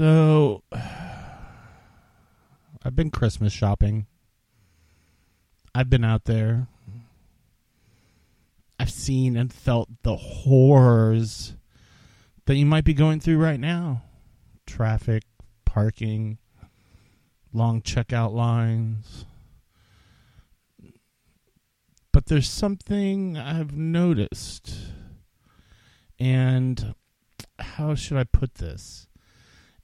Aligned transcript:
So, 0.00 0.62
I've 0.72 0.86
been 2.96 3.10
Christmas 3.10 3.52
shopping. 3.52 4.06
I've 5.74 5.90
been 5.90 6.04
out 6.04 6.24
there. 6.24 6.68
I've 8.78 8.90
seen 8.90 9.36
and 9.36 9.52
felt 9.52 9.90
the 10.02 10.16
horrors 10.16 11.54
that 12.46 12.54
you 12.54 12.64
might 12.64 12.84
be 12.84 12.94
going 12.94 13.20
through 13.20 13.36
right 13.36 13.60
now 13.60 14.04
traffic, 14.66 15.24
parking, 15.66 16.38
long 17.52 17.82
checkout 17.82 18.32
lines. 18.32 19.26
But 22.10 22.24
there's 22.24 22.48
something 22.48 23.36
I've 23.36 23.76
noticed. 23.76 24.74
And 26.18 26.94
how 27.58 27.94
should 27.94 28.16
I 28.16 28.24
put 28.24 28.54
this? 28.54 29.06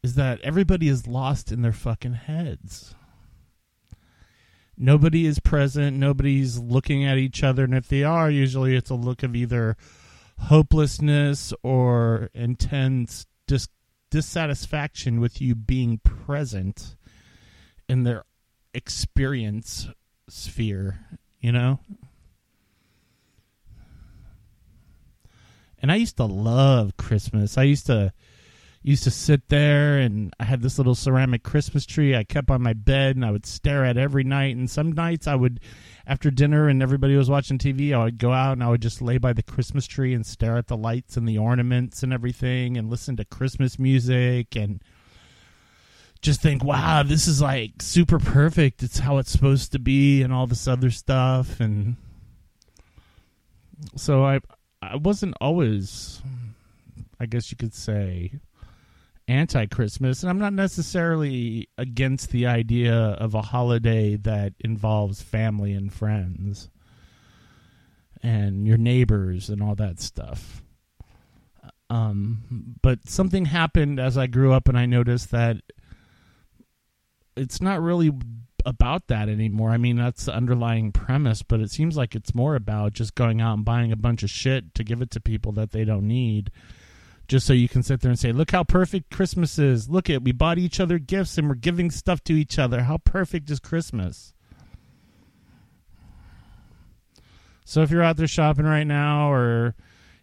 Is 0.03 0.15
that 0.15 0.41
everybody 0.43 0.89
is 0.89 1.07
lost 1.07 1.51
in 1.51 1.63
their 1.63 1.73
fucking 1.73 2.15
heads. 2.15 2.95
Nobody 4.77 5.27
is 5.27 5.39
present. 5.39 5.97
Nobody's 5.97 6.59
looking 6.59 7.05
at 7.05 7.19
each 7.19 7.43
other. 7.43 7.65
And 7.65 7.75
if 7.75 7.89
they 7.89 8.05
are, 8.05 8.31
usually 8.31 8.77
it's 8.77 8.91
a 8.91 8.95
look 8.95 9.23
of 9.23 9.35
either 9.35 9.77
hopelessness 10.39 11.53
or 11.63 12.29
intense 12.35 13.27
dis- 13.47 13.69
dissatisfaction 14.11 15.21
with 15.21 15.41
you 15.41 15.55
being 15.55 15.99
present 15.99 16.97
in 17.89 18.03
their 18.03 18.25
experience 18.75 19.89
sphere, 20.29 21.01
you 21.41 21.53
know? 21.53 21.81
And 25.79 25.91
I 25.91 25.97
used 25.97 26.17
to 26.17 26.25
love 26.25 26.97
Christmas. 26.97 27.57
I 27.57 27.63
used 27.63 27.87
to 27.87 28.13
used 28.87 29.03
to 29.03 29.11
sit 29.11 29.49
there 29.49 29.99
and 29.99 30.33
I 30.39 30.45
had 30.45 30.63
this 30.63 30.79
little 30.79 30.95
ceramic 30.95 31.43
Christmas 31.43 31.85
tree 31.85 32.15
I 32.15 32.23
kept 32.23 32.53
on 32.53 32.63
my 32.63 32.73
bed 32.73 33.17
and 33.17 33.25
I 33.25 33.33
would 33.33 33.45
stare 33.45 33.85
at 33.85 33.97
every 33.97 34.23
night. 34.23 34.55
And 34.55 34.71
some 34.71 34.93
nights 34.93 35.27
I 35.27 35.35
would 35.35 35.59
after 36.07 36.31
dinner 36.31 36.69
and 36.69 36.81
everybody 36.81 37.17
was 37.17 37.29
watching 37.29 37.59
TV 37.59 37.93
I 37.93 38.05
would 38.05 38.19
go 38.19 38.33
out 38.33 38.53
and 38.53 38.63
I 38.63 38.69
would 38.69 38.81
just 38.81 39.03
lay 39.03 39.19
by 39.19 39.33
the 39.33 39.43
Christmas 39.43 39.89
tree 39.89 40.15
and 40.15 40.25
stare 40.25 40.57
at 40.57 40.69
the 40.69 40.77
lights 40.77 41.17
and 41.17 41.29
the 41.29 41.37
ornaments 41.37 42.05
and 42.05 42.13
everything 42.13 42.77
and 42.77 42.89
listen 42.89 43.17
to 43.17 43.25
Christmas 43.25 43.77
music 43.77 44.55
and 44.55 44.81
just 46.23 46.41
think 46.41 46.63
wow 46.63 47.03
this 47.03 47.27
is 47.27 47.43
like 47.43 47.83
super 47.83 48.21
perfect. 48.21 48.85
It's 48.85 49.01
how 49.01 49.19
it's 49.19 49.33
supposed 49.33 49.73
to 49.73 49.81
be 49.81 50.23
and 50.23 50.33
all 50.33 50.47
this 50.47 50.69
other 50.69 50.93
stuff. 50.93 51.59
And 51.59 51.97
so 53.97 54.25
I 54.25 54.39
I 54.81 54.95
wasn't 54.95 55.35
always 55.41 56.23
I 57.19 57.27
guess 57.27 57.51
you 57.51 57.57
could 57.57 57.75
say 57.75 58.39
anti 59.29 59.67
Christmas, 59.67 60.23
and 60.23 60.31
I'm 60.31 60.39
not 60.39 60.53
necessarily 60.53 61.69
against 61.79 62.31
the 62.31 62.47
idea 62.47 62.95
of 62.95 63.35
a 63.35 63.43
holiday 63.43 64.17
that 64.17 64.55
involves 64.61 65.23
family 65.23 65.73
and 65.73 65.93
friends 65.93 66.71
and 68.23 68.67
your 68.67 68.79
neighbors 68.79 69.49
and 69.49 69.63
all 69.63 69.75
that 69.77 70.01
stuff. 70.01 70.63
Um, 71.89 72.77
but 72.83 73.09
something 73.09 73.45
happened 73.45 74.01
as 74.01 74.19
I 74.19 74.27
grew 74.27 74.53
up, 74.53 74.69
and 74.69 74.79
I 74.79 74.87
noticed 74.87 75.31
that 75.31 75.59
it's 77.37 77.61
not 77.61 77.83
really 77.83 78.11
about 78.65 79.07
that 79.07 79.29
anymore. 79.29 79.71
I 79.71 79.77
mean, 79.77 79.97
that's 79.97 80.25
the 80.25 80.35
underlying 80.35 80.91
premise, 80.91 81.43
but 81.43 81.61
it 81.61 81.71
seems 81.71 81.97
like 81.97 82.15
it's 82.15 82.35
more 82.35 82.57
about 82.57 82.95
just 82.95 83.15
going 83.15 83.41
out 83.41 83.55
and 83.55 83.65
buying 83.65 83.93
a 83.93 83.97
bunch 83.97 84.25
of 84.25 84.31
shit 84.31 84.75
to 84.75 84.83
give 84.85 85.03
it 85.03 85.11
to 85.13 85.21
people 85.21 85.53
that 85.53 85.71
they 85.71 85.85
don't 85.85 86.09
need 86.09 86.51
just 87.29 87.47
so 87.47 87.53
you 87.53 87.69
can 87.69 87.83
sit 87.83 88.01
there 88.01 88.11
and 88.11 88.19
say, 88.19 88.33
"Look 88.33 88.53
how 88.53 88.65
perfect 88.65 89.11
Christmas 89.11 89.59
is. 89.59 89.89
Look 89.89 90.09
at 90.09 90.23
we 90.23 90.33
bought 90.33 90.59
each 90.59 90.81
other 90.81 90.99
gifts 90.99 91.39
and 91.39 91.49
we're 91.49 91.55
giving 91.55 91.91
stuff 91.91 92.23
to 92.25 92.35
each 92.35 92.59
other. 92.59 92.83
How 92.85 92.99
perfect 92.99 93.51
is 93.51 93.61
Christmas?" 93.61 94.33
So 97.65 97.83
if 97.83 97.91
you're 97.91 98.03
out 98.03 98.17
there 98.17 98.29
shopping 98.29 98.65
right 98.65 98.87
now 98.87 99.33
or 99.33 99.75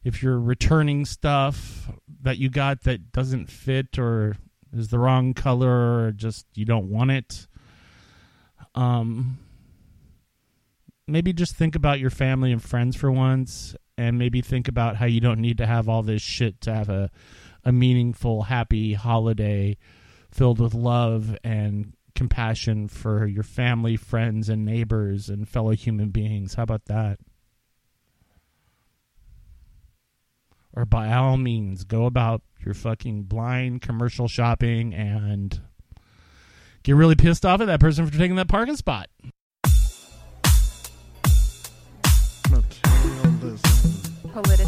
if 0.04 0.24
you're 0.24 0.40
returning 0.40 1.04
stuff 1.04 1.92
that 2.22 2.38
you 2.38 2.50
got 2.50 2.84
that 2.84 3.12
doesn't 3.12 3.50
fit 3.50 4.00
or 4.00 4.38
is 4.72 4.88
the 4.88 4.98
wrong 4.98 5.34
color 5.34 6.06
or 6.06 6.12
just 6.14 6.46
you 6.56 6.64
don't 6.64 6.90
want 6.90 7.12
it, 7.12 7.48
um 8.76 9.40
maybe 11.06 11.34
just 11.34 11.56
think 11.56 11.76
about 11.76 12.00
your 12.00 12.10
family 12.10 12.54
and 12.54 12.64
friends 12.64 12.96
for 12.96 13.12
once 13.12 13.76
and 13.98 14.18
maybe 14.18 14.42
think 14.42 14.68
about 14.68 14.96
how 14.96 15.06
you 15.06 15.22
don't 15.22 15.40
need 15.40 15.58
to 15.58 15.66
have 15.66 15.88
all 15.88 16.04
this 16.04 16.22
shit 16.22 16.62
to 16.62 16.74
have 16.74 16.90
a 16.90 17.10
a 17.66 17.72
meaningful, 17.72 18.44
happy 18.44 18.94
holiday 18.94 19.78
filled 20.32 20.60
with 20.60 20.74
love 20.74 21.38
and 21.44 21.94
compassion 22.16 22.88
for 22.88 23.26
your 23.26 23.44
family, 23.44 23.96
friends, 23.96 24.50
and 24.50 24.66
neighbors 24.66 25.30
and 25.30 25.48
fellow 25.48 25.72
human 25.72 26.10
beings. 26.10 26.56
How 26.56 26.64
about 26.64 26.86
that? 26.86 27.20
Or 30.76 30.86
by 30.86 31.14
all 31.14 31.38
means, 31.38 31.84
go 31.84 32.06
about 32.06 32.42
your 32.66 32.74
fucking 32.74 33.24
blind 33.24 33.82
commercial 33.82 34.28
shopping 34.28 34.94
and 34.94 35.62
get 36.82 36.96
really 36.96 37.16
pissed 37.16 37.46
off 37.46 37.62
at 37.62 37.68
that 37.68 37.80
person 37.80 38.06
for 38.06 38.18
taking 38.18 38.36
that 38.38 38.48
parking 38.48 38.76
spot. 38.76 39.08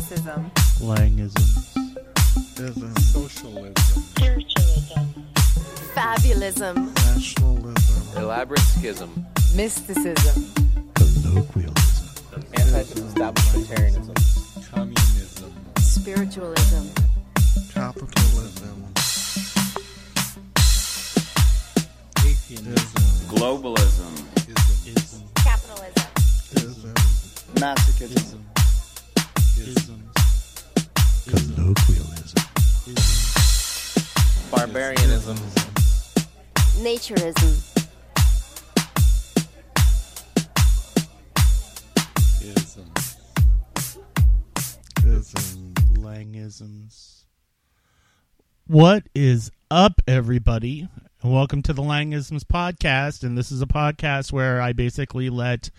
Politicism. 0.05 0.51
Langisms. 0.81 1.73
Socialism. 3.11 3.73
Spiritualism. 4.11 5.23
Fabulism. 5.95 6.93
Nationalism. 7.15 8.17
Elaborate 8.17 8.59
schism. 8.59 9.25
Mysticism. 9.55 10.53
Colloquialism. 10.93 12.07
Anti-establishmentarianism. 12.53 14.15
Communism. 14.71 15.51
Spiritualism. 15.79 16.87
Capitalism. 17.73 18.85
Atheism. 22.19 22.75
Globalism. 23.27 24.13
Ism. 24.85 25.23
Capitalism. 25.35 26.09
Ism. 26.57 26.93
Masochism. 27.55 28.54
Ism. 29.57 30.11
Colloquialism. 31.29 32.43
Barbarianism. 34.51 35.37
Naturism. 36.83 37.61
Ism. 42.41 42.91
Ism. 45.05 45.73
Langisms. 45.99 47.23
What 48.67 49.03
is 49.15 49.51
up, 49.71 50.01
everybody? 50.05 50.89
And 51.23 51.33
welcome 51.33 51.61
to 51.61 51.71
the 51.71 51.81
Langisms 51.81 52.43
podcast. 52.43 53.23
And 53.23 53.37
this 53.37 53.53
is 53.53 53.61
a 53.61 53.67
podcast 53.67 54.33
where 54.33 54.61
I 54.61 54.73
basically 54.73 55.29
let 55.29 55.71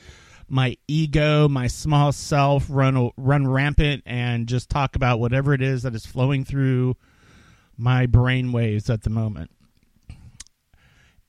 my 0.49 0.77
ego, 0.87 1.49
my 1.49 1.67
small 1.67 2.13
self, 2.13 2.67
run 2.69 3.11
run 3.17 3.47
rampant 3.47 4.03
and 4.07 4.47
just 4.47 4.71
talk 4.71 4.97
about 4.97 5.21
whatever 5.21 5.53
it 5.55 5.63
is 5.63 5.83
that 5.83 5.95
is 5.95 6.07
flowing 6.07 6.45
through 6.45 6.97
my 7.77 8.07
brain 8.07 8.53
waves 8.53 8.89
at 8.89 9.03
the 9.03 9.11
moment. 9.11 9.51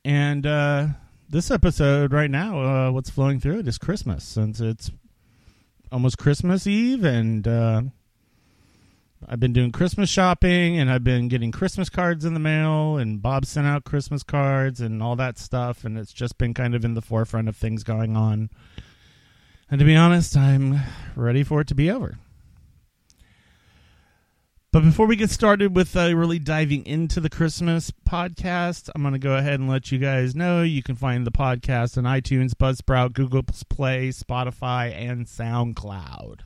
And 0.06 0.46
uh, 0.46 0.88
this 1.30 1.52
episode 1.52 2.14
right 2.14 2.32
now, 2.32 2.62
uh, 2.62 2.92
what's 2.92 3.10
flowing 3.10 3.40
through 3.40 3.60
it 3.60 3.68
is 3.68 3.78
Christmas, 3.78 4.24
since 4.24 4.62
it's 4.62 4.92
almost 5.92 6.18
Christmas 6.18 6.66
Eve, 6.68 7.04
and 7.04 7.46
uh, 7.48 7.82
I've 9.28 9.40
been 9.40 9.52
doing 9.52 9.72
Christmas 9.72 10.10
shopping, 10.10 10.78
and 10.78 10.90
I've 10.90 11.04
been 11.04 11.28
getting 11.28 11.52
Christmas 11.52 11.90
cards 11.90 12.24
in 12.24 12.34
the 12.34 12.40
mail, 12.40 12.98
and 12.98 13.22
Bob 13.22 13.46
sent 13.46 13.68
out 13.68 13.84
Christmas 13.84 14.24
cards 14.24 14.80
and 14.80 15.04
all 15.04 15.16
that 15.18 15.38
stuff, 15.38 15.84
and 15.84 15.98
it's 15.98 16.14
just 16.14 16.38
been 16.38 16.54
kind 16.54 16.76
of 16.76 16.86
in 16.86 16.94
the 16.94 17.02
forefront 17.02 17.50
of 17.50 17.58
things 17.58 17.84
going 17.84 18.16
on. 18.16 18.50
And 19.70 19.80
to 19.80 19.86
be 19.86 19.96
honest, 19.96 20.38
I'm 20.38 20.80
ready 21.16 21.44
for 21.44 21.62
it 21.62 21.68
to 21.68 21.76
be 21.76 21.92
over. 21.92 22.18
But 24.72 24.84
before 24.84 25.08
we 25.08 25.16
get 25.16 25.30
started 25.30 25.76
with 25.76 25.96
uh, 25.96 26.16
really 26.16 26.40
diving 26.40 26.86
into 26.86 27.20
the 27.20 27.30
Christmas 27.30 27.92
podcast, 28.08 28.90
I'm 28.94 29.02
going 29.02 29.14
to 29.14 29.20
go 29.20 29.36
ahead 29.36 29.60
and 29.60 29.70
let 29.70 29.92
you 29.92 29.98
guys 29.98 30.36
know 30.36 30.62
you 30.62 30.84
can 30.84 30.96
find 30.96 31.26
the 31.26 31.32
podcast 31.32 31.98
on 31.98 32.04
iTunes, 32.04 32.52
Buzzsprout, 32.52 33.14
Google 33.14 33.44
Play, 33.70 34.10
Spotify, 34.10 34.94
and 34.94 35.26
SoundCloud. 35.26 36.42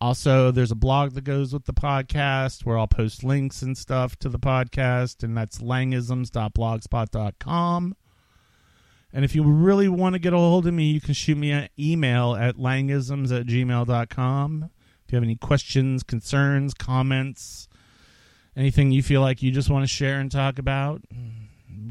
Also, 0.00 0.50
there's 0.50 0.72
a 0.72 0.76
blog 0.76 1.14
that 1.14 1.24
goes 1.24 1.52
with 1.52 1.64
the 1.64 1.72
podcast 1.72 2.66
where 2.66 2.76
I'll 2.76 2.86
post 2.86 3.24
links 3.24 3.62
and 3.62 3.78
stuff 3.78 4.16
to 4.16 4.28
the 4.28 4.38
podcast, 4.38 5.22
and 5.22 5.36
that's 5.36 5.58
langisms.blogspot.com. 5.58 7.96
And 9.16 9.24
if 9.24 9.34
you 9.34 9.44
really 9.44 9.88
want 9.88 10.12
to 10.12 10.18
get 10.18 10.34
a 10.34 10.36
hold 10.36 10.66
of 10.66 10.74
me, 10.74 10.90
you 10.90 11.00
can 11.00 11.14
shoot 11.14 11.38
me 11.38 11.50
an 11.50 11.70
email 11.78 12.34
at 12.34 12.56
langisms 12.56 13.34
at 13.34 13.46
gmail.com. 13.46 14.70
If 15.06 15.10
you 15.10 15.16
have 15.16 15.24
any 15.24 15.36
questions, 15.36 16.02
concerns, 16.02 16.74
comments, 16.74 17.66
anything 18.54 18.92
you 18.92 19.02
feel 19.02 19.22
like 19.22 19.42
you 19.42 19.50
just 19.50 19.70
want 19.70 19.84
to 19.84 19.86
share 19.88 20.20
and 20.20 20.30
talk 20.30 20.58
about, 20.58 21.00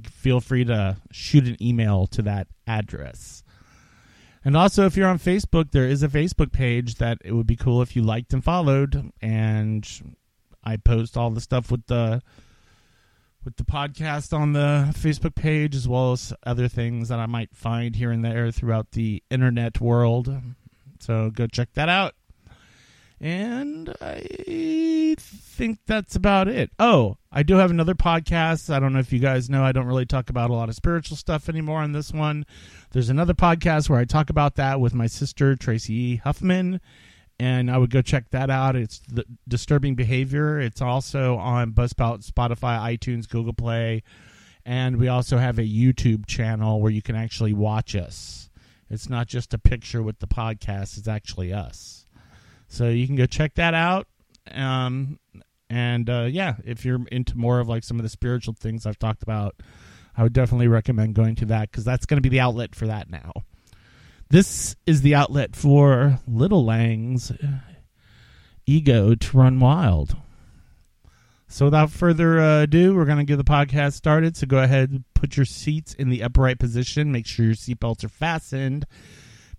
feel 0.04 0.40
free 0.40 0.66
to 0.66 0.98
shoot 1.12 1.48
an 1.48 1.58
email 1.60 2.06
to 2.06 2.22
that 2.22 2.46
address. 2.68 3.44
And 4.44 4.56
also, 4.56 4.86
if 4.86 4.96
you're 4.96 5.10
on 5.10 5.18
Facebook, 5.18 5.72
there 5.72 5.88
is 5.88 6.04
a 6.04 6.08
Facebook 6.08 6.52
page 6.52 6.98
that 6.98 7.18
it 7.26 7.32
would 7.32 7.48
be 7.48 7.56
cool 7.56 7.82
if 7.82 7.96
you 7.96 8.04
liked 8.04 8.34
and 8.34 8.44
followed. 8.44 9.12
And 9.20 9.84
I 10.64 10.78
post 10.78 11.18
all 11.18 11.32
the 11.32 11.42
stuff 11.42 11.72
with 11.72 11.88
the 11.88 12.22
with 13.46 13.58
the 13.58 13.64
podcast 13.64 14.36
on 14.36 14.54
the 14.54 14.92
Facebook 14.94 15.36
page, 15.36 15.76
as 15.76 15.88
well 15.88 16.12
as 16.12 16.34
other 16.44 16.68
things 16.68 17.10
that 17.10 17.20
I 17.20 17.28
might 17.28 17.56
find 17.56 17.96
here 17.96 18.12
and 18.12 18.26
there 18.26 18.52
throughout 18.52 18.92
the 18.92 19.22
internet 19.30 19.80
world. 19.80 20.36
So 21.00 21.30
go 21.30 21.46
check 21.46 21.72
that 21.74 21.88
out. 21.88 22.16
And 23.22 23.96
I 24.02 25.16
think 25.18 25.80
that's 25.86 26.16
about 26.16 26.48
it. 26.48 26.72
Oh, 26.80 27.18
I 27.32 27.44
do 27.44 27.56
have 27.56 27.72
another 27.72 27.94
podcast. 27.94 28.74
I 28.74 28.80
don't 28.80 28.92
know 28.92 29.00
if 29.00 29.14
you 29.14 29.20
guys 29.20 29.50
know, 29.50 29.64
I 29.64 29.72
don't 29.72 29.86
really 29.86 30.06
talk 30.06 30.30
about 30.30 30.50
a 30.50 30.54
lot 30.54 30.68
of 30.68 30.76
spiritual 30.76 31.16
stuff 31.16 31.48
anymore 31.48 31.80
on 31.80 31.94
this 31.94 32.12
one. 32.12 32.46
There's 32.92 33.10
another 33.10 33.34
podcast 33.34 33.90
where 33.90 34.00
I 34.00 34.06
talk 34.06 34.30
about 34.30 34.56
that 34.56 34.82
with 34.82 34.94
my 34.94 35.08
sister, 35.08 35.56
Tracy. 35.56 36.18
Huffman. 36.18 36.82
And 37.38 37.70
I 37.70 37.78
would 37.78 37.90
go 37.90 38.02
check 38.02 38.30
that 38.30 38.50
out. 38.50 38.76
It's 38.76 39.02
the 39.12 39.26
Disturbing 39.48 39.96
Behavior. 39.96 40.60
It's 40.60 40.82
also 40.82 41.36
on 41.36 41.74
Buzzsprout, 41.74 42.26
Spotify, 42.26 42.98
iTunes, 42.98 43.28
Google 43.28 43.54
Play. 43.54 44.04
And 44.66 44.98
we 44.98 45.10
also 45.10 45.38
have 45.38 45.60
a 45.60 45.64
YouTube 45.64 46.26
channel 46.26 46.82
where 46.82 46.92
you 46.92 47.02
can 47.02 47.16
actually 47.16 47.54
watch 47.54 47.96
us. 47.96 48.50
It's 48.90 49.10
not 49.10 49.28
just 49.28 49.54
a 49.54 49.58
picture 49.58 50.02
with 50.02 50.20
the 50.20 50.28
podcast, 50.28 50.98
it's 50.98 51.08
actually 51.08 51.52
us. 51.52 52.06
So 52.68 52.90
you 52.90 53.06
can 53.08 53.16
go 53.16 53.26
check 53.26 53.56
that 53.56 53.74
out. 53.74 54.08
Um, 54.52 55.20
and 55.70 56.10
uh, 56.10 56.28
yeah, 56.30 56.56
if 56.64 56.86
you're 56.86 57.06
into 57.12 57.38
more 57.38 57.60
of 57.60 57.68
like 57.68 57.84
some 57.84 57.98
of 57.98 58.04
the 58.04 58.10
spiritual 58.10 58.54
things 58.54 58.86
I've 58.86 59.00
talked 59.00 59.24
about, 59.24 59.56
I 60.18 60.24
would 60.24 60.34
definitely 60.34 60.68
recommend 60.68 61.16
going 61.16 61.36
to 61.36 61.46
that 61.48 61.72
because 61.72 61.84
that's 61.84 62.06
going 62.06 62.18
to 62.18 62.22
be 62.22 62.30
the 62.30 62.40
outlet 62.40 62.76
for 62.76 62.88
that 62.88 63.10
now. 63.10 63.34
This 64.30 64.76
is 64.86 65.02
the 65.02 65.16
outlet 65.16 65.56
for 65.56 66.20
Little 66.28 66.66
Lang's 66.66 67.32
ego 68.66 69.16
to 69.16 69.38
run 69.38 69.60
wild. 69.60 70.16
So 71.48 71.66
without 71.66 71.92
further 71.92 72.40
uh, 72.40 72.64
ado, 72.64 72.96
we're 72.96 73.06
going 73.06 73.20
to 73.20 73.24
get 73.24 73.38
the 73.38 73.44
podcast 73.44 73.94
started. 73.94 74.36
So 74.36 74.48
go 74.48 74.58
ahead, 74.58 75.04
put 75.14 75.38
your 75.38 75.46
seats 75.46 75.94
in 75.94 76.10
the 76.10 76.24
upright 76.24 76.60
position. 76.60 77.12
Make 77.12 77.28
sure 77.28 77.46
your 77.46 77.56
seatbelts 77.56 78.04
are 78.04 78.10
fastened 78.10 78.86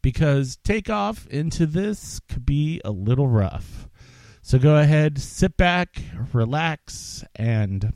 because 0.02 0.56
takeoff 0.56 1.26
into 1.28 1.64
this 1.66 2.20
could 2.28 2.44
be 2.44 2.80
a 2.84 2.90
little 2.90 3.28
rough. 3.28 3.88
So 4.42 4.58
go 4.58 4.76
ahead, 4.76 5.18
sit 5.18 5.56
back, 5.56 6.00
relax, 6.32 7.24
and 7.34 7.92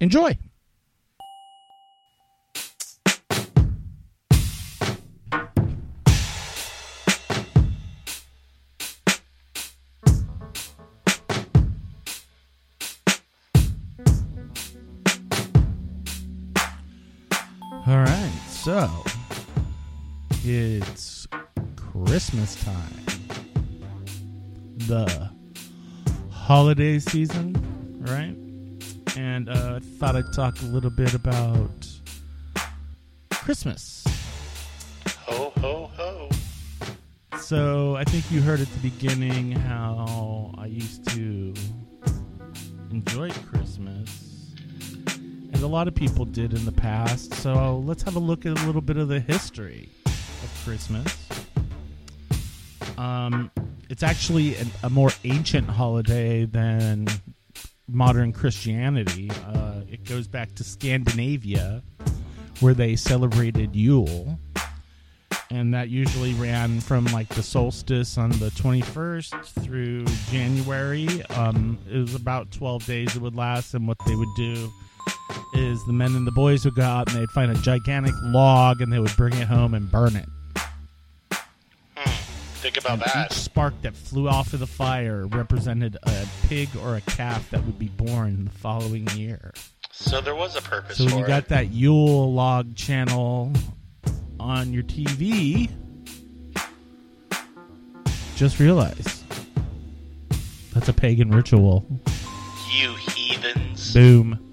enjoy. 0.00 0.36
So 18.82 19.04
it's 20.42 21.28
Christmas 21.76 22.56
time. 22.64 23.04
The 24.88 25.30
holiday 26.32 26.98
season, 26.98 27.54
right? 28.00 28.36
And 29.16 29.48
uh, 29.48 29.76
I 29.76 29.78
thought 29.78 30.16
I'd 30.16 30.32
talk 30.32 30.60
a 30.62 30.64
little 30.64 30.90
bit 30.90 31.14
about 31.14 31.86
Christmas. 33.30 34.04
Ho, 35.26 35.52
ho, 35.60 35.90
ho. 35.96 36.28
So 37.38 37.94
I 37.94 38.02
think 38.02 38.28
you 38.32 38.42
heard 38.42 38.60
at 38.60 38.66
the 38.66 38.80
beginning 38.80 39.52
how 39.52 40.52
I 40.58 40.66
used 40.66 41.08
to 41.10 41.54
enjoy 42.90 43.30
Christmas. 43.30 44.31
A 45.62 45.66
lot 45.66 45.86
of 45.86 45.94
people 45.94 46.24
did 46.24 46.54
in 46.54 46.64
the 46.64 46.72
past. 46.72 47.34
So 47.34 47.78
let's 47.86 48.02
have 48.02 48.16
a 48.16 48.18
look 48.18 48.44
at 48.44 48.60
a 48.60 48.66
little 48.66 48.80
bit 48.80 48.96
of 48.96 49.06
the 49.06 49.20
history 49.20 49.88
of 50.06 50.60
Christmas. 50.64 51.28
Um, 52.98 53.48
it's 53.88 54.02
actually 54.02 54.56
an, 54.56 54.68
a 54.82 54.90
more 54.90 55.10
ancient 55.22 55.68
holiday 55.68 56.46
than 56.46 57.06
modern 57.88 58.32
Christianity. 58.32 59.30
Uh, 59.46 59.82
it 59.88 60.04
goes 60.04 60.26
back 60.26 60.52
to 60.56 60.64
Scandinavia, 60.64 61.82
where 62.58 62.74
they 62.74 62.96
celebrated 62.96 63.76
Yule 63.76 64.38
and 65.50 65.74
that 65.74 65.90
usually 65.90 66.32
ran 66.34 66.80
from 66.80 67.04
like 67.06 67.28
the 67.28 67.42
solstice 67.42 68.16
on 68.16 68.30
the 68.30 68.50
21st 68.52 69.62
through 69.62 70.06
January. 70.30 71.22
Um, 71.36 71.78
it 71.90 71.98
was 71.98 72.14
about 72.14 72.50
12 72.50 72.86
days 72.86 73.14
it 73.14 73.20
would 73.20 73.36
last, 73.36 73.74
and 73.74 73.86
what 73.86 73.98
they 74.06 74.16
would 74.16 74.34
do 74.34 74.72
is 75.54 75.84
the 75.86 75.92
men 75.92 76.14
and 76.16 76.26
the 76.26 76.32
boys 76.32 76.64
would 76.64 76.74
go 76.74 76.82
out 76.82 77.10
and 77.12 77.20
they'd 77.20 77.30
find 77.30 77.50
a 77.50 77.54
gigantic 77.60 78.14
log 78.22 78.80
and 78.80 78.92
they 78.92 78.98
would 78.98 79.14
bring 79.16 79.34
it 79.34 79.46
home 79.46 79.74
and 79.74 79.90
burn 79.90 80.16
it. 80.16 80.28
Hmm. 81.96 82.10
Think 82.60 82.76
about 82.78 82.92
And 82.92 83.00
that. 83.02 83.32
each 83.32 83.38
spark 83.38 83.74
that 83.82 83.94
flew 83.94 84.28
off 84.28 84.52
of 84.52 84.60
the 84.60 84.66
fire 84.66 85.26
represented 85.26 85.96
a 86.04 86.26
pig 86.46 86.68
or 86.82 86.96
a 86.96 87.00
calf 87.02 87.50
that 87.50 87.64
would 87.64 87.78
be 87.78 87.88
born 87.88 88.44
the 88.46 88.50
following 88.50 89.06
year. 89.16 89.52
So 89.90 90.20
there 90.20 90.34
was 90.34 90.56
a 90.56 90.62
purpose 90.62 90.96
So 90.98 91.04
you 91.04 91.26
got 91.26 91.44
it. 91.44 91.48
that 91.50 91.70
Yule 91.70 92.32
log 92.32 92.74
channel 92.74 93.52
on 94.40 94.72
your 94.72 94.82
TV, 94.84 95.70
just 98.36 98.58
realize 98.58 99.22
that's 100.72 100.88
a 100.88 100.92
pagan 100.92 101.30
ritual. 101.30 101.84
You 102.74 102.94
heathens. 102.94 103.92
Boom. 103.92 104.51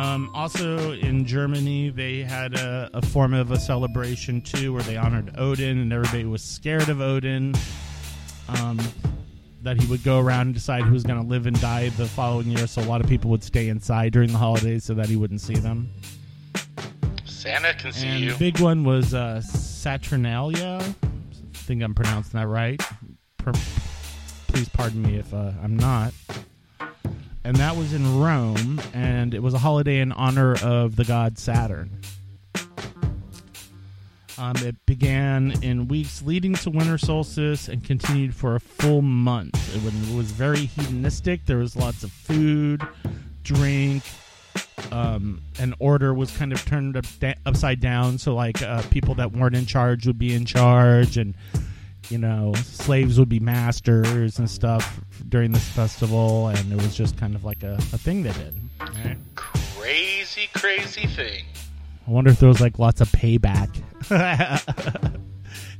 Um, 0.00 0.30
also 0.32 0.92
in 0.92 1.26
Germany, 1.26 1.90
they 1.90 2.22
had 2.22 2.54
a, 2.54 2.88
a 2.94 3.02
form 3.02 3.34
of 3.34 3.50
a 3.50 3.58
celebration 3.60 4.40
too, 4.40 4.72
where 4.72 4.82
they 4.82 4.96
honored 4.96 5.34
Odin, 5.36 5.78
and 5.78 5.92
everybody 5.92 6.24
was 6.24 6.42
scared 6.42 6.88
of 6.88 7.02
Odin. 7.02 7.54
Um, 8.48 8.80
that 9.62 9.78
he 9.78 9.86
would 9.88 10.02
go 10.02 10.18
around 10.18 10.46
and 10.46 10.54
decide 10.54 10.84
who 10.84 10.94
was 10.94 11.02
going 11.02 11.20
to 11.20 11.28
live 11.28 11.46
and 11.46 11.60
die 11.60 11.90
the 11.90 12.06
following 12.06 12.46
year. 12.46 12.66
So 12.66 12.80
a 12.80 12.84
lot 12.84 13.02
of 13.02 13.08
people 13.08 13.30
would 13.30 13.44
stay 13.44 13.68
inside 13.68 14.14
during 14.14 14.32
the 14.32 14.38
holidays 14.38 14.84
so 14.84 14.94
that 14.94 15.06
he 15.06 15.16
wouldn't 15.16 15.42
see 15.42 15.56
them. 15.56 15.90
Santa 17.26 17.74
can 17.74 17.92
see 17.92 18.06
and 18.06 18.24
you. 18.24 18.32
the 18.32 18.38
big 18.38 18.58
one 18.58 18.84
was 18.84 19.12
uh, 19.12 19.42
Saturnalia. 19.42 20.80
I 20.82 21.06
think 21.52 21.82
I'm 21.82 21.94
pronouncing 21.94 22.40
that 22.40 22.46
right. 22.46 22.82
Per- 23.36 23.52
please 24.48 24.70
pardon 24.70 25.02
me 25.02 25.16
if 25.16 25.34
uh, 25.34 25.52
I'm 25.62 25.76
not. 25.76 26.14
And 27.42 27.56
that 27.56 27.76
was 27.76 27.94
in 27.94 28.20
Rome, 28.20 28.80
and 28.92 29.32
it 29.32 29.42
was 29.42 29.54
a 29.54 29.58
holiday 29.58 30.00
in 30.00 30.12
honor 30.12 30.56
of 30.62 30.96
the 30.96 31.04
god 31.04 31.38
Saturn. 31.38 31.90
Um, 34.40 34.56
it 34.58 34.74
began 34.86 35.52
in 35.62 35.88
weeks 35.88 36.22
leading 36.22 36.54
to 36.54 36.70
winter 36.70 36.96
solstice 36.96 37.68
and 37.68 37.84
continued 37.84 38.34
for 38.34 38.54
a 38.54 38.60
full 38.60 39.02
month. 39.02 39.54
It 39.76 40.14
was, 40.16 40.30
very 40.30 40.64
hedonistic. 40.64 41.44
There 41.44 41.58
was 41.58 41.76
lots 41.76 42.04
of 42.04 42.12
food, 42.12 42.80
drink, 43.42 44.02
um, 44.92 45.42
and 45.58 45.74
order 45.78 46.14
was 46.14 46.34
kind 46.34 46.52
of 46.52 46.64
turned 46.64 46.96
up, 46.96 47.04
upside 47.44 47.80
down. 47.80 48.16
So 48.16 48.34
like 48.34 48.62
uh, 48.62 48.82
people 48.90 49.14
that 49.16 49.32
weren't 49.32 49.56
in 49.56 49.66
charge 49.66 50.06
would 50.06 50.18
be 50.18 50.34
in 50.34 50.46
charge, 50.46 51.18
and 51.18 51.34
you 52.10 52.18
know 52.18 52.52
slaves 52.56 53.18
would 53.18 53.28
be 53.28 53.40
masters 53.40 54.38
and 54.38 54.50
stuff 54.50 55.00
during 55.28 55.52
this 55.52 55.68
festival. 55.68 56.48
And 56.48 56.72
it 56.72 56.76
was 56.76 56.96
just 56.96 57.16
kind 57.16 57.34
of 57.34 57.44
like 57.44 57.62
a, 57.62 57.74
a 57.74 57.98
thing 57.98 58.22
they 58.22 58.32
did. 58.32 58.60
Right? 58.80 59.16
Crazy, 59.34 60.48
crazy 60.54 61.06
thing. 61.06 61.44
I 62.06 62.10
wonder 62.10 62.30
if 62.30 62.40
there 62.40 62.48
was 62.48 62.60
like 62.60 62.78
lots 62.78 63.00
of 63.00 63.08
payback. 63.12 63.82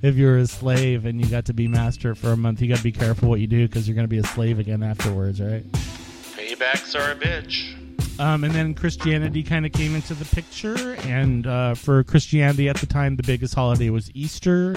if 0.02 0.16
you 0.16 0.26
were 0.26 0.38
a 0.38 0.46
slave 0.46 1.06
and 1.06 1.20
you 1.20 1.26
got 1.28 1.46
to 1.46 1.54
be 1.54 1.68
master 1.68 2.14
for 2.14 2.30
a 2.30 2.36
month, 2.36 2.60
you 2.60 2.68
got 2.68 2.78
to 2.78 2.82
be 2.82 2.92
careful 2.92 3.28
what 3.28 3.40
you 3.40 3.46
do 3.46 3.66
because 3.66 3.88
you're 3.88 3.94
going 3.94 4.06
to 4.06 4.08
be 4.08 4.18
a 4.18 4.24
slave 4.24 4.58
again 4.58 4.82
afterwards, 4.82 5.40
right? 5.40 5.64
Paybacks 5.72 6.94
are 6.94 7.12
a 7.12 7.16
bitch. 7.16 7.76
Um, 8.20 8.44
and 8.44 8.54
then 8.54 8.74
Christianity 8.74 9.42
kind 9.42 9.64
of 9.64 9.72
came 9.72 9.94
into 9.94 10.12
the 10.12 10.26
picture, 10.26 10.94
and 11.04 11.46
uh, 11.46 11.72
for 11.72 12.04
Christianity 12.04 12.68
at 12.68 12.76
the 12.76 12.86
time, 12.86 13.16
the 13.16 13.22
biggest 13.22 13.54
holiday 13.54 13.88
was 13.88 14.10
Easter, 14.14 14.76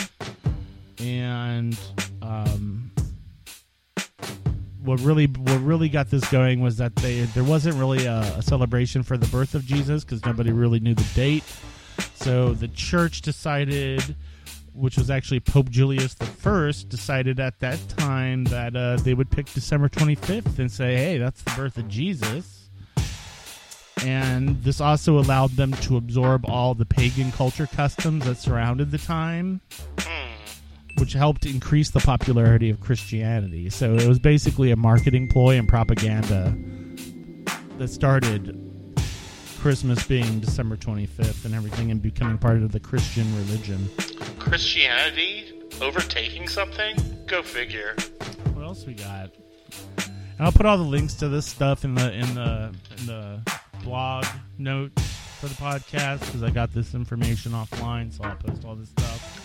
and 1.04 1.78
um, 2.22 2.92
what 4.84 5.00
really 5.02 5.26
what 5.26 5.62
really 5.62 5.90
got 5.90 6.10
this 6.10 6.28
going 6.30 6.62
was 6.62 6.78
that 6.78 6.96
they 6.98 7.22
there 7.22 7.44
wasn't 7.44 7.76
really 7.76 8.06
a, 8.06 8.20
a 8.38 8.42
celebration 8.42 9.04
for 9.04 9.18
the 9.18 9.28
birth 9.28 9.56
of 9.56 9.66
Jesus 9.66 10.04
because 10.04 10.26
nobody 10.26 10.52
really 10.52 10.80
knew 10.80 10.94
the 10.94 11.10
date. 11.16 11.44
So 12.16 12.54
the 12.54 12.70
church 12.70 13.22
decided 13.22 14.16
which 14.74 14.98
was 14.98 15.12
actually 15.12 15.40
Pope 15.40 15.70
Julius 15.70 16.16
the 16.16 16.26
First, 16.26 16.90
decided 16.90 17.40
at 17.40 17.60
that 17.60 17.78
time 17.90 18.46
that 18.46 18.76
uh, 18.76 18.96
they 18.98 19.14
would 19.14 19.30
pick 19.30 19.46
December 19.54 19.88
25th 19.88 20.58
and 20.58 20.72
say, 20.72 20.96
"Hey, 20.96 21.18
that's 21.18 21.44
the 21.44 21.52
birth 21.52 21.78
of 21.78 21.88
Jesus." 21.88 22.70
And 24.04 24.62
this 24.64 24.82
also 24.82 25.18
allowed 25.18 25.52
them 25.52 25.72
to 25.72 25.96
absorb 25.96 26.46
all 26.46 26.74
the 26.74 26.86
pagan 26.86 27.32
culture 27.32 27.68
customs 27.68 28.26
that 28.26 28.38
surrounded 28.38 28.92
the 28.92 28.98
time, 28.98 29.62
which 30.98 31.14
helped 31.14 31.46
increase 31.46 31.90
the 31.90 32.00
popularity 32.00 32.70
of 32.70 32.80
Christianity. 32.80 33.70
So 33.70 33.96
it 33.96 34.08
was 34.08 34.20
basically 34.20 34.72
a 34.72 34.76
marketing 34.76 35.28
ploy 35.28 35.58
and 35.58 35.68
propaganda 35.68 36.56
that 37.78 37.88
started 37.88 38.60
Christmas 39.60 40.06
being 40.06 40.40
December 40.40 40.76
25th 40.76 41.46
and 41.46 41.56
everything 41.56 41.90
and 41.90 42.02
becoming 42.02 42.38
part 42.38 42.58
of 42.58 42.72
the 42.72 42.80
Christian 42.80 43.26
religion. 43.38 43.90
Christianity 44.38 45.54
overtaking 45.82 46.48
something? 46.48 46.98
Go 47.28 47.42
figure. 47.42 47.96
What 48.54 48.66
else 48.66 48.86
we 48.86 48.94
got? 48.94 49.32
And 50.38 50.42
I'll 50.42 50.52
put 50.52 50.66
all 50.66 50.78
the 50.78 50.84
links 50.84 51.14
to 51.16 51.30
this 51.30 51.46
stuff 51.46 51.86
in 51.86 51.96
the 51.96 52.12
in 52.12 52.36
the 52.36 52.74
in 52.98 53.06
the 53.06 53.40
blog 53.84 54.26
notes 54.58 55.02
for 55.40 55.48
the 55.48 55.56
podcast 55.56 56.20
because 56.26 56.44
I 56.44 56.50
got 56.50 56.74
this 56.74 56.94
information 56.94 57.52
offline, 57.52 58.12
so 58.12 58.24
I'll 58.24 58.36
post 58.36 58.66
all 58.66 58.76
this 58.76 58.90
stuff. 58.90 59.43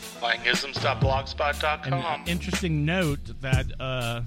An 2.23 2.29
interesting 2.29 2.85
note 2.85 3.21
that 3.41 3.67
uh, 3.81 4.23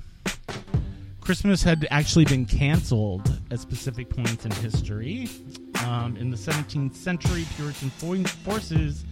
Christmas 1.20 1.62
had 1.64 1.88
actually 1.92 2.26
been 2.26 2.46
canceled 2.46 3.40
at 3.52 3.60
specific 3.60 4.10
points 4.10 4.46
in 4.46 4.52
history. 4.52 5.28
Um, 5.86 6.16
in 6.18 6.30
the 6.32 6.38
17th 6.38 6.96
century, 6.96 7.46
Puritan 7.56 7.90
forces 7.90 9.04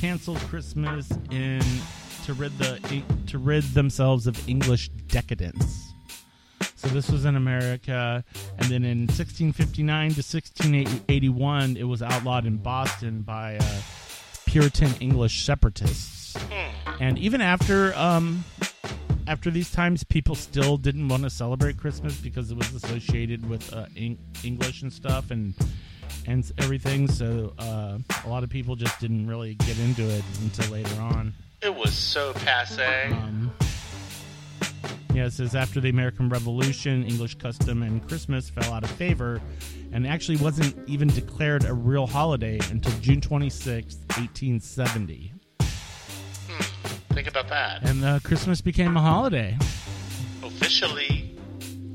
canceled 0.00 0.38
Christmas 0.40 1.08
in 1.30 1.62
to 2.24 2.34
rid 2.34 2.56
the 2.58 3.02
to 3.28 3.38
rid 3.38 3.62
themselves 3.74 4.26
of 4.26 4.48
English 4.48 4.88
decadence. 5.08 5.92
So 6.74 6.88
this 6.88 7.08
was 7.08 7.24
in 7.24 7.36
America, 7.36 8.24
and 8.58 8.68
then 8.68 8.84
in 8.84 9.06
1659 9.06 10.10
to 10.10 10.16
1681, 10.16 11.76
it 11.76 11.84
was 11.84 12.02
outlawed 12.02 12.46
in 12.46 12.56
Boston 12.56 13.22
by 13.22 13.56
uh, 13.56 13.80
Puritan 14.46 14.94
English 15.00 15.44
separatists. 15.44 16.36
And 17.00 17.18
even 17.18 17.40
after 17.40 17.94
um, 17.94 18.44
after 19.26 19.50
these 19.50 19.70
times, 19.70 20.04
people 20.04 20.34
still 20.34 20.76
didn't 20.76 21.08
want 21.08 21.24
to 21.24 21.30
celebrate 21.30 21.76
Christmas 21.76 22.16
because 22.16 22.50
it 22.50 22.56
was 22.56 22.72
associated 22.74 23.48
with 23.48 23.72
uh, 23.72 23.86
Eng- 23.96 24.18
English 24.44 24.82
and 24.82 24.92
stuff 24.92 25.30
and 25.30 25.54
and 26.26 26.50
everything. 26.58 27.08
So 27.08 27.52
uh, 27.58 27.98
a 28.24 28.28
lot 28.28 28.44
of 28.44 28.50
people 28.50 28.76
just 28.76 28.98
didn't 29.00 29.26
really 29.26 29.54
get 29.54 29.78
into 29.78 30.02
it 30.08 30.24
until 30.42 30.72
later 30.72 31.00
on. 31.00 31.34
It 31.62 31.74
was 31.74 31.94
so 31.94 32.32
passe. 32.34 33.10
Um, 33.12 33.50
yeah, 35.16 35.24
it 35.26 35.32
says 35.32 35.54
after 35.54 35.80
the 35.80 35.88
American 35.88 36.28
Revolution, 36.28 37.02
English 37.04 37.36
custom 37.36 37.82
and 37.82 38.06
Christmas 38.06 38.50
fell 38.50 38.72
out 38.74 38.84
of 38.84 38.90
favor 38.90 39.40
and 39.92 40.06
actually 40.06 40.36
wasn't 40.36 40.76
even 40.86 41.08
declared 41.08 41.64
a 41.64 41.72
real 41.72 42.06
holiday 42.06 42.58
until 42.70 42.92
June 43.00 43.22
26th, 43.22 43.96
1870. 44.18 45.32
Think 47.10 47.28
about 47.28 47.48
that. 47.48 47.82
And 47.88 48.04
uh, 48.04 48.18
Christmas 48.22 48.60
became 48.60 48.94
a 48.96 49.00
holiday, 49.00 49.56
Officially, 50.42 51.34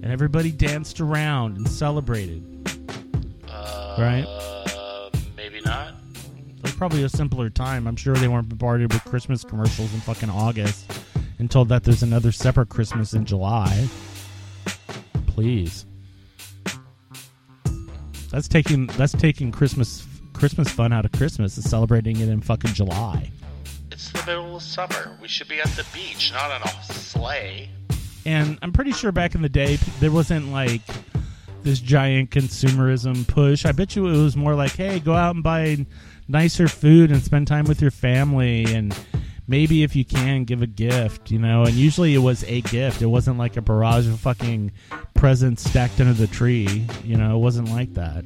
and 0.01 0.05
everybody 0.11 0.51
danced 0.51 0.99
around 0.99 1.57
and 1.57 1.69
celebrated. 1.69 2.43
uh, 3.47 3.95
Right. 3.99 4.25
maybe 5.37 5.61
not. 5.63 5.93
It 6.57 6.63
was 6.63 6.71
probably 6.73 7.03
a 7.03 7.09
simpler 7.09 7.51
time. 7.51 7.85
I'm 7.85 7.95
sure 7.95 8.15
they 8.15 8.27
weren't 8.27 8.49
bombarded 8.49 8.91
with 8.91 9.03
Christmas 9.05 9.43
commercials 9.43 9.93
in 9.93 9.99
fucking 9.99 10.31
August 10.31 10.91
and 11.41 11.49
told 11.49 11.69
that 11.69 11.83
there's 11.83 12.03
another 12.03 12.31
separate 12.31 12.69
Christmas 12.69 13.13
in 13.13 13.25
July. 13.25 13.87
Please. 15.25 15.87
That's 18.29 18.47
taking 18.47 18.85
that's 18.85 19.13
taking 19.13 19.51
Christmas 19.51 20.05
Christmas 20.33 20.69
fun 20.69 20.93
out 20.93 21.03
of 21.03 21.11
Christmas 21.13 21.57
is 21.57 21.67
celebrating 21.67 22.19
it 22.19 22.29
in 22.29 22.41
fucking 22.41 22.73
July. 22.75 23.31
It's 23.91 24.11
the 24.11 24.23
middle 24.27 24.55
of 24.55 24.61
summer. 24.61 25.17
We 25.19 25.27
should 25.27 25.47
be 25.47 25.59
at 25.59 25.69
the 25.69 25.85
beach, 25.91 26.31
not 26.31 26.51
on 26.51 26.61
a 26.61 26.93
sleigh. 26.93 27.69
And 28.23 28.59
I'm 28.61 28.71
pretty 28.71 28.91
sure 28.91 29.11
back 29.11 29.33
in 29.33 29.41
the 29.41 29.49
day 29.49 29.77
there 29.99 30.11
wasn't 30.11 30.51
like 30.51 30.83
this 31.63 31.79
giant 31.79 32.29
consumerism 32.29 33.27
push. 33.27 33.65
I 33.65 33.71
bet 33.71 33.95
you 33.95 34.05
it 34.05 34.11
was 34.11 34.37
more 34.37 34.53
like, 34.53 34.75
hey, 34.75 34.99
go 34.99 35.15
out 35.15 35.33
and 35.33 35.43
buy 35.43 35.87
nicer 36.27 36.67
food 36.67 37.11
and 37.11 37.23
spend 37.23 37.47
time 37.47 37.65
with 37.65 37.81
your 37.81 37.91
family 37.91 38.65
and 38.65 38.95
maybe 39.47 39.83
if 39.83 39.95
you 39.95 40.05
can 40.05 40.43
give 40.43 40.61
a 40.61 40.67
gift, 40.67 41.31
you 41.31 41.39
know. 41.39 41.63
And 41.63 41.73
usually 41.73 42.13
it 42.13 42.19
was 42.19 42.43
a 42.45 42.61
gift. 42.61 43.01
It 43.01 43.07
wasn't 43.07 43.37
like 43.37 43.57
a 43.57 43.61
barrage 43.61 44.07
of 44.07 44.19
fucking 44.19 44.71
presents 45.13 45.69
stacked 45.69 45.99
under 45.99 46.13
the 46.13 46.27
tree, 46.27 46.87
you 47.03 47.17
know. 47.17 47.35
It 47.35 47.39
wasn't 47.39 47.69
like 47.69 47.93
that. 47.95 48.23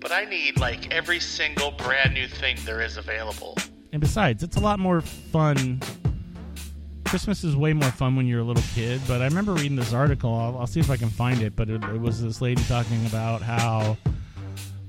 But 0.00 0.12
I 0.12 0.24
need 0.24 0.58
like 0.58 0.92
every 0.92 1.20
single 1.20 1.70
brand 1.72 2.14
new 2.14 2.26
thing 2.26 2.56
there 2.64 2.80
is 2.80 2.96
available. 2.96 3.56
And 3.92 4.00
besides, 4.00 4.42
it's 4.42 4.56
a 4.56 4.60
lot 4.60 4.78
more 4.78 5.00
fun. 5.00 5.80
Christmas 7.04 7.44
is 7.44 7.54
way 7.54 7.74
more 7.74 7.90
fun 7.90 8.16
when 8.16 8.26
you're 8.26 8.40
a 8.40 8.44
little 8.44 8.64
kid. 8.74 9.00
But 9.06 9.20
I 9.20 9.26
remember 9.26 9.52
reading 9.52 9.76
this 9.76 9.92
article. 9.92 10.34
I'll, 10.34 10.58
I'll 10.58 10.66
see 10.66 10.80
if 10.80 10.90
I 10.90 10.96
can 10.96 11.10
find 11.10 11.42
it. 11.42 11.54
But 11.54 11.68
it, 11.68 11.84
it 11.84 12.00
was 12.00 12.22
this 12.22 12.40
lady 12.40 12.62
talking 12.64 13.04
about 13.06 13.42
how 13.42 13.96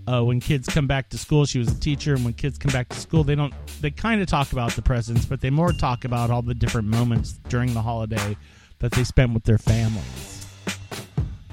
uh, 0.07 0.21
when 0.23 0.39
kids 0.39 0.67
come 0.67 0.87
back 0.87 1.09
to 1.09 1.17
school, 1.17 1.45
she 1.45 1.59
was 1.59 1.69
a 1.69 1.79
teacher, 1.79 2.13
and 2.13 2.25
when 2.25 2.33
kids 2.33 2.57
come 2.57 2.71
back 2.71 2.89
to 2.89 2.99
school, 2.99 3.23
they 3.23 3.35
don't. 3.35 3.53
They 3.81 3.91
kind 3.91 4.21
of 4.21 4.27
talk 4.27 4.51
about 4.51 4.71
the 4.71 4.81
presents, 4.81 5.25
but 5.25 5.41
they 5.41 5.49
more 5.49 5.71
talk 5.71 6.05
about 6.05 6.29
all 6.29 6.41
the 6.41 6.53
different 6.53 6.87
moments 6.87 7.39
during 7.49 7.73
the 7.73 7.81
holiday 7.81 8.37
that 8.79 8.91
they 8.91 9.03
spent 9.03 9.33
with 9.33 9.43
their 9.43 9.57
families. 9.57 10.45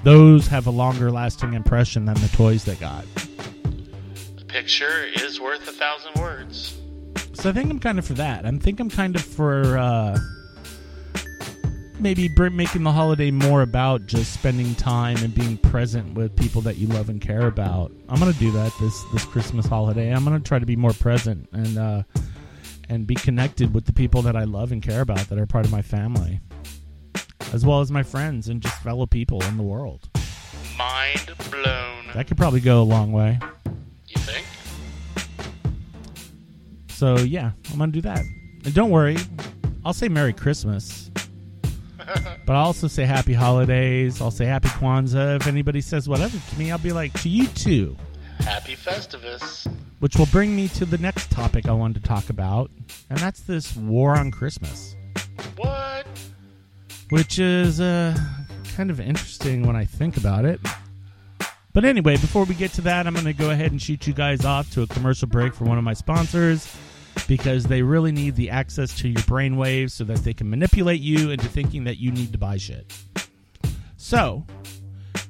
Those 0.03 0.47
have 0.47 0.67
a 0.67 0.71
longer 0.71 1.11
lasting 1.11 1.53
impression 1.53 2.05
than 2.05 2.15
the 2.15 2.29
toys 2.29 2.65
they 2.65 2.75
got. 2.75 3.05
A 4.39 4.45
picture 4.45 5.05
is 5.15 5.39
worth 5.39 5.67
a 5.67 5.71
thousand 5.71 6.21
words. 6.21 6.77
So 7.33 7.49
I 7.49 7.53
think 7.53 7.71
I'm 7.71 7.79
kind 7.79 7.99
of 7.99 8.05
for 8.05 8.13
that. 8.13 8.45
I 8.45 8.51
think 8.51 8.79
I'm 8.79 8.89
kind 8.89 9.15
of 9.15 9.21
for 9.21 9.77
uh, 9.77 10.17
maybe 12.01 12.29
making 12.29 12.83
the 12.83 12.91
holiday 12.91 13.31
more 13.31 13.61
about 13.61 14.07
just 14.07 14.33
spending 14.33 14.73
time 14.75 15.17
and 15.17 15.33
being 15.33 15.57
present 15.57 16.15
with 16.15 16.35
people 16.35 16.61
that 16.61 16.77
you 16.77 16.87
love 16.87 17.09
and 17.09 17.21
care 17.21 17.47
about. 17.47 17.91
I'm 18.09 18.19
gonna 18.19 18.33
do 18.33 18.51
that 18.51 18.73
this 18.79 19.03
this 19.13 19.23
Christmas 19.25 19.65
holiday. 19.65 20.11
I'm 20.11 20.23
gonna 20.23 20.39
try 20.39 20.59
to 20.59 20.65
be 20.65 20.75
more 20.75 20.93
present 20.93 21.47
and 21.53 21.77
uh, 21.77 22.03
and 22.89 23.05
be 23.05 23.15
connected 23.15 23.73
with 23.73 23.85
the 23.85 23.93
people 23.93 24.21
that 24.23 24.35
I 24.35 24.43
love 24.43 24.71
and 24.71 24.81
care 24.81 25.01
about 25.01 25.29
that 25.29 25.37
are 25.37 25.45
part 25.45 25.65
of 25.65 25.71
my 25.71 25.81
family, 25.81 26.41
as 27.53 27.65
well 27.65 27.81
as 27.81 27.91
my 27.91 28.03
friends 28.03 28.49
and 28.49 28.61
just 28.61 28.81
fellow 28.81 29.05
people 29.05 29.41
in 29.43 29.57
the 29.57 29.63
world. 29.63 30.09
Mind 30.77 31.31
blown. 31.51 32.07
That 32.15 32.27
could 32.27 32.37
probably 32.37 32.61
go 32.61 32.81
a 32.81 32.83
long 32.83 33.11
way. 33.11 33.39
You 34.07 34.21
think? 34.21 34.45
So 36.89 37.19
yeah, 37.19 37.51
I'm 37.71 37.77
gonna 37.77 37.91
do 37.91 38.01
that. 38.01 38.23
And 38.65 38.73
don't 38.73 38.89
worry, 38.89 39.17
I'll 39.85 39.93
say 39.93 40.09
Merry 40.09 40.33
Christmas. 40.33 41.11
But 42.45 42.55
I'll 42.55 42.65
also 42.65 42.87
say 42.87 43.05
Happy 43.05 43.33
Holidays. 43.33 44.21
I'll 44.21 44.31
say 44.31 44.45
Happy 44.45 44.69
Kwanzaa. 44.69 45.37
If 45.37 45.47
anybody 45.47 45.81
says 45.81 46.07
whatever 46.09 46.37
to 46.37 46.59
me, 46.59 46.71
I'll 46.71 46.77
be 46.77 46.91
like, 46.91 47.13
to 47.21 47.29
you 47.29 47.47
too. 47.47 47.95
Happy 48.39 48.75
Festivus. 48.75 49.71
Which 49.99 50.15
will 50.15 50.25
bring 50.27 50.55
me 50.55 50.67
to 50.69 50.85
the 50.85 50.97
next 50.97 51.29
topic 51.29 51.67
I 51.67 51.73
wanted 51.73 52.01
to 52.01 52.07
talk 52.07 52.29
about, 52.29 52.71
and 53.09 53.19
that's 53.19 53.41
this 53.41 53.75
war 53.75 54.17
on 54.17 54.31
Christmas, 54.31 54.95
What? 55.57 56.07
which 57.11 57.37
is 57.37 57.79
uh, 57.79 58.17
kind 58.75 58.89
of 58.89 58.99
interesting 58.99 59.67
when 59.67 59.75
I 59.75 59.85
think 59.85 60.17
about 60.17 60.45
it. 60.45 60.59
But 61.73 61.85
anyway, 61.85 62.17
before 62.17 62.45
we 62.45 62.55
get 62.55 62.73
to 62.73 62.81
that, 62.81 63.05
I'm 63.05 63.13
going 63.13 63.25
to 63.25 63.33
go 63.33 63.51
ahead 63.51 63.71
and 63.71 63.81
shoot 63.81 64.07
you 64.07 64.13
guys 64.13 64.43
off 64.43 64.71
to 64.71 64.81
a 64.81 64.87
commercial 64.87 65.27
break 65.27 65.53
for 65.53 65.65
one 65.65 65.77
of 65.77 65.83
my 65.83 65.93
sponsors 65.93 66.75
because 67.27 67.65
they 67.65 67.81
really 67.81 68.11
need 68.11 68.35
the 68.35 68.49
access 68.49 68.95
to 68.99 69.07
your 69.07 69.21
brainwaves 69.21 69.91
so 69.91 70.03
that 70.03 70.19
they 70.19 70.33
can 70.33 70.49
manipulate 70.49 71.01
you 71.01 71.31
into 71.31 71.47
thinking 71.47 71.83
that 71.85 71.97
you 71.97 72.11
need 72.11 72.31
to 72.31 72.37
buy 72.37 72.57
shit. 72.57 72.93
So, 73.97 74.45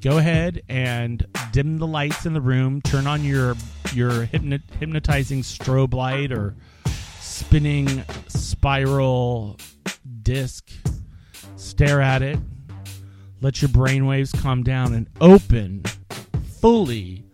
go 0.01 0.17
ahead 0.17 0.61
and 0.69 1.25
dim 1.51 1.77
the 1.77 1.87
lights 1.87 2.25
in 2.25 2.33
the 2.33 2.41
room, 2.41 2.81
turn 2.81 3.07
on 3.07 3.23
your 3.23 3.55
your 3.93 4.25
hypno- 4.25 4.59
hypnotizing 4.79 5.41
strobe 5.41 5.93
light 5.93 6.31
or 6.31 6.55
spinning 7.19 8.03
spiral 8.27 9.59
disc. 10.23 10.71
Stare 11.55 12.01
at 12.01 12.21
it. 12.21 12.39
Let 13.41 13.61
your 13.61 13.69
brainwaves 13.69 14.39
calm 14.41 14.63
down 14.63 14.93
and 14.93 15.07
open 15.19 15.83
fully 16.59 17.25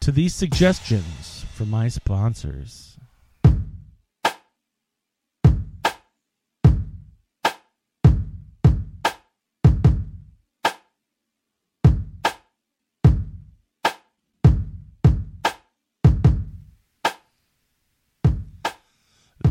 to 0.00 0.12
these 0.12 0.34
suggestions 0.34 1.44
from 1.54 1.70
my 1.70 1.88
sponsors. 1.88 2.87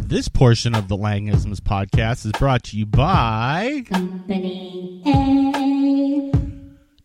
This 0.08 0.30
portion 0.30 0.74
of 0.74 0.88
the 0.88 0.96
Langisms 0.96 1.60
podcast 1.60 2.26
is 2.26 2.32
brought 2.32 2.64
to 2.64 2.78
you 2.78 2.86
by 2.86 3.84
Company 3.92 5.04
A. 5.06 6.32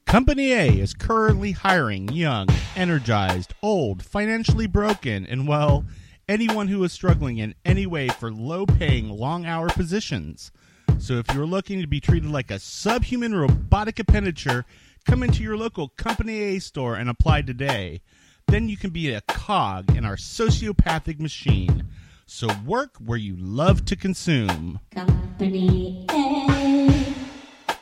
Company 0.07 0.53
A 0.53 0.69
is 0.69 0.95
currently 0.95 1.51
hiring 1.51 2.11
young, 2.11 2.47
energized, 2.77 3.55
old, 3.61 4.05
financially 4.05 4.69
broken, 4.69 5.27
and 5.27 5.49
well, 5.49 5.85
anyone 6.29 6.69
who 6.69 6.85
is 6.85 6.93
struggling 6.93 7.39
in 7.39 7.57
any 7.65 7.87
way 7.87 8.07
for 8.07 8.31
low 8.31 8.67
paying, 8.67 9.09
long 9.09 9.47
hour 9.47 9.69
positions. 9.69 10.53
So 10.99 11.15
if 11.15 11.27
you're 11.35 11.45
looking 11.45 11.81
to 11.81 11.89
be 11.89 11.99
treated 11.99 12.31
like 12.31 12.53
a 12.53 12.61
subhuman 12.61 13.35
robotic 13.35 13.99
appendature, 13.99 14.65
come 15.07 15.25
into 15.25 15.43
your 15.43 15.57
local 15.57 15.89
Company 15.89 16.39
A 16.39 16.61
store 16.61 16.95
and 16.95 17.11
apply 17.11 17.43
today. 17.43 18.01
Then 18.47 18.69
you 18.69 18.77
can 18.77 18.91
be 18.91 19.13
a 19.13 19.23
cog 19.23 19.97
in 19.97 20.05
our 20.05 20.15
sociopathic 20.15 21.19
machine. 21.19 21.89
So 22.27 22.49
work 22.65 22.97
where 22.99 23.19
you 23.19 23.37
love 23.37 23.85
to 23.87 23.97
consume. 23.97 24.81
Company 24.91 26.07
A. 26.11 27.15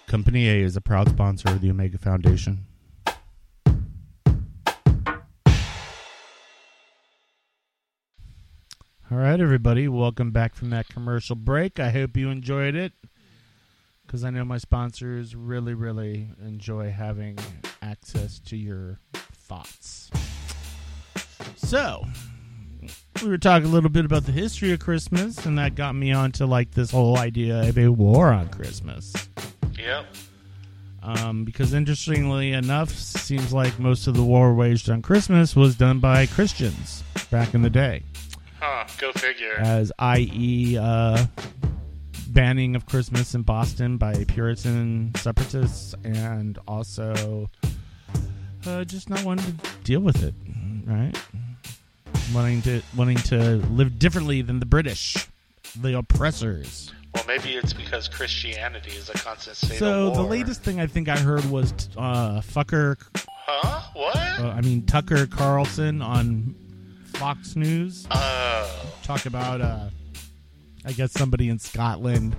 Company 0.07 0.49
A 0.49 0.63
is 0.63 0.77
a 0.77 0.81
proud 0.81 1.09
sponsor 1.09 1.49
of 1.51 1.61
the 1.61 1.71
Omega 1.71 1.99
Foundation. 1.99 2.67
All 9.13 9.19
right, 9.19 9.41
everybody, 9.41 9.89
welcome 9.89 10.31
back 10.31 10.55
from 10.55 10.71
that 10.71 10.89
commercial 10.89 11.35
break. 11.35 11.81
I 11.81 11.91
hope 11.91 12.17
you 12.17 12.31
enjoyed 12.31 12.77
it 12.77 12.93
because 14.07 14.25
I 14.25 14.31
know 14.31 14.45
my 14.45 14.59
sponsors 14.59 15.35
really, 15.35 15.75
really 15.75 16.31
enjoy 16.45 16.91
having 16.91 17.39
access 17.83 18.39
to 18.41 18.57
your 18.57 19.01
thoughts. 19.33 20.11
So, 21.57 22.05
we 23.23 23.29
were 23.29 23.39
talking 23.39 23.69
a 23.69 23.73
little 23.73 23.91
bit 23.91 24.05
about 24.05 24.25
the 24.25 24.33
history 24.33 24.73
of 24.73 24.81
Christmas, 24.81 25.45
and 25.45 25.59
that 25.59 25.75
got 25.75 25.95
me 25.95 26.13
onto 26.13 26.45
like 26.47 26.71
this 26.73 26.91
whole 26.91 27.19
idea 27.19 27.69
of 27.69 27.77
a 27.79 27.89
war 27.89 28.33
on 28.33 28.49
Christmas. 28.49 29.13
Yep. 29.79 30.07
Um, 31.03 31.45
because 31.45 31.73
interestingly 31.73 32.53
enough, 32.53 32.91
seems 32.91 33.53
like 33.53 33.79
most 33.79 34.07
of 34.07 34.15
the 34.15 34.23
war 34.23 34.55
waged 34.55 34.91
on 34.91 35.01
Christmas 35.03 35.57
was 35.57 35.75
done 35.75 35.99
by 35.99 36.27
Christians 36.27 37.03
back 37.31 37.55
in 37.55 37.63
the 37.63 37.71
day, 37.71 38.03
Huh. 38.59 38.87
Go 38.99 39.11
figure. 39.13 39.55
as 39.59 39.91
i.e., 39.99 40.77
uh, 40.79 41.25
banning 42.29 42.77
of 42.77 42.85
Christmas 42.87 43.35
in 43.35 43.43
Boston 43.43 43.97
by 43.97 44.25
Puritan 44.25 45.13
separatists, 45.17 45.95
and 46.05 46.59
also 46.69 47.49
uh, 48.67 48.85
just 48.85 49.09
not 49.09 49.25
wanting 49.25 49.57
to 49.57 49.67
deal 49.85 50.01
with 50.01 50.23
it, 50.23 50.35
right? 50.85 51.17
Wanting 52.35 52.63
to 52.63 52.81
wanting 52.97 53.17
to 53.17 53.57
live 53.71 53.99
differently 53.99 54.41
than 54.43 54.61
the 54.61 54.67
British, 54.67 55.17
the 55.81 55.99
oppressors. 55.99 56.93
well, 57.15 57.25
maybe 57.27 57.55
it's 57.55 57.73
because 57.73 58.07
Christianity 58.09 58.93
is 58.93 59.09
a 59.09 59.15
constant 59.15 59.57
state 59.57 59.79
So 59.81 60.11
the 60.11 60.23
latest 60.23 60.63
thing 60.63 60.79
I 60.81 60.87
think 60.87 61.09
I 61.09 61.19
heard 61.19 61.45
was 61.47 61.73
uh, 61.97 62.41
fucker 62.41 62.97
Huh? 63.27 63.81
What? 63.95 64.17
uh, 64.17 64.55
I 64.57 64.61
mean 64.61 64.87
Tucker 64.87 65.27
Carlson 65.27 66.03
on 66.03 66.55
Fox 67.15 67.57
News 67.57 68.07
Oh. 68.13 68.93
talk 69.03 69.27
about 69.27 69.61
uh 69.61 69.89
I 70.85 70.93
guess 70.93 71.11
somebody 71.13 71.49
in 71.49 71.59
Scotland 71.59 72.37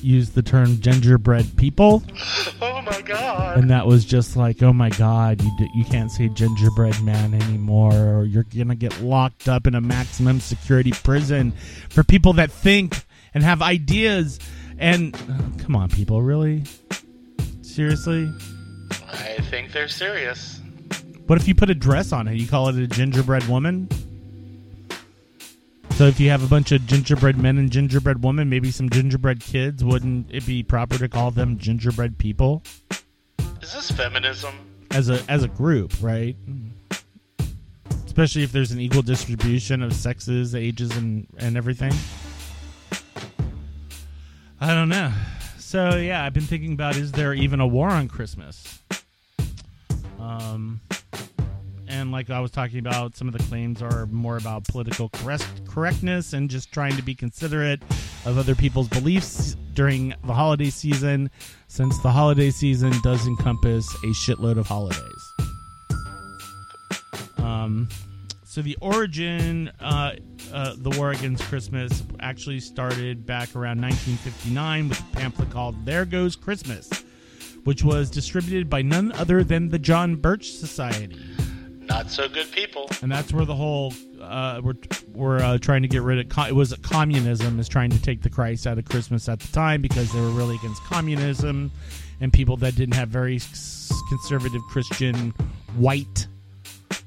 used 0.00 0.34
the 0.34 0.42
term 0.42 0.78
gingerbread 0.80 1.56
people 1.56 2.04
my 2.86 3.02
god. 3.02 3.58
and 3.58 3.70
that 3.70 3.86
was 3.86 4.04
just 4.04 4.36
like 4.36 4.62
oh 4.62 4.72
my 4.72 4.88
god 4.90 5.42
you 5.42 5.50
d- 5.58 5.70
you 5.74 5.84
can't 5.84 6.10
say 6.10 6.28
gingerbread 6.28 7.00
man 7.02 7.34
anymore 7.34 7.92
or 7.92 8.24
you're 8.24 8.44
going 8.44 8.68
to 8.68 8.74
get 8.74 9.00
locked 9.00 9.48
up 9.48 9.66
in 9.66 9.74
a 9.74 9.80
maximum 9.80 10.40
security 10.40 10.92
prison 10.92 11.52
for 11.90 12.02
people 12.04 12.32
that 12.32 12.50
think 12.50 13.04
and 13.34 13.42
have 13.42 13.60
ideas 13.62 14.38
and 14.78 15.14
uh, 15.14 15.62
come 15.62 15.76
on 15.76 15.88
people 15.88 16.22
really 16.22 16.64
seriously 17.62 18.30
I 19.08 19.36
think 19.50 19.72
they're 19.72 19.88
serious. 19.88 20.60
What 21.26 21.40
if 21.40 21.48
you 21.48 21.54
put 21.54 21.70
a 21.70 21.74
dress 21.74 22.12
on 22.12 22.28
it? 22.28 22.34
You 22.34 22.46
call 22.46 22.68
it 22.68 22.76
a 22.76 22.86
gingerbread 22.86 23.44
woman? 23.48 23.88
So 25.96 26.04
if 26.04 26.20
you 26.20 26.28
have 26.28 26.42
a 26.42 26.46
bunch 26.46 26.72
of 26.72 26.86
gingerbread 26.86 27.38
men 27.38 27.56
and 27.56 27.70
gingerbread 27.70 28.22
women, 28.22 28.50
maybe 28.50 28.70
some 28.70 28.90
gingerbread 28.90 29.40
kids, 29.40 29.82
wouldn't 29.82 30.26
it 30.30 30.44
be 30.44 30.62
proper 30.62 30.98
to 30.98 31.08
call 31.08 31.30
them 31.30 31.56
gingerbread 31.56 32.18
people 32.18 32.62
Is 33.62 33.72
this 33.72 33.90
feminism? 33.90 34.52
as 34.90 35.08
a 35.08 35.22
as 35.28 35.42
a 35.42 35.48
group, 35.48 35.94
right? 36.02 36.36
Especially 38.04 38.42
if 38.42 38.52
there's 38.52 38.72
an 38.72 38.80
equal 38.80 39.00
distribution 39.00 39.82
of 39.82 39.94
sexes, 39.94 40.54
ages, 40.54 40.94
and 40.94 41.26
and 41.38 41.56
everything. 41.56 41.92
I 44.60 44.74
don't 44.74 44.90
know. 44.90 45.12
So 45.58 45.96
yeah, 45.96 46.24
I've 46.24 46.34
been 46.34 46.44
thinking 46.44 46.74
about: 46.74 46.96
is 46.96 47.12
there 47.12 47.32
even 47.32 47.60
a 47.60 47.66
war 47.66 47.88
on 47.88 48.08
Christmas? 48.08 48.80
Um, 50.20 50.80
and 51.88 52.12
like 52.12 52.30
I 52.30 52.40
was 52.40 52.50
talking 52.50 52.78
about, 52.78 53.16
some 53.16 53.28
of 53.28 53.34
the 53.34 53.42
claims 53.44 53.82
are 53.82 54.06
more 54.06 54.36
about 54.36 54.64
political 54.64 55.08
correct, 55.10 55.46
correctness 55.66 56.32
and 56.32 56.50
just 56.50 56.72
trying 56.72 56.96
to 56.96 57.02
be 57.02 57.14
considerate 57.14 57.82
of 58.24 58.38
other 58.38 58.54
people's 58.54 58.88
beliefs 58.88 59.56
during 59.74 60.14
the 60.24 60.34
holiday 60.34 60.70
season, 60.70 61.30
since 61.68 61.98
the 62.02 62.10
holiday 62.10 62.50
season 62.50 62.92
does 63.02 63.26
encompass 63.26 63.86
a 64.04 64.08
shitload 64.08 64.58
of 64.58 64.66
holidays. 64.66 65.02
Um, 67.38 67.88
so 68.44 68.62
the 68.62 68.76
origin, 68.80 69.70
uh, 69.80 70.14
uh, 70.52 70.74
the 70.78 70.90
war 70.98 71.10
against 71.10 71.44
Christmas, 71.44 72.02
actually 72.20 72.60
started 72.60 73.26
back 73.26 73.54
around 73.54 73.80
1959 73.80 74.88
with 74.88 75.00
a 75.00 75.16
pamphlet 75.16 75.50
called 75.50 75.84
"There 75.84 76.04
Goes 76.06 76.36
Christmas," 76.36 76.90
which 77.64 77.84
was 77.84 78.10
distributed 78.10 78.70
by 78.70 78.82
none 78.82 79.12
other 79.12 79.44
than 79.44 79.68
the 79.68 79.78
John 79.78 80.16
Birch 80.16 80.52
Society 80.52 81.35
Not 81.96 82.10
so 82.10 82.28
good 82.28 82.52
people. 82.52 82.90
and 83.00 83.10
that's 83.10 83.32
where 83.32 83.46
the 83.46 83.54
whole 83.54 83.90
uh, 84.20 84.60
we're 84.62 84.74
we're 85.14 85.38
uh, 85.38 85.56
trying 85.56 85.80
to 85.80 85.88
get 85.88 86.02
rid 86.02 86.18
of. 86.18 86.28
Co- 86.28 86.44
it 86.44 86.54
was 86.54 86.74
communism 86.82 87.58
is 87.58 87.68
trying 87.68 87.88
to 87.88 88.02
take 88.02 88.20
the 88.20 88.28
Christ 88.28 88.66
out 88.66 88.76
of 88.76 88.84
Christmas 88.84 89.30
at 89.30 89.40
the 89.40 89.48
time 89.48 89.80
because 89.80 90.12
they 90.12 90.20
were 90.20 90.28
really 90.28 90.56
against 90.56 90.82
communism 90.84 91.70
and 92.20 92.30
people 92.30 92.58
that 92.58 92.76
didn't 92.76 92.96
have 92.96 93.08
very 93.08 93.40
conservative 94.10 94.60
Christian 94.68 95.30
white 95.76 96.26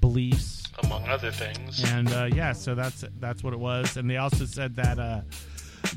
beliefs. 0.01 0.63
Among 0.83 1.07
other 1.07 1.29
things. 1.29 1.83
And 1.91 2.11
uh, 2.11 2.29
yeah, 2.33 2.53
so 2.53 2.73
that's 2.73 3.05
that's 3.19 3.43
what 3.43 3.53
it 3.53 3.59
was. 3.59 3.95
And 3.95 4.09
they 4.09 4.17
also 4.17 4.45
said 4.45 4.75
that 4.77 4.97
uh, 4.97 5.21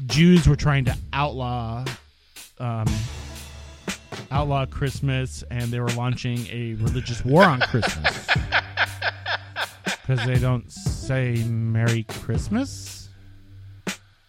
Jews 0.05 0.47
were 0.47 0.57
trying 0.57 0.85
to 0.85 0.97
outlaw 1.15 1.87
um, 2.59 2.87
outlaw 4.31 4.67
Christmas, 4.67 5.45
and 5.51 5.71
they 5.71 5.81
were 5.81 5.91
launching 5.91 6.47
a 6.51 6.75
religious 6.75 7.25
war 7.25 7.45
on 7.45 7.61
Christmas 7.61 8.27
because 10.07 10.27
they 10.27 10.39
don't 10.39 10.71
say 10.71 11.43
Merry 11.45 12.05
Christmas. 12.05 13.09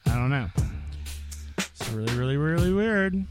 I 0.05 0.15
don't 0.15 0.29
know. 0.29 0.47
It's 1.57 1.89
really, 1.89 2.15
really, 2.15 2.37
really 2.37 2.73
weird. 2.73 3.25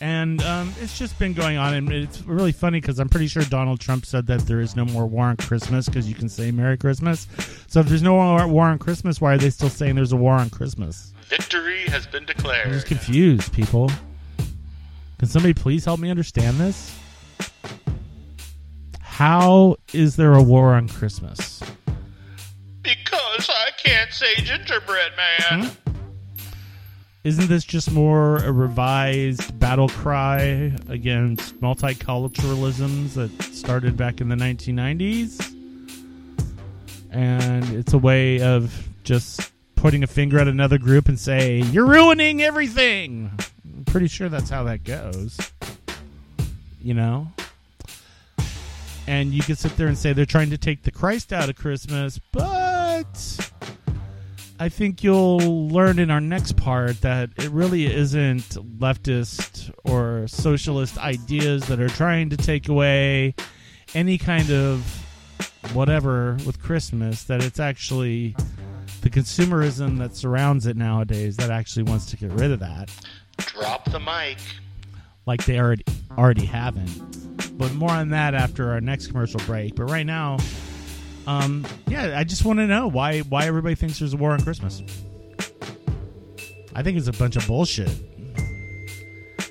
And 0.00 0.42
um, 0.42 0.74
it's 0.80 0.98
just 0.98 1.18
been 1.18 1.32
going 1.32 1.56
on, 1.56 1.72
and 1.72 1.90
it's 1.90 2.20
really 2.22 2.52
funny 2.52 2.80
because 2.80 2.98
I'm 2.98 3.08
pretty 3.08 3.28
sure 3.28 3.42
Donald 3.44 3.80
Trump 3.80 4.04
said 4.04 4.26
that 4.26 4.40
there 4.40 4.60
is 4.60 4.74
no 4.76 4.84
more 4.84 5.06
war 5.06 5.26
on 5.26 5.36
Christmas 5.36 5.86
because 5.86 6.08
you 6.08 6.14
can 6.14 6.28
say 6.28 6.50
Merry 6.50 6.76
Christmas. 6.76 7.28
So 7.68 7.80
if 7.80 7.86
there's 7.86 8.02
no 8.02 8.14
more 8.14 8.46
war 8.48 8.66
on 8.66 8.78
Christmas, 8.78 9.20
why 9.20 9.34
are 9.34 9.38
they 9.38 9.50
still 9.50 9.70
saying 9.70 9.94
there's 9.94 10.12
a 10.12 10.16
war 10.16 10.34
on 10.34 10.50
Christmas? 10.50 11.12
Victory 11.28 11.84
has 11.88 12.06
been 12.06 12.26
declared. 12.26 12.66
I'm 12.66 12.72
just 12.72 12.86
confused, 12.86 13.52
people. 13.52 13.90
Can 15.18 15.28
somebody 15.28 15.54
please 15.54 15.84
help 15.84 16.00
me 16.00 16.10
understand 16.10 16.58
this? 16.58 16.98
How 19.14 19.76
is 19.92 20.16
there 20.16 20.32
a 20.32 20.42
war 20.42 20.74
on 20.74 20.88
Christmas? 20.88 21.62
Because 22.82 23.48
I 23.48 23.70
can't 23.80 24.12
say 24.12 24.34
gingerbread 24.34 25.12
man. 25.16 25.66
Hmm? 25.66 25.92
Isn't 27.22 27.48
this 27.48 27.62
just 27.62 27.92
more 27.92 28.38
a 28.38 28.50
revised 28.50 29.56
battle 29.60 29.88
cry 29.88 30.72
against 30.88 31.60
multiculturalisms 31.60 33.14
that 33.14 33.30
started 33.54 33.96
back 33.96 34.20
in 34.20 34.30
the 34.30 34.34
1990s? 34.34 35.54
And 37.12 37.64
it's 37.72 37.92
a 37.92 37.98
way 37.98 38.42
of 38.42 38.88
just 39.04 39.52
putting 39.76 40.02
a 40.02 40.08
finger 40.08 40.40
at 40.40 40.48
another 40.48 40.76
group 40.76 41.06
and 41.06 41.20
say, 41.20 41.58
You're 41.58 41.86
ruining 41.86 42.42
everything! 42.42 43.30
I'm 43.64 43.84
pretty 43.84 44.08
sure 44.08 44.28
that's 44.28 44.50
how 44.50 44.64
that 44.64 44.82
goes. 44.82 45.38
You 46.80 46.94
know? 46.94 47.28
And 49.06 49.32
you 49.32 49.42
can 49.42 49.56
sit 49.56 49.76
there 49.76 49.86
and 49.86 49.98
say 49.98 50.12
they're 50.12 50.24
trying 50.24 50.50
to 50.50 50.58
take 50.58 50.82
the 50.82 50.90
Christ 50.90 51.32
out 51.32 51.48
of 51.48 51.56
Christmas, 51.56 52.18
but 52.32 53.50
I 54.58 54.68
think 54.70 55.04
you'll 55.04 55.68
learn 55.68 55.98
in 55.98 56.10
our 56.10 56.20
next 56.22 56.56
part 56.56 57.00
that 57.02 57.30
it 57.36 57.50
really 57.50 57.84
isn't 57.92 58.42
leftist 58.78 59.70
or 59.84 60.26
socialist 60.26 60.96
ideas 60.98 61.66
that 61.66 61.80
are 61.80 61.88
trying 61.88 62.30
to 62.30 62.36
take 62.38 62.68
away 62.68 63.34
any 63.94 64.16
kind 64.16 64.50
of 64.50 64.80
whatever 65.72 66.38
with 66.46 66.62
Christmas, 66.62 67.24
that 67.24 67.42
it's 67.42 67.60
actually 67.60 68.34
the 69.02 69.10
consumerism 69.10 69.98
that 69.98 70.16
surrounds 70.16 70.66
it 70.66 70.76
nowadays 70.76 71.36
that 71.36 71.50
actually 71.50 71.82
wants 71.82 72.06
to 72.06 72.16
get 72.16 72.30
rid 72.32 72.50
of 72.50 72.60
that, 72.60 72.90
Drop 73.36 73.84
the 73.90 74.00
mic. 74.00 74.38
like 75.26 75.44
they 75.44 75.58
already 75.58 75.84
already 76.16 76.46
haven't. 76.46 77.18
But 77.56 77.72
more 77.74 77.90
on 77.90 78.10
that 78.10 78.34
after 78.34 78.70
our 78.70 78.80
next 78.80 79.08
commercial 79.08 79.40
break. 79.46 79.76
But 79.76 79.84
right 79.84 80.06
now, 80.06 80.38
um, 81.26 81.64
yeah, 81.86 82.18
I 82.18 82.24
just 82.24 82.44
want 82.44 82.58
to 82.58 82.66
know 82.66 82.88
why 82.88 83.20
why 83.20 83.46
everybody 83.46 83.74
thinks 83.74 83.98
there's 83.98 84.12
a 84.12 84.16
war 84.16 84.32
on 84.32 84.42
Christmas. 84.42 84.82
I 86.74 86.82
think 86.82 86.98
it's 86.98 87.06
a 87.06 87.12
bunch 87.12 87.36
of 87.36 87.46
bullshit. 87.46 87.90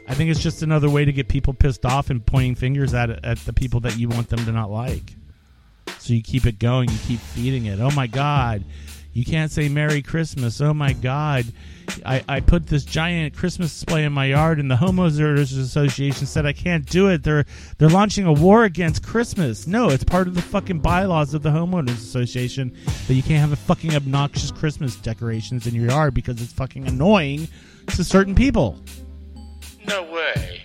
I 0.08 0.16
think 0.16 0.30
it's 0.30 0.42
just 0.42 0.62
another 0.62 0.90
way 0.90 1.06
to 1.06 1.14
get 1.14 1.30
people 1.30 1.54
pissed 1.54 1.86
off 1.86 2.10
and 2.10 2.24
pointing 2.26 2.56
fingers 2.56 2.94
at 2.94 3.10
at 3.26 3.38
the 3.40 3.54
people 3.54 3.80
that 3.82 3.98
you 3.98 4.10
want 4.10 4.30
them 4.30 4.44
to 4.46 4.52
not 4.52 4.70
like. 4.70 5.16
So 6.00 6.14
you 6.14 6.22
keep 6.22 6.46
it 6.46 6.60
going, 6.60 6.90
you 6.90 6.98
keep 7.08 7.20
feeding 7.20 7.66
it. 7.66 7.80
Oh 7.80 7.92
my 7.92 8.08
God, 8.08 8.66
you 9.14 9.24
can't 9.26 9.52
say 9.52 9.70
Merry 9.70 10.02
Christmas. 10.02 10.60
Oh 10.60 10.74
my 10.74 10.94
God, 10.94 11.46
I, 12.06 12.24
I 12.28 12.40
put 12.40 12.68
this 12.68 12.84
giant 12.84 13.36
Christmas 13.36 13.72
display 13.72 14.04
in 14.06 14.14
my 14.14 14.26
yard, 14.26 14.60
and 14.60 14.70
the 14.70 14.76
Homeowners 14.76 15.58
Association 15.58 16.26
said 16.26 16.46
I 16.46 16.54
can't 16.54 16.86
do 16.86 17.10
it. 17.10 17.24
They're 17.24 17.46
they're 17.78 17.90
launching 17.90 18.26
a 18.26 18.34
war 18.34 18.64
against 18.64 19.06
Christmas. 19.06 19.68
No, 19.68 19.90
it's 19.90 20.04
part 20.04 20.28
of 20.28 20.36
the 20.36 20.42
fucking 20.42 20.80
bylaws 20.80 21.34
of 21.34 21.44
the 21.44 21.50
Homeowners 21.52 21.90
Association 21.98 22.76
that 23.08 23.14
you 23.14 23.24
can't 23.24 23.40
have 23.42 23.52
a 23.52 23.56
fucking 23.56 23.96
obnoxious 23.96 24.52
Christmas 24.52 24.96
decorations 24.96 25.68
in 25.68 25.76
your 25.76 25.88
yard 25.90 26.14
because 26.14 26.42
it's 26.42 26.54
fucking 26.54 26.88
annoying 26.88 27.48
to 27.88 28.04
certain 28.04 28.34
people 28.34 28.80
No 29.88 30.04
way. 30.12 30.64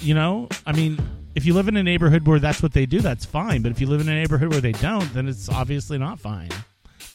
you 0.00 0.14
know 0.14 0.48
i 0.64 0.72
mean 0.72 0.96
if 1.34 1.44
you 1.44 1.52
live 1.54 1.66
in 1.66 1.76
a 1.76 1.82
neighborhood 1.82 2.26
where 2.26 2.38
that's 2.38 2.62
what 2.62 2.72
they 2.72 2.86
do 2.86 3.00
that's 3.00 3.24
fine 3.24 3.62
but 3.62 3.72
if 3.72 3.80
you 3.80 3.86
live 3.88 4.00
in 4.00 4.08
a 4.08 4.14
neighborhood 4.14 4.52
where 4.52 4.60
they 4.60 4.70
don't 4.72 5.12
then 5.12 5.26
it's 5.28 5.48
obviously 5.48 5.98
not 5.98 6.20
fine 6.20 6.48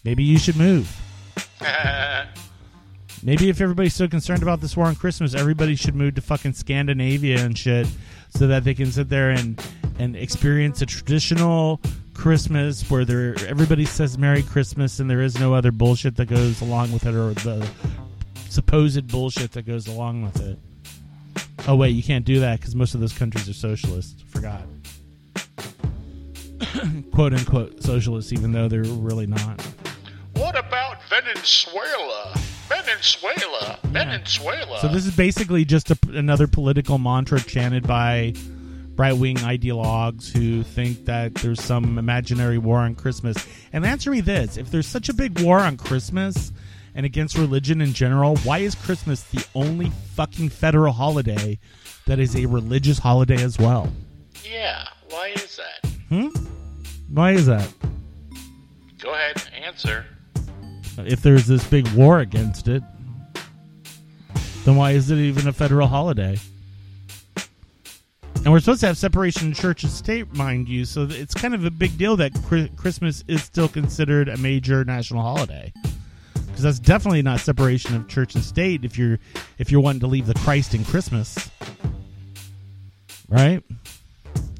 maybe 0.03 0.23
you 0.23 0.37
should 0.37 0.55
move 0.55 0.95
maybe 3.23 3.49
if 3.49 3.61
everybody's 3.61 3.93
so 3.95 4.07
concerned 4.07 4.41
about 4.41 4.61
this 4.61 4.75
war 4.75 4.87
on 4.87 4.95
christmas 4.95 5.33
everybody 5.35 5.75
should 5.75 5.95
move 5.95 6.15
to 6.15 6.21
fucking 6.21 6.53
scandinavia 6.53 7.39
and 7.39 7.57
shit 7.57 7.87
so 8.29 8.47
that 8.47 8.63
they 8.63 8.73
can 8.73 8.91
sit 8.91 9.09
there 9.09 9.31
and 9.31 9.63
and 9.99 10.15
experience 10.15 10.81
a 10.81 10.85
traditional 10.85 11.79
christmas 12.13 12.89
where 12.89 13.05
there 13.05 13.35
everybody 13.47 13.85
says 13.85 14.17
merry 14.17 14.43
christmas 14.43 14.99
and 14.99 15.09
there 15.09 15.21
is 15.21 15.39
no 15.39 15.53
other 15.53 15.71
bullshit 15.71 16.15
that 16.15 16.27
goes 16.27 16.61
along 16.61 16.91
with 16.91 17.05
it 17.05 17.15
or 17.15 17.33
the 17.33 17.67
supposed 18.49 19.07
bullshit 19.07 19.51
that 19.51 19.63
goes 19.63 19.87
along 19.87 20.23
with 20.23 20.41
it 20.41 20.57
Oh 21.67 21.75
wait, 21.75 21.89
you 21.89 22.01
can't 22.01 22.25
do 22.25 22.39
that 22.39 22.59
because 22.59 22.75
most 22.75 22.95
of 22.95 23.01
those 23.01 23.13
countries 23.13 23.47
are 23.47 23.53
socialist. 23.53 24.23
Forgot. 24.25 24.63
"Quote 27.13 27.33
unquote" 27.33 27.83
socialist, 27.83 28.33
even 28.33 28.51
though 28.51 28.67
they're 28.67 28.83
really 28.83 29.27
not. 29.27 29.63
What 30.51 30.65
about 30.65 31.03
Venezuela? 31.09 32.35
Venezuela. 32.67 33.79
Venezuela. 33.83 34.79
So 34.79 34.87
this 34.89 35.05
is 35.05 35.15
basically 35.15 35.65
just 35.65 35.91
a, 35.91 35.97
another 36.09 36.47
political 36.47 36.97
mantra 36.97 37.39
chanted 37.39 37.87
by 37.87 38.33
right-wing 38.95 39.37
ideologues 39.37 40.31
who 40.31 40.63
think 40.63 41.05
that 41.05 41.35
there's 41.35 41.61
some 41.61 41.97
imaginary 41.97 42.57
war 42.57 42.79
on 42.79 42.95
Christmas. 42.95 43.37
And 43.71 43.85
answer 43.85 44.11
me 44.11 44.19
this: 44.21 44.57
If 44.57 44.71
there's 44.71 44.87
such 44.87 45.07
a 45.09 45.13
big 45.13 45.39
war 45.39 45.59
on 45.59 45.77
Christmas 45.77 46.51
and 46.95 47.05
against 47.05 47.37
religion 47.37 47.79
in 47.79 47.93
general, 47.93 48.35
why 48.37 48.59
is 48.59 48.75
Christmas 48.75 49.23
the 49.23 49.45
only 49.55 49.89
fucking 50.15 50.49
federal 50.49 50.91
holiday 50.91 51.59
that 52.07 52.19
is 52.19 52.35
a 52.35 52.45
religious 52.45 52.99
holiday 52.99 53.41
as 53.41 53.57
well? 53.57 53.91
yeah. 54.45 54.87
Why 55.09 55.27
is 55.35 55.57
that? 55.57 55.89
Hmm? 56.07 56.29
Why 57.09 57.31
is 57.31 57.45
that? 57.47 57.69
Go 59.01 59.13
ahead. 59.13 59.43
Answer. 59.65 60.05
If 60.99 61.21
there's 61.21 61.47
this 61.47 61.65
big 61.65 61.87
war 61.89 62.19
against 62.19 62.67
it, 62.67 62.83
then 64.65 64.75
why 64.75 64.91
is 64.91 65.09
it 65.09 65.17
even 65.17 65.47
a 65.47 65.53
federal 65.53 65.87
holiday? 65.87 66.37
And 68.43 68.51
we're 68.51 68.59
supposed 68.59 68.81
to 68.81 68.87
have 68.87 68.97
separation 68.97 69.51
of 69.51 69.57
church 69.57 69.83
and 69.83 69.91
state, 69.91 70.33
mind 70.33 70.67
you, 70.67 70.83
so 70.85 71.07
it's 71.09 71.35
kind 71.35 71.53
of 71.53 71.63
a 71.63 71.69
big 71.69 71.95
deal 71.97 72.15
that 72.17 72.33
Christmas 72.75 73.23
is 73.27 73.43
still 73.43 73.67
considered 73.67 74.29
a 74.29 74.37
major 74.37 74.83
national 74.83 75.21
holiday. 75.21 75.71
Because 76.33 76.63
that's 76.63 76.79
definitely 76.79 77.21
not 77.21 77.39
separation 77.39 77.95
of 77.95 78.07
church 78.07 78.33
and 78.33 78.43
state 78.43 78.83
if 78.83 78.97
you're 78.97 79.19
if 79.57 79.71
you're 79.71 79.79
wanting 79.79 80.01
to 80.01 80.07
leave 80.07 80.25
the 80.25 80.33
Christ 80.33 80.73
in 80.73 80.83
Christmas, 80.83 81.51
right? 83.29 83.63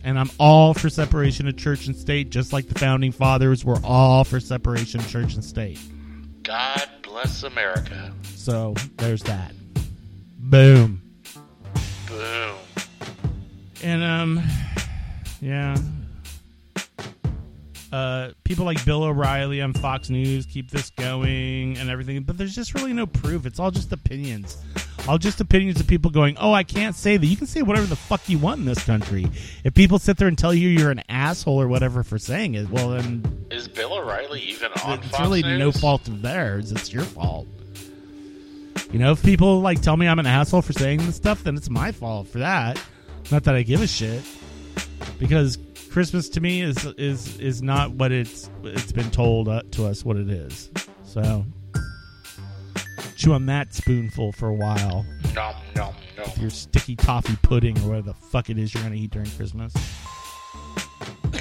And 0.04 0.18
I'm 0.18 0.30
all 0.40 0.74
for 0.74 0.90
separation 0.90 1.48
of 1.48 1.58
church 1.58 1.88
and 1.88 1.96
state, 1.96 2.30
just 2.30 2.54
like 2.54 2.68
the 2.68 2.80
founding 2.80 3.12
fathers 3.12 3.66
were 3.66 3.80
all 3.84 4.24
for 4.24 4.40
separation 4.40 5.00
of 5.00 5.10
church 5.10 5.34
and 5.34 5.44
state. 5.44 5.80
God 6.44 6.90
bless 7.04 7.44
America. 7.44 8.14
So 8.36 8.74
there's 8.98 9.22
that. 9.24 9.54
Boom. 10.40 11.02
Boom. 12.08 12.56
And 13.84 14.04
um 14.04 14.44
yeah. 15.40 15.78
Uh 17.92 18.30
people 18.44 18.66
like 18.66 18.84
Bill 18.86 19.04
O'Reilly 19.04 19.62
on 19.62 19.74
Fox 19.74 20.10
News 20.10 20.46
keep 20.46 20.72
this 20.72 20.90
going 20.92 21.78
and 21.78 21.90
everything, 21.90 22.24
but 22.24 22.38
there's 22.38 22.56
just 22.56 22.74
really 22.74 22.94
no 22.94 23.06
proof. 23.06 23.46
It's 23.46 23.60
all 23.60 23.72
just 23.72 23.92
opinions. 23.92 24.58
All 25.08 25.18
just 25.18 25.42
opinions 25.42 25.80
of 25.80 25.88
people 25.88 26.12
going, 26.12 26.38
"Oh, 26.38 26.54
I 26.54 26.64
can't 26.64 26.96
say 26.96 27.18
that." 27.18 27.26
You 27.26 27.36
can 27.36 27.48
say 27.48 27.64
whatever 27.64 27.88
the 27.88 27.96
fuck 27.96 28.22
you 28.30 28.38
want 28.38 28.60
in 28.60 28.66
this 28.66 28.84
country. 28.84 29.28
If 29.64 29.74
people 29.74 29.98
sit 30.00 30.18
there 30.18 30.28
and 30.28 30.38
tell 30.38 30.54
you 30.54 30.70
you're 30.70 30.92
an 30.92 31.02
asshole 31.10 31.60
or 31.60 31.68
whatever 31.68 32.04
for 32.04 32.18
saying 32.20 32.54
it, 32.54 32.70
well 32.70 32.90
then 32.90 33.46
Is 33.50 33.68
Bill 33.68 33.94
O'Reilly 33.94 34.42
even 34.42 34.72
on 34.86 35.00
it's 35.00 35.08
Fox 35.10 35.20
really 35.22 35.42
News? 35.42 35.60
no 35.60 35.72
fault 35.72 36.08
of 36.08 36.22
theirs. 36.22 36.72
It's 36.72 36.94
your 36.94 37.04
fault. 37.04 37.48
You 38.92 39.00
know, 39.00 39.12
if 39.14 39.24
people 39.24 39.62
like 39.62 39.82
tell 39.82 39.98
me 39.98 40.08
I'm 40.08 40.20
an 40.20 40.26
asshole 40.28 40.62
for 40.62 40.74
saying 40.74 41.00
this 41.06 41.16
stuff, 41.16 41.44
then 41.44 41.56
it's 41.58 41.70
my 41.70 41.92
fault 41.92 42.28
for 42.28 42.40
that. 42.40 42.80
Not 43.32 43.44
that 43.46 43.56
I 43.56 43.64
give 43.64 43.82
a 43.82 43.88
shit, 43.88 44.22
because 45.18 45.58
Christmas 45.90 46.30
to 46.30 46.42
me 46.42 46.62
is 46.62 46.86
is 46.98 47.40
is 47.40 47.62
not 47.62 47.92
what 47.92 48.12
it's 48.12 48.50
it's 48.64 48.92
been 48.92 49.10
told 49.12 49.48
uh, 49.48 49.64
to 49.72 49.86
us 49.88 50.06
what 50.06 50.18
it 50.18 50.30
is. 50.30 50.70
So 51.04 51.46
chew 53.22 53.34
on 53.34 53.46
that 53.46 53.72
spoonful 53.72 54.32
for 54.32 54.48
a 54.48 54.54
while. 54.54 55.06
Nom 55.36 55.56
nom 55.76 55.94
nom. 56.18 56.30
Your 56.38 56.50
sticky 56.50 56.96
toffee 56.96 57.38
pudding 57.44 57.78
or 57.80 57.90
whatever 57.90 58.08
the 58.08 58.14
fuck 58.16 58.50
it 58.50 58.58
is 58.58 58.74
you're 58.74 58.82
gonna 58.82 58.96
eat 58.96 59.12
during 59.12 59.30
Christmas. 59.32 59.72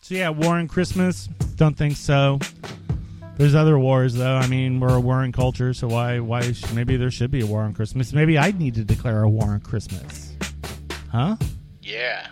so 0.00 0.14
yeah, 0.14 0.28
war 0.28 0.54
on 0.54 0.68
Christmas. 0.68 1.26
Don't 1.56 1.76
think 1.76 1.96
so. 1.96 2.38
There's 3.36 3.56
other 3.56 3.78
wars 3.80 4.14
though. 4.14 4.36
I 4.36 4.46
mean, 4.46 4.78
we're 4.78 4.94
a 4.94 5.00
warring 5.00 5.32
culture, 5.32 5.74
so 5.74 5.88
why 5.88 6.20
why 6.20 6.52
sh- 6.52 6.72
maybe 6.72 6.96
there 6.96 7.10
should 7.10 7.32
be 7.32 7.40
a 7.40 7.46
war 7.46 7.62
on 7.62 7.74
Christmas? 7.74 8.12
Maybe 8.12 8.38
I 8.38 8.52
need 8.52 8.76
to 8.76 8.84
declare 8.84 9.24
a 9.24 9.28
war 9.28 9.48
on 9.48 9.60
Christmas. 9.60 10.36
Huh? 11.10 11.36
Yeah. 11.82 12.28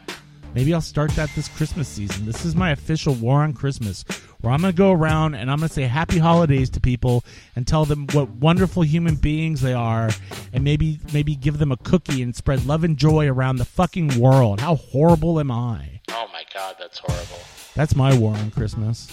Maybe 0.54 0.72
I'll 0.72 0.80
start 0.80 1.10
that 1.16 1.28
this 1.34 1.48
Christmas 1.48 1.88
season. 1.88 2.24
This 2.24 2.44
is 2.44 2.54
my 2.54 2.70
official 2.70 3.14
war 3.14 3.42
on 3.42 3.52
Christmas, 3.52 4.04
where 4.44 4.52
I'm 4.52 4.60
going 4.60 4.72
to 4.72 4.76
go 4.76 4.92
around 4.92 5.34
and 5.34 5.50
I'm 5.50 5.58
going 5.58 5.68
to 5.68 5.74
say 5.74 5.84
happy 5.84 6.18
holidays 6.18 6.68
to 6.70 6.80
people 6.80 7.24
and 7.56 7.66
tell 7.66 7.86
them 7.86 8.06
what 8.12 8.28
wonderful 8.28 8.82
human 8.82 9.14
beings 9.14 9.62
they 9.62 9.72
are, 9.72 10.10
and 10.52 10.62
maybe 10.62 11.00
maybe 11.14 11.34
give 11.34 11.58
them 11.58 11.72
a 11.72 11.78
cookie 11.78 12.22
and 12.22 12.36
spread 12.36 12.66
love 12.66 12.84
and 12.84 12.98
joy 12.98 13.26
around 13.26 13.56
the 13.56 13.64
fucking 13.64 14.20
world. 14.20 14.60
How 14.60 14.76
horrible 14.76 15.40
am 15.40 15.50
I? 15.50 16.00
Oh 16.10 16.28
my 16.32 16.42
God, 16.52 16.76
that's 16.78 16.98
horrible. 16.98 17.40
That's 17.74 17.96
my 17.96 18.16
war 18.16 18.36
on 18.36 18.50
Christmas. 18.50 19.10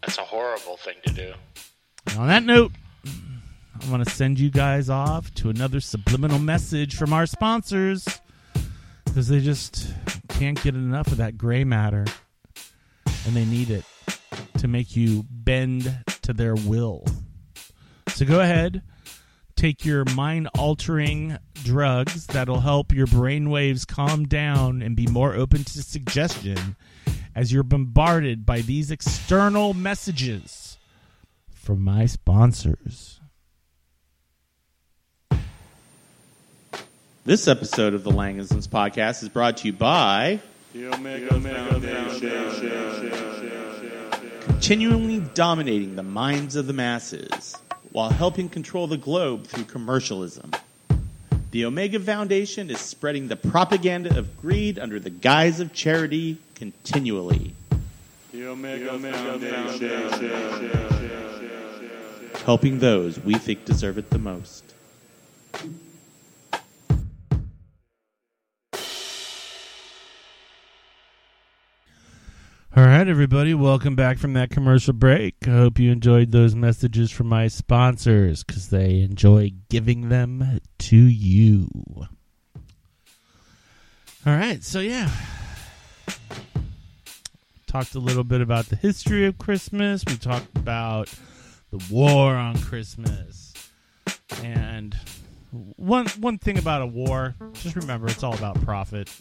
That's 0.00 0.18
a 0.18 0.22
horrible 0.22 0.76
thing 0.76 0.96
to 1.06 1.12
do. 1.12 1.32
And 2.08 2.18
on 2.18 2.26
that 2.26 2.42
note, 2.42 2.72
I 3.06 3.90
want 3.90 4.04
to 4.04 4.10
send 4.10 4.40
you 4.40 4.50
guys 4.50 4.90
off 4.90 5.32
to 5.34 5.50
another 5.50 5.80
subliminal 5.80 6.40
message 6.40 6.96
from 6.96 7.12
our 7.12 7.26
sponsors 7.26 8.08
because 9.04 9.28
they 9.28 9.40
just 9.40 9.94
can't 10.28 10.60
get 10.60 10.74
enough 10.74 11.06
of 11.08 11.18
that 11.18 11.38
gray 11.38 11.62
matter 11.62 12.04
and 13.24 13.36
they 13.36 13.44
need 13.44 13.70
it 13.70 13.84
to 14.58 14.68
make 14.68 14.96
you 14.96 15.24
bend 15.28 16.04
to 16.22 16.32
their 16.32 16.54
will. 16.54 17.04
So 18.08 18.24
go 18.24 18.40
ahead, 18.40 18.82
take 19.56 19.84
your 19.84 20.04
mind 20.14 20.48
altering 20.58 21.38
drugs 21.54 22.26
that'll 22.26 22.60
help 22.60 22.92
your 22.92 23.06
brain 23.06 23.50
waves 23.50 23.84
calm 23.84 24.26
down 24.26 24.82
and 24.82 24.94
be 24.96 25.06
more 25.06 25.34
open 25.34 25.64
to 25.64 25.82
suggestion 25.82 26.76
as 27.34 27.52
you're 27.52 27.62
bombarded 27.62 28.44
by 28.44 28.60
these 28.60 28.90
external 28.90 29.74
messages 29.74 30.78
from 31.50 31.82
my 31.82 32.06
sponsors. 32.06 33.20
This 37.24 37.46
episode 37.46 37.94
of 37.94 38.02
the 38.02 38.10
Langisms 38.10 38.68
podcast 38.68 39.22
is 39.22 39.28
brought 39.28 39.58
to 39.58 39.68
you 39.68 39.72
by 39.72 40.40
continually 44.44 45.20
dominating 45.34 45.94
the 45.94 46.02
minds 46.02 46.56
of 46.56 46.66
the 46.66 46.72
masses 46.72 47.54
while 47.92 48.10
helping 48.10 48.48
control 48.48 48.88
the 48.88 48.96
globe 48.96 49.46
through 49.46 49.62
commercialism. 49.64 50.50
The 51.52 51.64
Omega 51.64 52.00
Foundation 52.00 52.68
is 52.68 52.80
spreading 52.80 53.28
the 53.28 53.36
propaganda 53.36 54.18
of 54.18 54.36
greed 54.40 54.80
under 54.80 54.98
the 54.98 55.10
guise 55.10 55.60
of 55.60 55.72
charity 55.72 56.38
continually. 56.56 57.54
The 58.32 58.48
Omega 58.48 58.98
Foundation. 58.98 59.90
helping 62.44 62.80
those 62.80 63.20
we 63.20 63.34
think 63.34 63.64
deserve 63.64 63.98
it 63.98 64.10
the 64.10 64.18
most. 64.18 64.64
All 72.74 72.86
right, 72.86 73.06
everybody, 73.06 73.52
welcome 73.52 73.94
back 73.94 74.16
from 74.16 74.32
that 74.32 74.48
commercial 74.48 74.94
break. 74.94 75.34
I 75.46 75.50
hope 75.50 75.78
you 75.78 75.92
enjoyed 75.92 76.32
those 76.32 76.54
messages 76.54 77.10
from 77.10 77.26
my 77.26 77.48
sponsors 77.48 78.44
because 78.44 78.70
they 78.70 79.02
enjoy 79.02 79.52
giving 79.68 80.08
them 80.08 80.58
to 80.78 80.96
you. 80.96 81.68
All 84.24 84.34
right, 84.34 84.64
so 84.64 84.80
yeah, 84.80 85.10
talked 87.66 87.94
a 87.94 87.98
little 87.98 88.24
bit 88.24 88.40
about 88.40 88.66
the 88.66 88.76
history 88.76 89.26
of 89.26 89.36
Christmas. 89.36 90.02
We 90.06 90.16
talked 90.16 90.56
about 90.56 91.12
the 91.70 91.84
war 91.90 92.34
on 92.34 92.58
Christmas, 92.58 93.52
and 94.42 94.96
one 95.76 96.06
one 96.20 96.38
thing 96.38 96.56
about 96.56 96.80
a 96.80 96.86
war, 96.86 97.34
just 97.52 97.76
remember 97.76 98.06
it's 98.06 98.22
all 98.22 98.34
about 98.34 98.62
profit 98.64 99.12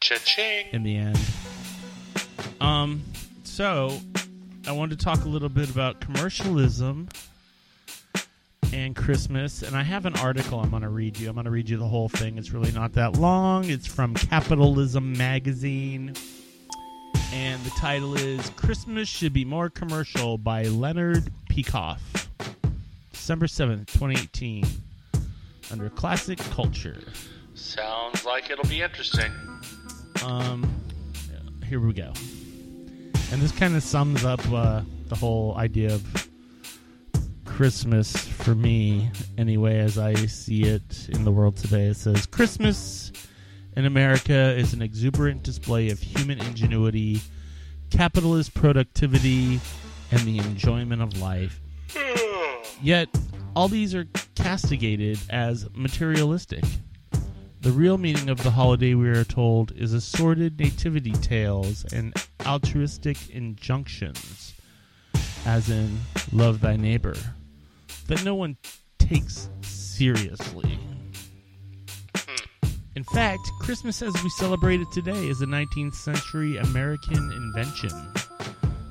Cha-ching. 0.00 0.68
in 0.72 0.82
the 0.82 0.96
end. 0.96 1.18
Um, 2.60 3.02
so 3.44 3.98
I 4.66 4.72
wanted 4.72 4.98
to 4.98 5.04
talk 5.04 5.24
a 5.24 5.28
little 5.28 5.48
bit 5.48 5.70
about 5.70 6.00
commercialism 6.00 7.08
and 8.72 8.94
Christmas, 8.94 9.62
and 9.62 9.74
I 9.74 9.82
have 9.82 10.06
an 10.06 10.14
article 10.16 10.60
I'm 10.60 10.70
going 10.70 10.82
to 10.82 10.88
read 10.88 11.18
you. 11.18 11.28
I'm 11.28 11.34
going 11.34 11.44
to 11.44 11.50
read 11.50 11.68
you 11.68 11.76
the 11.76 11.88
whole 11.88 12.08
thing. 12.08 12.38
It's 12.38 12.50
really 12.52 12.72
not 12.72 12.92
that 12.94 13.16
long. 13.16 13.68
It's 13.68 13.86
from 13.86 14.14
Capitalism 14.14 15.12
Magazine, 15.14 16.14
and 17.32 17.60
the 17.62 17.70
title 17.70 18.14
is 18.14 18.50
"Christmas 18.50 19.08
Should 19.08 19.32
Be 19.32 19.44
More 19.44 19.70
Commercial" 19.70 20.38
by 20.38 20.64
Leonard 20.64 21.32
Peikoff, 21.50 22.00
December 23.12 23.48
seventh, 23.48 23.92
2018, 23.92 24.64
under 25.72 25.90
Classic 25.90 26.38
Culture. 26.38 26.98
Sounds 27.54 28.24
like 28.24 28.50
it'll 28.50 28.68
be 28.68 28.82
interesting. 28.82 29.32
Um, 30.24 30.70
here 31.70 31.78
we 31.78 31.92
go. 31.92 32.12
And 33.30 33.40
this 33.40 33.52
kind 33.52 33.76
of 33.76 33.84
sums 33.84 34.24
up 34.24 34.40
uh, 34.50 34.82
the 35.06 35.14
whole 35.14 35.56
idea 35.56 35.94
of 35.94 36.28
Christmas 37.44 38.16
for 38.16 38.56
me, 38.56 39.08
anyway, 39.38 39.78
as 39.78 39.96
I 39.96 40.14
see 40.26 40.64
it 40.64 41.08
in 41.10 41.22
the 41.22 41.30
world 41.30 41.56
today. 41.56 41.84
It 41.84 41.96
says 41.96 42.26
Christmas 42.26 43.12
in 43.76 43.86
America 43.86 44.34
is 44.34 44.72
an 44.72 44.82
exuberant 44.82 45.44
display 45.44 45.90
of 45.90 46.00
human 46.00 46.40
ingenuity, 46.40 47.20
capitalist 47.90 48.52
productivity, 48.52 49.60
and 50.10 50.20
the 50.22 50.38
enjoyment 50.38 51.00
of 51.00 51.18
life. 51.18 51.60
Yet, 52.82 53.08
all 53.54 53.68
these 53.68 53.94
are 53.94 54.08
castigated 54.34 55.20
as 55.30 55.68
materialistic. 55.74 56.64
The 57.62 57.72
real 57.72 57.98
meaning 57.98 58.30
of 58.30 58.42
the 58.42 58.52
holiday, 58.52 58.94
we 58.94 59.10
are 59.10 59.22
told, 59.22 59.72
is 59.72 59.92
assorted 59.92 60.58
nativity 60.58 61.12
tales 61.12 61.84
and 61.92 62.14
altruistic 62.46 63.28
injunctions, 63.28 64.54
as 65.44 65.68
in, 65.68 65.98
love 66.32 66.62
thy 66.62 66.76
neighbor, 66.76 67.14
that 68.06 68.24
no 68.24 68.34
one 68.34 68.56
takes 68.98 69.50
seriously. 69.60 70.78
In 72.96 73.04
fact, 73.04 73.42
Christmas 73.60 74.00
as 74.00 74.14
we 74.22 74.30
celebrate 74.30 74.80
it 74.80 74.90
today 74.90 75.28
is 75.28 75.42
a 75.42 75.46
19th 75.46 75.94
century 75.94 76.56
American 76.56 77.30
invention. 77.30 77.90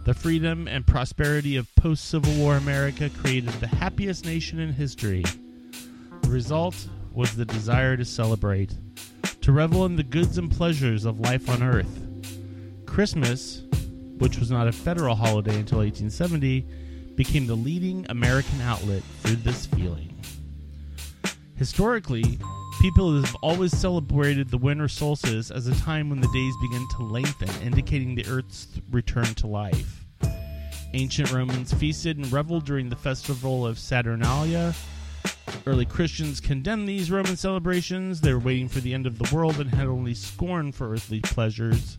The 0.05 0.13
freedom 0.13 0.67
and 0.67 0.85
prosperity 0.85 1.55
of 1.55 1.67
post 1.73 2.05
Civil 2.05 2.35
War 2.35 2.57
America 2.57 3.09
created 3.09 3.53
the 3.53 3.67
happiest 3.67 4.25
nation 4.25 4.59
in 4.59 4.73
history. 4.73 5.23
The 6.21 6.29
result 6.29 6.87
was 7.13 7.35
the 7.35 7.45
desire 7.45 7.97
to 7.97 8.05
celebrate, 8.05 8.73
to 9.41 9.51
revel 9.51 9.85
in 9.85 9.95
the 9.95 10.03
goods 10.03 10.37
and 10.37 10.51
pleasures 10.51 11.05
of 11.05 11.19
life 11.19 11.49
on 11.49 11.63
earth. 11.63 12.07
Christmas, 12.85 13.63
which 14.17 14.37
was 14.37 14.51
not 14.51 14.67
a 14.67 14.71
federal 14.71 15.15
holiday 15.15 15.57
until 15.59 15.79
1870, 15.79 16.65
became 17.15 17.47
the 17.47 17.55
leading 17.55 18.05
American 18.09 18.61
outlet 18.61 19.03
for 19.21 19.29
this 19.29 19.65
feeling. 19.65 20.15
Historically, 21.55 22.39
people 22.79 23.21
have 23.21 23.35
always 23.41 23.75
celebrated 23.77 24.49
the 24.49 24.57
winter 24.57 24.87
solstice 24.87 25.51
as 25.51 25.67
a 25.67 25.75
time 25.75 26.09
when 26.09 26.21
the 26.21 26.29
days 26.29 26.53
begin 26.61 26.87
to 26.95 27.03
lengthen, 27.03 27.49
indicating 27.61 28.15
the 28.15 28.25
Earth's 28.27 28.67
return 28.91 29.25
to 29.35 29.47
life. 29.47 30.05
Ancient 30.93 31.31
Romans 31.31 31.73
feasted 31.73 32.17
and 32.17 32.31
reveled 32.31 32.65
during 32.65 32.89
the 32.89 32.95
festival 32.95 33.67
of 33.67 33.77
Saturnalia. 33.77 34.73
Early 35.65 35.85
Christians 35.85 36.39
condemned 36.39 36.87
these 36.87 37.11
Roman 37.11 37.37
celebrations. 37.37 38.21
They 38.21 38.33
were 38.33 38.39
waiting 38.39 38.67
for 38.67 38.79
the 38.79 38.93
end 38.93 39.05
of 39.05 39.19
the 39.19 39.35
world 39.35 39.59
and 39.59 39.69
had 39.69 39.87
only 39.87 40.13
scorn 40.13 40.71
for 40.71 40.91
earthly 40.91 41.19
pleasures. 41.19 41.97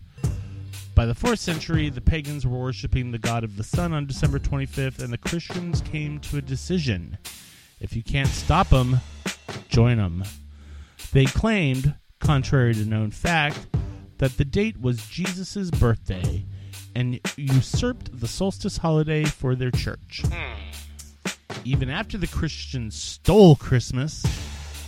By 0.94 1.06
the 1.06 1.14
4th 1.14 1.38
century, 1.38 1.88
the 1.88 2.00
pagans 2.00 2.46
were 2.46 2.58
worshiping 2.58 3.10
the 3.10 3.18
god 3.18 3.44
of 3.44 3.56
the 3.56 3.64
sun 3.64 3.92
on 3.92 4.06
December 4.06 4.38
25th, 4.38 5.02
and 5.02 5.12
the 5.12 5.18
Christians 5.18 5.80
came 5.80 6.18
to 6.20 6.38
a 6.38 6.42
decision. 6.42 7.16
If 7.80 7.96
you 7.96 8.02
can't 8.02 8.28
stop 8.28 8.68
them, 8.68 9.00
join 9.68 9.96
them. 9.96 10.24
They 11.12 11.24
claimed, 11.24 11.94
contrary 12.18 12.74
to 12.74 12.84
known 12.84 13.10
fact, 13.10 13.66
that 14.18 14.36
the 14.36 14.44
date 14.44 14.80
was 14.80 15.06
Jesus' 15.06 15.70
birthday 15.70 16.44
and 16.94 17.20
usurped 17.36 18.20
the 18.20 18.28
solstice 18.28 18.76
holiday 18.76 19.24
for 19.24 19.54
their 19.54 19.70
church. 19.70 20.22
Hmm. 20.26 20.89
Even 21.64 21.90
after 21.90 22.16
the 22.16 22.26
Christians 22.26 23.00
stole 23.00 23.54
Christmas, 23.54 24.24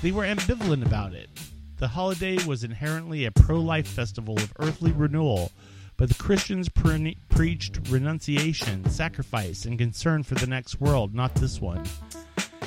they 0.00 0.10
were 0.10 0.24
ambivalent 0.24 0.84
about 0.86 1.12
it. 1.12 1.28
The 1.76 1.88
holiday 1.88 2.42
was 2.44 2.64
inherently 2.64 3.24
a 3.24 3.30
pro 3.30 3.60
life 3.60 3.86
festival 3.86 4.36
of 4.38 4.52
earthly 4.58 4.92
renewal, 4.92 5.52
but 5.98 6.08
the 6.08 6.14
Christians 6.14 6.70
pre- 6.70 7.18
preached 7.28 7.78
renunciation, 7.90 8.88
sacrifice, 8.88 9.66
and 9.66 9.78
concern 9.78 10.22
for 10.22 10.34
the 10.34 10.46
next 10.46 10.80
world, 10.80 11.14
not 11.14 11.34
this 11.34 11.60
one. 11.60 11.84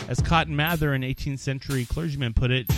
As 0.08 0.22
Cotton 0.22 0.56
Mather, 0.56 0.94
an 0.94 1.02
18th 1.02 1.40
century 1.40 1.86
clergyman, 1.86 2.34
put 2.34 2.52
it, 2.52 2.70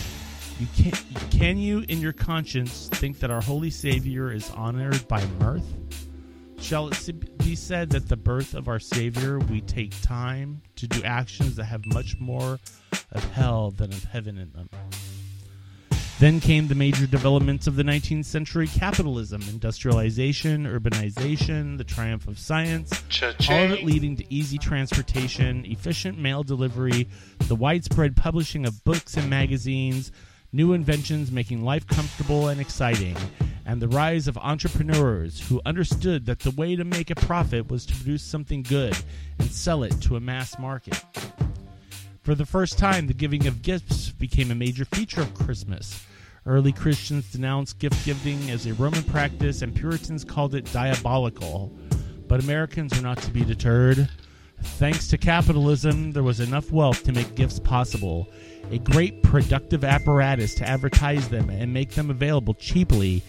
you 0.60 0.68
can, 0.78 0.92
can 1.30 1.58
you, 1.58 1.84
in 1.90 2.00
your 2.00 2.14
conscience, 2.14 2.88
think 2.88 3.20
that 3.20 3.32
our 3.32 3.42
holy 3.42 3.70
Savior 3.70 4.32
is 4.32 4.50
honored 4.52 5.06
by 5.10 5.26
mirth? 5.40 5.66
Shall 6.60 6.90
it 6.90 7.38
be 7.38 7.56
said 7.56 7.92
that 7.92 8.10
the 8.10 8.18
birth 8.18 8.54
of 8.54 8.68
our 8.68 8.80
Savior 8.80 9.40
we 9.40 9.62
take 9.62 10.00
time 10.02 10.62
to 10.76 10.88
do 10.88 11.02
actions 11.04 11.56
that 11.56 11.66
have 11.66 11.86
much 11.86 12.18
more 12.20 12.60
of 13.12 13.24
hell 13.32 13.72
than 13.72 13.94
of 13.94 14.04
heaven 14.04 14.38
in 14.38 14.52
them? 14.52 14.70
Then 16.20 16.40
came 16.40 16.68
the 16.68 16.74
major 16.74 17.06
developments 17.06 17.68
of 17.68 17.76
the 17.76 17.84
19th 17.84 18.26
century 18.26 18.66
capitalism, 18.68 19.44
industrialization, 19.44 20.66
urbanization, 20.66 21.78
the 21.78 21.84
triumph 21.84 22.28
of 22.28 22.40
science, 22.40 22.92
all 23.50 23.64
of 23.64 23.72
it 23.72 23.84
leading 23.84 24.16
to 24.18 24.34
easy 24.34 24.58
transportation, 24.58 25.64
efficient 25.66 26.18
mail 26.18 26.42
delivery, 26.42 27.08
the 27.48 27.56
widespread 27.56 28.16
publishing 28.16 28.66
of 28.66 28.84
books 28.84 29.16
and 29.16 29.30
magazines, 29.30 30.12
new 30.52 30.74
inventions 30.74 31.32
making 31.32 31.64
life 31.64 31.86
comfortable 31.86 32.48
and 32.48 32.60
exciting, 32.60 33.16
and 33.68 33.82
the 33.82 33.88
rise 33.90 34.30
of 34.30 34.38
entrepreneurs 34.38 35.42
who 35.50 35.62
understood 35.66 36.26
that 36.26 36.40
the 36.40 36.52
way 36.52 36.78
to 36.78 36.86
make 36.86 37.10
a 37.10 37.16
profit 37.16 37.70
was 37.70 37.86
to 37.86 37.94
produce 37.96 38.24
something 38.24 38.64
good 38.64 38.98
and 39.40 39.52
sell 39.52 39.84
it 39.84 39.92
to 40.02 40.16
a 40.16 40.22
mass 40.22 40.58
market. 40.58 41.04
For 42.22 42.34
the 42.34 42.46
first 42.46 42.78
time, 42.78 43.08
the 43.08 43.14
giving 43.14 43.46
of 43.46 43.62
gifts 43.62 44.10
became 44.10 44.52
a 44.52 44.56
major 44.56 44.86
feature 44.86 45.20
of 45.20 45.34
Christmas. 45.34 46.02
Early 46.46 46.72
Christians 46.72 47.30
denounced 47.30 47.78
gift 47.78 48.06
giving 48.06 48.50
as 48.50 48.66
a 48.66 48.74
Roman 48.74 49.04
practice, 49.04 49.62
and 49.62 49.76
Puritans 49.76 50.24
called 50.24 50.56
it 50.56 50.72
diabolical. 50.72 51.78
But 52.26 52.42
Americans 52.42 52.96
were 52.96 53.04
not 53.04 53.18
to 53.20 53.32
be 53.32 53.44
deterred. 53.44 54.10
Thanks 54.62 55.10
to 55.10 55.18
capitalism, 55.18 56.14
there 56.14 56.24
was 56.24 56.40
enough 56.40 56.72
wealth 56.72 57.04
to 57.04 57.12
make 57.12 57.36
gifts 57.36 57.60
possible, 57.60 58.30
a 58.72 58.78
great 58.78 59.24
productive 59.24 59.84
apparatus 59.84 60.56
to 60.56 60.68
advertise 60.68 61.28
them 61.28 61.50
and 61.50 61.74
make 61.74 61.92
them 61.92 62.10
available 62.10 62.54
cheaply, 62.54 63.24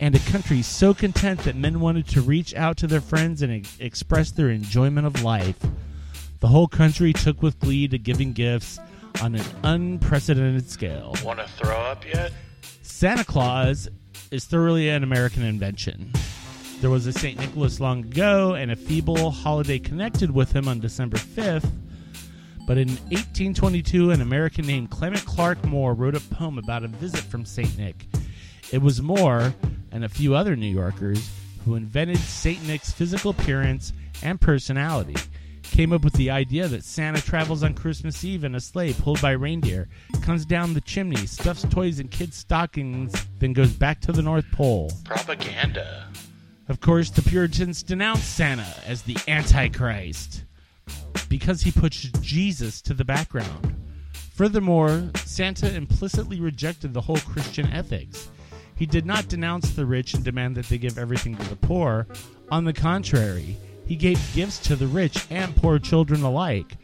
and 0.00 0.14
a 0.14 0.18
country 0.20 0.62
so 0.62 0.94
content 0.94 1.40
that 1.40 1.54
men 1.54 1.78
wanted 1.78 2.08
to 2.08 2.22
reach 2.22 2.54
out 2.54 2.78
to 2.78 2.86
their 2.86 3.02
friends 3.02 3.42
and 3.42 3.52
ex- 3.52 3.76
express 3.78 4.30
their 4.30 4.48
enjoyment 4.48 5.06
of 5.06 5.22
life. 5.22 5.58
The 6.40 6.48
whole 6.48 6.68
country 6.68 7.12
took 7.12 7.42
with 7.42 7.60
glee 7.60 7.86
to 7.88 7.98
giving 7.98 8.32
gifts 8.32 8.78
on 9.22 9.34
an 9.34 9.44
unprecedented 9.62 10.70
scale. 10.70 11.14
Want 11.22 11.38
to 11.38 11.46
throw 11.48 11.76
up 11.76 12.06
yet? 12.06 12.32
Santa 12.80 13.24
Claus 13.24 13.88
is 14.30 14.46
thoroughly 14.46 14.88
an 14.88 15.02
American 15.02 15.42
invention. 15.42 16.10
There 16.80 16.88
was 16.88 17.06
a 17.06 17.12
St. 17.12 17.38
Nicholas 17.38 17.78
long 17.78 18.04
ago, 18.04 18.54
and 18.54 18.70
a 18.70 18.76
feeble 18.76 19.30
holiday 19.30 19.78
connected 19.78 20.30
with 20.30 20.50
him 20.50 20.66
on 20.66 20.80
December 20.80 21.18
5th. 21.18 21.70
But 22.66 22.78
in 22.78 22.88
1822, 22.88 24.12
an 24.12 24.22
American 24.22 24.66
named 24.66 24.90
Clement 24.90 25.26
Clark 25.26 25.62
Moore 25.66 25.92
wrote 25.92 26.14
a 26.14 26.20
poem 26.20 26.56
about 26.56 26.84
a 26.84 26.88
visit 26.88 27.20
from 27.20 27.44
St. 27.44 27.76
Nick. 27.76 28.06
It 28.72 28.80
was 28.80 29.02
Moore 29.02 29.52
and 29.92 30.04
a 30.04 30.08
few 30.08 30.34
other 30.34 30.56
New 30.56 30.66
Yorkers 30.66 31.30
who 31.64 31.74
invented 31.74 32.18
St. 32.18 32.66
Nick's 32.66 32.92
physical 32.92 33.30
appearance 33.32 33.92
and 34.22 34.40
personality. 34.40 35.16
came 35.62 35.92
up 35.92 36.02
with 36.02 36.14
the 36.14 36.30
idea 36.30 36.66
that 36.66 36.84
Santa 36.84 37.22
travels 37.22 37.62
on 37.62 37.74
Christmas 37.74 38.24
Eve 38.24 38.44
in 38.44 38.54
a 38.54 38.60
sleigh 38.60 38.92
pulled 38.92 39.22
by 39.22 39.30
reindeer, 39.30 39.88
comes 40.20 40.44
down 40.44 40.74
the 40.74 40.80
chimney, 40.80 41.26
stuffs 41.26 41.64
toys 41.70 42.00
in 42.00 42.08
kids' 42.08 42.36
stockings, 42.36 43.14
then 43.38 43.52
goes 43.52 43.72
back 43.72 44.00
to 44.00 44.12
the 44.12 44.22
North 44.22 44.50
Pole. 44.52 44.90
Propaganda. 45.04 46.08
Of 46.68 46.80
course, 46.80 47.10
the 47.10 47.22
Puritans 47.22 47.82
denounced 47.82 48.34
Santa 48.36 48.74
as 48.86 49.02
the 49.02 49.16
Antichrist 49.28 50.44
because 51.28 51.62
he 51.62 51.70
pushed 51.72 52.20
Jesus 52.20 52.82
to 52.82 52.94
the 52.94 53.04
background. 53.04 53.76
Furthermore, 54.34 55.10
Santa 55.24 55.74
implicitly 55.74 56.40
rejected 56.40 56.94
the 56.94 57.00
whole 57.00 57.18
Christian 57.18 57.66
ethics. 57.72 58.30
He 58.80 58.86
did 58.86 59.04
not 59.04 59.28
denounce 59.28 59.72
the 59.72 59.84
rich 59.84 60.14
and 60.14 60.24
demand 60.24 60.56
that 60.56 60.70
they 60.70 60.78
give 60.78 60.96
everything 60.96 61.36
to 61.36 61.48
the 61.50 61.54
poor. 61.54 62.06
On 62.50 62.64
the 62.64 62.72
contrary, 62.72 63.58
he 63.86 63.94
gave 63.94 64.18
gifts 64.34 64.58
to 64.60 64.74
the 64.74 64.86
rich 64.86 65.26
and 65.28 65.54
poor 65.54 65.78
children 65.78 66.22
alike. 66.22 66.78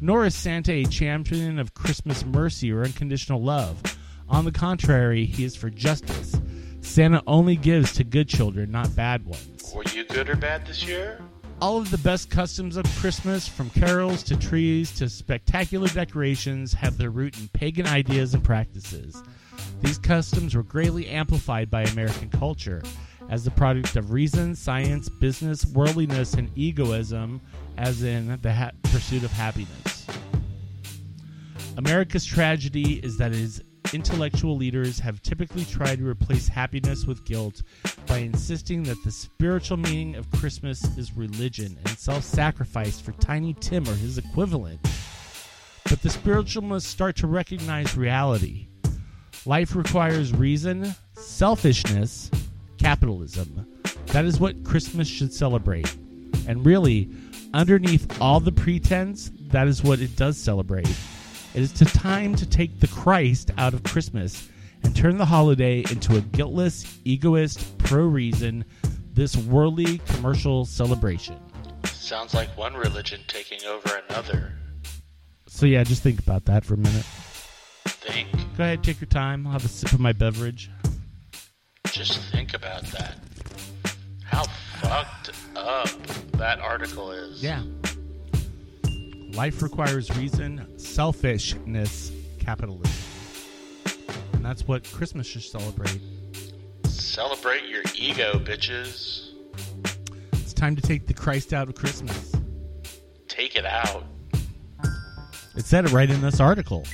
Nor 0.00 0.26
is 0.26 0.36
Santa 0.36 0.70
a 0.70 0.84
champion 0.84 1.58
of 1.58 1.74
Christmas 1.74 2.24
mercy 2.24 2.70
or 2.70 2.84
unconditional 2.84 3.42
love. 3.42 3.82
On 4.28 4.44
the 4.44 4.52
contrary, 4.52 5.24
he 5.24 5.42
is 5.42 5.56
for 5.56 5.70
justice. 5.70 6.40
Santa 6.82 7.20
only 7.26 7.56
gives 7.56 7.94
to 7.94 8.04
good 8.04 8.28
children, 8.28 8.70
not 8.70 8.94
bad 8.94 9.26
ones. 9.26 9.72
Were 9.74 9.82
you 9.92 10.04
good 10.04 10.28
or 10.28 10.36
bad 10.36 10.64
this 10.64 10.86
year? 10.86 11.20
All 11.60 11.78
of 11.78 11.90
the 11.90 11.98
best 11.98 12.30
customs 12.30 12.76
of 12.76 12.84
Christmas, 13.00 13.48
from 13.48 13.70
carols 13.70 14.22
to 14.22 14.36
trees 14.36 14.92
to 14.98 15.08
spectacular 15.08 15.88
decorations, 15.88 16.72
have 16.74 16.96
their 16.96 17.10
root 17.10 17.36
in 17.40 17.48
pagan 17.48 17.88
ideas 17.88 18.34
and 18.34 18.44
practices. 18.44 19.20
These 19.82 19.98
customs 19.98 20.54
were 20.54 20.62
greatly 20.62 21.08
amplified 21.08 21.70
by 21.70 21.82
American 21.82 22.28
culture 22.28 22.82
as 23.28 23.44
the 23.44 23.50
product 23.50 23.96
of 23.96 24.10
reason, 24.10 24.54
science, 24.54 25.08
business, 25.08 25.64
worldliness, 25.66 26.34
and 26.34 26.50
egoism, 26.56 27.40
as 27.78 28.02
in 28.02 28.38
the 28.42 28.52
ha- 28.52 28.72
pursuit 28.82 29.22
of 29.22 29.32
happiness. 29.32 30.06
America's 31.76 32.26
tragedy 32.26 32.94
is 33.04 33.16
that 33.18 33.32
its 33.32 33.60
intellectual 33.92 34.56
leaders 34.56 34.98
have 34.98 35.22
typically 35.22 35.64
tried 35.64 35.98
to 35.98 36.06
replace 36.06 36.48
happiness 36.48 37.06
with 37.06 37.24
guilt 37.24 37.62
by 38.06 38.18
insisting 38.18 38.82
that 38.82 39.02
the 39.04 39.10
spiritual 39.10 39.76
meaning 39.76 40.16
of 40.16 40.30
Christmas 40.32 40.82
is 40.96 41.16
religion 41.16 41.78
and 41.86 41.98
self 41.98 42.24
sacrifice 42.24 43.00
for 43.00 43.12
Tiny 43.12 43.54
Tim 43.54 43.88
or 43.88 43.94
his 43.94 44.18
equivalent. 44.18 44.80
But 45.84 46.02
the 46.02 46.10
spiritual 46.10 46.62
must 46.62 46.86
start 46.86 47.16
to 47.16 47.26
recognize 47.26 47.96
reality. 47.96 48.69
Life 49.46 49.74
requires 49.74 50.34
reason, 50.34 50.94
selfishness, 51.14 52.30
capitalism. 52.76 53.66
That 54.06 54.26
is 54.26 54.38
what 54.38 54.64
Christmas 54.64 55.08
should 55.08 55.32
celebrate. 55.32 55.90
And 56.46 56.64
really, 56.64 57.08
underneath 57.54 58.20
all 58.20 58.40
the 58.40 58.52
pretense, 58.52 59.30
that 59.48 59.66
is 59.66 59.82
what 59.82 60.00
it 60.00 60.14
does 60.14 60.36
celebrate. 60.36 60.88
It 61.54 61.62
is 61.62 61.72
to 61.72 61.86
time 61.86 62.34
to 62.34 62.46
take 62.46 62.80
the 62.80 62.88
Christ 62.88 63.50
out 63.56 63.72
of 63.72 63.82
Christmas 63.82 64.48
and 64.82 64.94
turn 64.94 65.16
the 65.16 65.24
holiday 65.24 65.84
into 65.90 66.16
a 66.16 66.20
guiltless, 66.20 66.98
egoist, 67.04 67.78
pro 67.78 68.04
reason, 68.04 68.64
this 69.14 69.36
worldly 69.36 69.98
commercial 70.06 70.66
celebration. 70.66 71.38
Sounds 71.84 72.34
like 72.34 72.54
one 72.58 72.74
religion 72.74 73.20
taking 73.26 73.64
over 73.64 74.02
another. 74.08 74.52
So, 75.46 75.64
yeah, 75.64 75.82
just 75.82 76.02
think 76.02 76.18
about 76.18 76.44
that 76.44 76.62
for 76.64 76.74
a 76.74 76.78
minute. 76.78 77.06
Go 78.60 78.64
ahead, 78.64 78.84
take 78.84 79.00
your 79.00 79.08
time. 79.08 79.46
I'll 79.46 79.54
have 79.54 79.64
a 79.64 79.68
sip 79.68 79.90
of 79.94 80.00
my 80.00 80.12
beverage. 80.12 80.70
Just 81.86 82.20
think 82.30 82.52
about 82.52 82.82
that. 82.88 83.18
How 84.22 84.44
fucked 84.82 85.30
up 85.56 85.88
that 86.32 86.60
article 86.60 87.10
is. 87.10 87.42
Yeah. 87.42 87.62
Life 89.32 89.62
requires 89.62 90.14
reason, 90.14 90.78
selfishness, 90.78 92.12
capitalism. 92.38 92.92
And 94.34 94.44
that's 94.44 94.68
what 94.68 94.84
Christmas 94.92 95.26
should 95.26 95.40
celebrate. 95.40 95.98
Celebrate 96.84 97.64
your 97.64 97.84
ego, 97.94 98.34
bitches. 98.34 99.30
It's 100.34 100.52
time 100.52 100.76
to 100.76 100.82
take 100.82 101.06
the 101.06 101.14
Christ 101.14 101.54
out 101.54 101.70
of 101.70 101.76
Christmas. 101.76 102.36
Take 103.26 103.56
it 103.56 103.64
out. 103.64 104.04
It 105.56 105.64
said 105.64 105.86
it 105.86 105.92
right 105.92 106.10
in 106.10 106.20
this 106.20 106.40
article. 106.40 106.84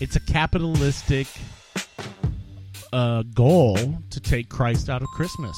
It's 0.00 0.16
a 0.16 0.20
capitalistic 0.20 1.26
uh, 2.92 3.22
goal 3.34 3.76
to 4.10 4.20
take 4.20 4.48
Christ 4.48 4.88
out 4.88 5.02
of 5.02 5.08
Christmas. 5.08 5.56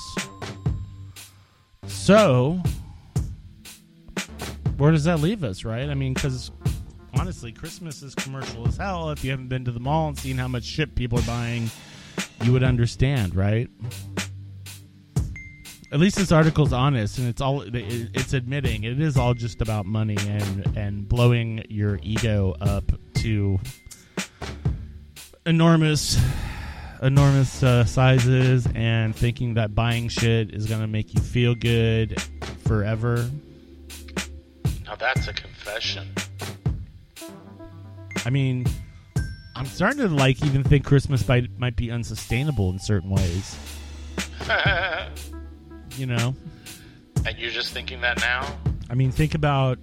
So, 1.86 2.60
where 4.76 4.90
does 4.90 5.04
that 5.04 5.20
leave 5.20 5.44
us, 5.44 5.64
right? 5.64 5.88
I 5.88 5.94
mean, 5.94 6.14
because 6.14 6.50
honestly, 7.18 7.52
Christmas 7.52 8.02
is 8.02 8.16
commercial 8.16 8.66
as 8.66 8.76
hell. 8.76 9.10
If 9.10 9.22
you 9.22 9.30
haven't 9.30 9.48
been 9.48 9.64
to 9.64 9.70
the 9.70 9.80
mall 9.80 10.08
and 10.08 10.18
seen 10.18 10.38
how 10.38 10.48
much 10.48 10.64
shit 10.64 10.96
people 10.96 11.20
are 11.20 11.26
buying, 11.26 11.70
you 12.42 12.52
would 12.52 12.64
understand, 12.64 13.36
right? 13.36 13.68
At 15.92 16.00
least 16.00 16.16
this 16.16 16.32
article's 16.32 16.72
honest, 16.72 17.18
and 17.18 17.28
it's 17.28 17.40
all 17.40 17.62
it's 17.62 18.32
admitting 18.32 18.84
it 18.84 18.98
is 18.98 19.16
all 19.16 19.34
just 19.34 19.60
about 19.60 19.84
money 19.84 20.16
and 20.26 20.76
and 20.76 21.08
blowing 21.08 21.64
your 21.68 22.00
ego 22.02 22.56
up 22.60 22.90
to 23.16 23.60
enormous 25.46 26.18
enormous 27.02 27.62
uh, 27.62 27.84
sizes 27.84 28.66
and 28.74 29.14
thinking 29.16 29.54
that 29.54 29.74
buying 29.74 30.08
shit 30.08 30.54
is 30.54 30.66
gonna 30.66 30.86
make 30.86 31.14
you 31.14 31.20
feel 31.20 31.54
good 31.54 32.20
forever. 32.64 33.28
Now 34.84 34.94
that's 34.94 35.26
a 35.26 35.32
confession. 35.32 36.08
I 38.24 38.30
mean, 38.30 38.66
I'm 39.56 39.66
starting 39.66 39.98
to 39.98 40.08
like 40.08 40.44
even 40.44 40.62
think 40.62 40.84
Christmas 40.84 41.26
might 41.26 41.50
might 41.58 41.76
be 41.76 41.90
unsustainable 41.90 42.70
in 42.70 42.78
certain 42.78 43.10
ways. 43.10 43.58
You 45.98 46.06
know, 46.06 46.34
and 47.26 47.36
you're 47.38 47.50
just 47.50 47.74
thinking 47.74 48.00
that 48.00 48.18
now? 48.20 48.46
I 48.88 48.94
mean, 48.94 49.12
think 49.12 49.34
about 49.34 49.78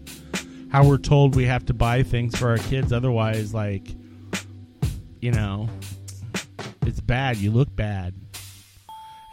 how 0.72 0.84
we're 0.84 0.98
told 0.98 1.36
we 1.36 1.46
have 1.46 1.66
to 1.68 1.74
buy 1.76 2.02
things 2.02 2.36
for 2.36 2.50
our 2.50 2.58
kids, 2.58 2.92
otherwise, 2.92 3.54
like, 3.54 3.88
you 5.22 5.32
know, 5.32 5.70
it's 6.86 7.00
bad. 7.00 7.38
You 7.38 7.52
look 7.52 7.74
bad. 7.76 8.14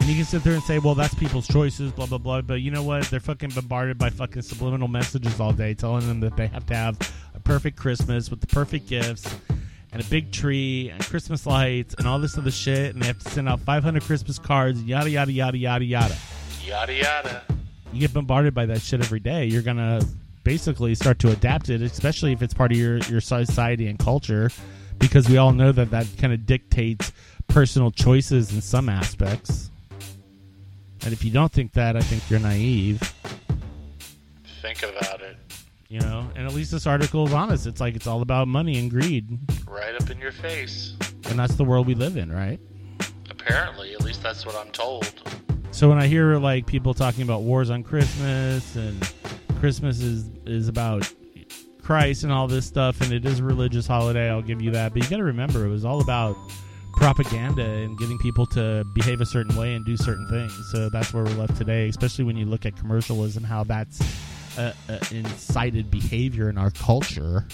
And 0.01 0.09
you 0.11 0.15
can 0.17 0.25
sit 0.25 0.45
there 0.45 0.53
and 0.55 0.63
say, 0.63 0.79
well, 0.79 0.95
that's 0.95 1.15
people's 1.15 1.49
choices, 1.49 1.91
blah, 1.93 2.07
blah, 2.07 2.19
blah. 2.19 2.43
But 2.43 2.61
you 2.61 2.71
know 2.71 2.83
what? 2.83 3.05
They're 3.05 3.19
fucking 3.21 3.51
bombarded 3.51 3.99
by 3.99 4.11
fucking 4.11 4.43
subliminal 4.43 4.89
messages 4.89 5.41
all 5.41 5.53
day 5.53 5.75
telling 5.75 6.07
them 6.07 6.21
that 6.21 6.37
they 6.37 6.47
have 6.49 6.67
to 6.67 6.75
have 6.75 6.99
a 7.35 7.41
perfect 7.41 7.77
Christmas 7.79 8.31
with 8.31 8.41
the 8.41 8.47
perfect 8.47 8.89
gifts 8.89 9.35
and 9.93 10.03
a 10.03 10.05
big 10.07 10.31
tree 10.33 10.91
and 10.91 11.03
Christmas 11.07 11.47
lights 11.47 11.95
and 11.99 12.07
all 12.07 12.19
this 12.19 12.37
other 12.37 12.51
shit. 12.51 12.95
And 12.95 13.03
they 13.03 13.07
have 13.07 13.19
to 13.21 13.31
send 13.31 13.49
out 13.49 13.61
500 13.61 14.03
Christmas 14.03 14.39
cards, 14.39 14.83
yada, 14.83 15.09
yada, 15.11 15.33
yada, 15.33 15.57
yada, 15.57 15.85
yada 15.85 16.17
Yada 16.65 16.93
yada. 16.95 17.43
you 17.93 18.01
get 18.01 18.13
bombarded 18.13 18.53
by 18.53 18.67
that 18.67 18.83
shit 18.83 19.01
every 19.01 19.21
day, 19.21 19.47
you're 19.47 19.63
gonna 19.63 20.03
basically 20.45 20.95
start 20.95 21.19
to 21.21 21.31
adapt 21.31 21.71
it, 21.71 21.81
especially 21.81 22.33
if 22.33 22.43
it's 22.43 22.53
part 22.55 22.71
of 22.73 22.79
your 22.79 22.99
your 22.99 23.21
society 23.21 23.87
and 23.87 23.99
culture, 23.99 24.51
because 24.99 25.29
we 25.29 25.37
all 25.37 25.53
know 25.53 25.73
that 25.73 25.91
that 25.91 26.07
kind 26.19 26.33
of 26.33 26.47
dictates 26.47 27.13
personal 27.49 27.91
choices 27.91 28.53
in 28.53 28.61
some 28.61 28.89
aspects. 28.89 29.71
And 31.05 31.13
if 31.13 31.25
you 31.25 31.31
don't 31.31 31.53
think 31.53 31.73
that, 31.75 31.97
I 31.97 32.01
think 32.01 32.29
you're 32.31 32.41
naive. 32.41 33.01
Think 34.63 34.83
about 34.83 35.21
it. 35.21 35.37
You 35.89 36.01
know, 36.01 36.29
and 36.35 36.47
at 36.49 36.53
least 36.53 36.73
this 36.73 36.85
article 36.87 37.27
is 37.29 37.33
honest. 37.33 37.67
It's 37.69 37.81
like 37.81 37.95
it's 37.95 38.09
all 38.09 38.21
about 38.21 38.49
money 38.49 38.77
and 38.79 38.91
greed, 38.91 39.39
Right 39.69 39.95
up 39.95 40.11
in 40.11 40.19
your 40.19 40.33
face. 40.33 40.95
and 41.29 41.39
that's 41.39 41.55
the 41.55 41.63
world 41.65 41.87
we 41.87 41.95
live 41.95 42.17
in, 42.17 42.33
right? 42.33 42.59
Apparently, 43.31 43.95
at 43.95 44.03
least 44.03 44.21
that's 44.21 44.45
what 44.45 44.57
I'm 44.57 44.73
told. 44.73 45.13
So 45.71 45.89
when 45.89 45.99
I 45.99 46.09
hear 46.09 46.39
like 46.39 46.67
people 46.67 46.93
talking 46.93 47.23
about 47.23 47.43
wars 47.43 47.71
on 47.71 47.85
Christmas 47.85 48.75
and 48.75 49.13
Christmas 49.61 50.01
is 50.01 50.29
is 50.45 50.67
about 50.67 51.13
Christ 51.87 52.25
and 52.25 52.33
all 52.33 52.49
this 52.49 52.67
stuff 52.67 53.01
and 53.01 53.13
it 53.13 53.25
is 53.25 53.39
a 53.39 53.45
religious 53.45 53.87
holiday, 53.87 54.29
I'll 54.29 54.43
give 54.43 54.61
you 54.61 54.73
that. 54.73 54.93
But 54.93 55.05
you 55.05 55.09
got 55.09 55.19
to 55.19 55.23
remember 55.25 55.65
it 55.65 55.69
was 55.69 55.85
all 55.85 56.01
about 56.01 56.37
propaganda 56.95 57.63
and 57.65 57.97
getting 57.97 58.19
people 58.19 58.45
to 58.47 58.83
behave 58.93 59.21
a 59.21 59.27
certain 59.27 59.55
way 59.57 59.75
and 59.77 59.87
do 59.87 59.97
certain 59.97 60.27
things. 60.29 60.53
So 60.73 60.89
that's 60.89 61.15
where 61.15 61.23
we're 61.23 61.35
left 61.35 61.57
today, 61.57 61.89
especially 61.89 62.25
when 62.25 62.37
you 62.37 62.45
look 62.45 62.67
at 62.67 62.75
commercialism 62.77 63.45
how 63.45 63.63
that's 63.63 64.01
uh, 64.59 64.73
uh, 64.89 64.99
incited 65.13 65.89
behavior 65.89 66.51
in 66.51 66.59
our 66.59 66.73
culture. 66.73 67.47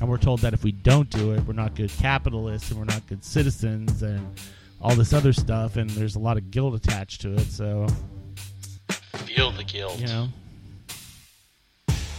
And 0.00 0.08
we're 0.08 0.18
told 0.18 0.38
that 0.40 0.54
if 0.54 0.62
we 0.62 0.70
don't 0.70 1.10
do 1.10 1.32
it, 1.32 1.44
we're 1.44 1.54
not 1.54 1.74
good 1.74 1.90
capitalists 1.90 2.70
and 2.70 2.78
we're 2.78 2.84
not 2.86 3.04
good 3.08 3.24
citizens 3.24 4.02
and 4.04 4.38
all 4.80 4.94
this 4.94 5.12
other 5.12 5.32
stuff. 5.32 5.74
And 5.74 5.90
there's 5.90 6.14
a 6.14 6.20
lot 6.20 6.36
of 6.36 6.52
guilt 6.52 6.76
attached 6.76 7.22
to 7.22 7.32
it. 7.34 7.46
So, 7.50 7.88
Feel 9.26 9.50
the 9.50 9.64
guilt. 9.64 9.98
you 9.98 10.06
know. 10.06 10.28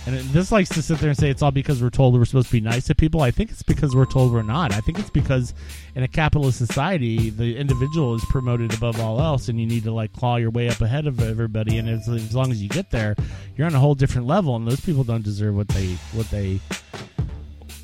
And 0.07 0.19
this 0.29 0.51
likes 0.51 0.69
to 0.69 0.83
sit 0.83 0.99
there 0.99 1.09
and 1.09 1.17
say 1.17 1.31
it's 1.31 1.41
all 1.41 1.51
because 1.51 1.81
we're 1.81 1.89
told 1.89 2.13
we're 2.13 2.25
supposed 2.25 2.47
to 2.47 2.53
be 2.53 2.61
nice 2.61 2.85
to 2.85 2.95
people. 2.95 3.21
I 3.21 3.31
think 3.31 3.49
it's 3.49 3.63
because 3.63 3.95
we're 3.95 4.05
told 4.05 4.31
we're 4.31 4.43
not. 4.43 4.71
I 4.71 4.79
think 4.81 4.99
it's 4.99 5.09
because 5.09 5.55
in 5.95 6.03
a 6.03 6.07
capitalist 6.07 6.59
society, 6.59 7.31
the 7.31 7.57
individual 7.57 8.13
is 8.13 8.23
promoted 8.25 8.71
above 8.75 8.99
all 8.99 9.19
else, 9.19 9.49
and 9.49 9.59
you 9.59 9.65
need 9.65 9.83
to 9.85 9.91
like 9.91 10.13
claw 10.13 10.35
your 10.35 10.51
way 10.51 10.69
up 10.69 10.79
ahead 10.79 11.07
of 11.07 11.19
everybody. 11.21 11.79
And 11.79 11.89
as, 11.89 12.07
as 12.07 12.35
long 12.35 12.51
as 12.51 12.61
you 12.61 12.69
get 12.69 12.91
there, 12.91 13.15
you're 13.57 13.65
on 13.65 13.73
a 13.73 13.79
whole 13.79 13.95
different 13.95 14.27
level. 14.27 14.55
And 14.55 14.67
those 14.67 14.79
people 14.79 15.03
don't 15.03 15.23
deserve 15.23 15.55
what 15.55 15.69
they 15.69 15.93
what 16.13 16.29
they 16.29 16.59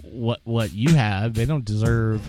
what 0.03 0.41
what 0.43 0.73
you 0.73 0.93
have. 0.93 1.33
They 1.33 1.45
don't 1.45 1.65
deserve, 1.65 2.21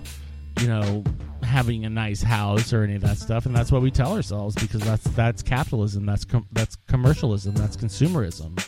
you 0.61 0.69
know, 0.69 1.05
having 1.43 1.85
a 1.85 1.91
nice 1.91 2.23
house 2.23 2.73
or 2.73 2.83
any 2.83 2.95
of 2.95 3.03
that 3.03 3.19
stuff. 3.19 3.45
And 3.45 3.55
that's 3.55 3.71
what 3.71 3.83
we 3.83 3.91
tell 3.91 4.15
ourselves 4.15 4.55
because 4.55 4.81
that's 4.81 5.05
that's 5.05 5.43
capitalism. 5.43 6.07
That's 6.07 6.25
com- 6.25 6.49
that's 6.51 6.77
commercialism. 6.89 7.55
That's 7.57 7.77
consumerism. 7.77 8.59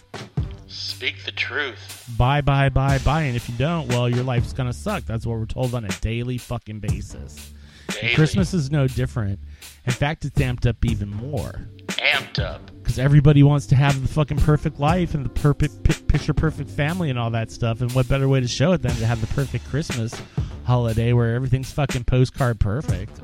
Speak 0.74 1.24
the 1.24 1.32
truth. 1.32 2.10
Buy, 2.16 2.40
buy, 2.40 2.68
buy, 2.68 2.98
buy. 2.98 3.22
And 3.22 3.36
if 3.36 3.48
you 3.48 3.54
don't, 3.56 3.88
well, 3.88 4.08
your 4.08 4.24
life's 4.24 4.52
gonna 4.52 4.72
suck. 4.72 5.04
That's 5.04 5.24
what 5.24 5.38
we're 5.38 5.46
told 5.46 5.74
on 5.74 5.84
a 5.84 5.88
daily 6.00 6.38
fucking 6.38 6.80
basis. 6.80 7.52
Daily. 7.88 8.14
Christmas 8.14 8.54
is 8.54 8.70
no 8.70 8.88
different. 8.88 9.38
In 9.86 9.92
fact, 9.92 10.24
it's 10.24 10.38
amped 10.40 10.66
up 10.66 10.84
even 10.84 11.10
more 11.10 11.68
amped 12.04 12.38
up. 12.42 12.70
because 12.82 12.98
everybody 12.98 13.42
wants 13.42 13.66
to 13.66 13.76
have 13.76 14.00
the 14.02 14.08
fucking 14.08 14.38
perfect 14.38 14.78
life 14.78 15.14
and 15.14 15.24
the 15.24 15.28
perfect 15.30 15.82
pi- 15.84 15.94
picture 16.08 16.34
perfect 16.34 16.70
family 16.70 17.10
and 17.10 17.18
all 17.18 17.30
that 17.30 17.50
stuff. 17.50 17.80
And 17.80 17.90
what 17.92 18.08
better 18.08 18.28
way 18.28 18.40
to 18.40 18.48
show 18.48 18.72
it 18.72 18.82
than 18.82 18.94
to 18.96 19.06
have 19.06 19.20
the 19.20 19.26
perfect 19.28 19.68
Christmas 19.68 20.20
holiday 20.64 21.12
where 21.12 21.34
everything's 21.34 21.72
fucking 21.72 22.04
postcard 22.04 22.60
perfect? 22.60 23.20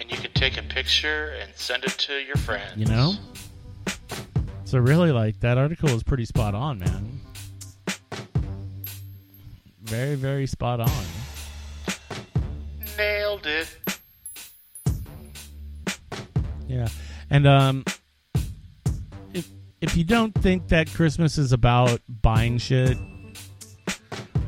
And 0.00 0.10
you 0.10 0.16
can 0.16 0.32
take 0.32 0.58
a 0.58 0.62
picture 0.62 1.34
and 1.40 1.50
send 1.54 1.84
it 1.84 1.90
to 1.90 2.14
your 2.14 2.36
friends. 2.36 2.76
You 2.76 2.86
know? 2.86 3.14
So 4.72 4.78
really, 4.78 5.12
like 5.12 5.38
that 5.40 5.58
article 5.58 5.90
is 5.90 6.02
pretty 6.02 6.24
spot 6.24 6.54
on, 6.54 6.78
man. 6.78 7.20
Very, 9.82 10.14
very 10.14 10.46
spot 10.46 10.80
on. 10.80 11.04
Nailed 12.96 13.46
it. 13.46 13.68
Yeah, 16.66 16.88
and 17.28 17.46
um, 17.46 17.84
if 19.34 19.46
if 19.82 19.94
you 19.94 20.04
don't 20.04 20.32
think 20.36 20.68
that 20.68 20.90
Christmas 20.90 21.36
is 21.36 21.52
about 21.52 22.00
buying 22.08 22.56
shit, 22.56 22.96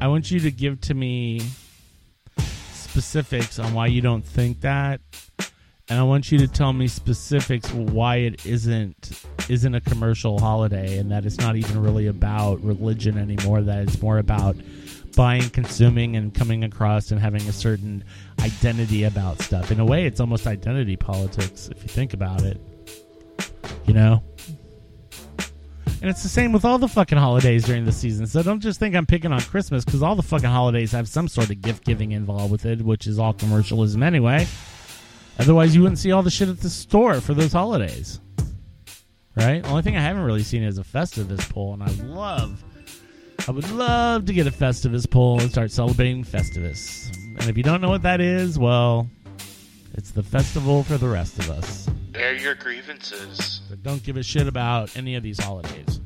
I 0.01 0.09
want 0.09 0.31
you 0.31 0.41
to 0.41 0.51
give 0.51 0.81
to 0.81 0.95
me 0.95 1.43
specifics 2.39 3.59
on 3.59 3.75
why 3.75 3.89
you 3.89 4.01
don't 4.01 4.25
think 4.25 4.62
that, 4.62 5.03
and 5.91 5.99
I 5.99 6.03
want 6.03 6.33
you 6.33 6.39
to 6.39 6.49
tell 6.49 6.72
me 6.72 6.89
specifics 6.89 7.70
why 7.75 8.16
it 8.16 8.47
isn't 8.47 9.27
isn't 9.49 9.74
a 9.74 9.80
commercial 9.80 10.38
holiday, 10.38 10.99
and 10.99 11.11
that 11.11 11.26
it's 11.26 11.38
not 11.38 11.57
even 11.57 11.82
really 11.82 12.07
about 12.07 12.62
religion 12.62 13.18
anymore. 13.18 13.62
That 13.62 13.82
it's 13.82 14.01
more 14.01 14.18
about 14.18 14.57
buying, 15.16 15.49
consuming, 15.51 16.16
and 16.16 16.34
coming 16.34 16.64
across 16.64 17.11
and 17.11 17.20
having 17.20 17.42
a 17.49 17.53
certain 17.53 18.05
identity 18.40 19.05
about 19.05 19.40
stuff. 19.40 19.70
In 19.70 19.80
a 19.80 19.84
way, 19.84 20.07
it's 20.07 20.20
almost 20.20 20.47
identity 20.47 20.97
politics 20.97 21.68
if 21.68 21.82
you 21.82 21.88
think 21.88 22.14
about 22.14 22.42
it. 22.42 22.61
You 23.86 23.95
know? 23.95 24.22
And 26.05 26.11
it's 26.11 26.22
the 26.22 26.28
same 26.28 26.53
with 26.53 26.66
all 26.66 26.76
the 26.76 26.88
fucking 26.88 27.16
holidays 27.16 27.64
during 27.64 27.86
the 27.86 27.92
season. 27.92 28.26
So 28.26 28.42
don't 28.42 28.61
just 28.61 28.78
think 28.78 28.95
I'm 28.95 29.07
picking 29.07 29.32
on 29.32 29.40
Christmas 29.40 29.86
because 29.86 30.03
all 30.03 30.14
the 30.14 30.22
fucking 30.22 30.51
holidays 30.51 30.92
have 30.92 31.09
some 31.09 31.28
sort 31.28 31.49
of 31.49 31.62
gift 31.62 31.84
giving 31.84 32.12
involved 32.12 32.53
with 32.53 32.66
it, 32.66 32.82
which 32.82 33.07
is 33.07 33.18
all 33.18 33.32
commercialism 33.32 34.03
anyway. 34.03 34.47
Otherwise, 35.38 35.74
you 35.74 35.80
wouldn't 35.80 35.99
see 35.99 36.12
all 36.12 36.22
the 36.22 36.30
shit 36.30 36.49
at 36.49 36.61
the 36.61 36.68
store 36.68 37.20
for 37.20 37.32
those 37.32 37.53
holidays. 37.53 38.20
Right? 39.37 39.66
Only 39.66 39.82
thing 39.82 39.97
I 39.97 40.01
haven't 40.01 40.22
really 40.22 40.43
seen 40.43 40.62
is 40.62 40.78
a 40.78 40.85
Festivus 40.85 41.49
pole, 41.51 41.74
and 41.74 41.82
I 41.82 41.91
love 42.05 42.62
I 43.47 43.51
would 43.51 43.70
love 43.72 44.24
to 44.26 44.32
get 44.32 44.47
a 44.47 44.51
Festivus 44.51 45.11
pole 45.11 45.41
and 45.41 45.51
start 45.51 45.70
celebrating 45.70 46.24
Festivus. 46.24 47.14
And 47.39 47.51
if 47.51 47.57
you 47.57 47.62
don't 47.62 47.80
know 47.80 47.91
what 47.91 48.03
that 48.03 48.20
is, 48.20 48.59
well, 48.59 49.11
it's 49.95 50.11
the 50.12 50.22
festival 50.22 50.82
for 50.82 50.99
the 50.99 51.09
rest 51.09 51.39
of 51.39 51.51
us 51.51 51.89
Bear 52.11 52.35
your 52.35 52.55
grievances. 52.55 53.61
that 53.70 53.82
don't 53.82 54.03
give 54.03 54.16
a 54.16 54.22
shit 54.22 54.47
about 54.49 54.97
any 54.97 55.14
of 55.14 55.22
these 55.22 55.39
holidays. 55.39 56.01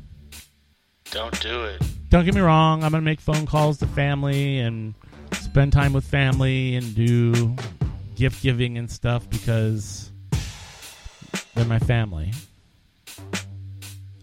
Don't 1.11 1.39
do 1.41 1.64
it. 1.64 1.83
Don't 2.11 2.24
get 2.24 2.35
me 2.35 2.41
wrong, 2.41 2.83
I'm 2.83 2.91
going 2.91 3.03
to 3.03 3.05
make 3.05 3.20
phone 3.20 3.47
calls 3.47 3.79
to 3.79 3.87
family 3.87 4.59
and 4.59 4.95
spend 5.33 5.72
time 5.72 5.93
with 5.93 6.05
family 6.05 6.76
and 6.76 6.95
do 6.95 7.55
gift 8.14 8.43
giving 8.43 8.79
and 8.79 8.91
stuff 8.91 9.29
because 9.31 10.11
they're 11.55 11.64
my 11.66 11.79
family. 11.79 12.33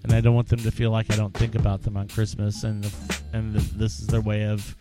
And 0.03 0.13
I 0.13 0.21
don't 0.21 0.35
want 0.35 0.49
them 0.49 0.59
to 0.59 0.71
feel 0.71 0.91
like 0.91 1.11
I 1.11 1.15
don't 1.15 1.33
think 1.33 1.55
about 1.55 1.81
them 1.81 1.97
on 1.97 2.07
Christmas 2.07 2.63
and 2.63 2.87
and 3.33 3.55
this 3.55 3.99
is 3.99 4.07
their 4.07 4.21
way 4.21 4.43
of 4.45 4.75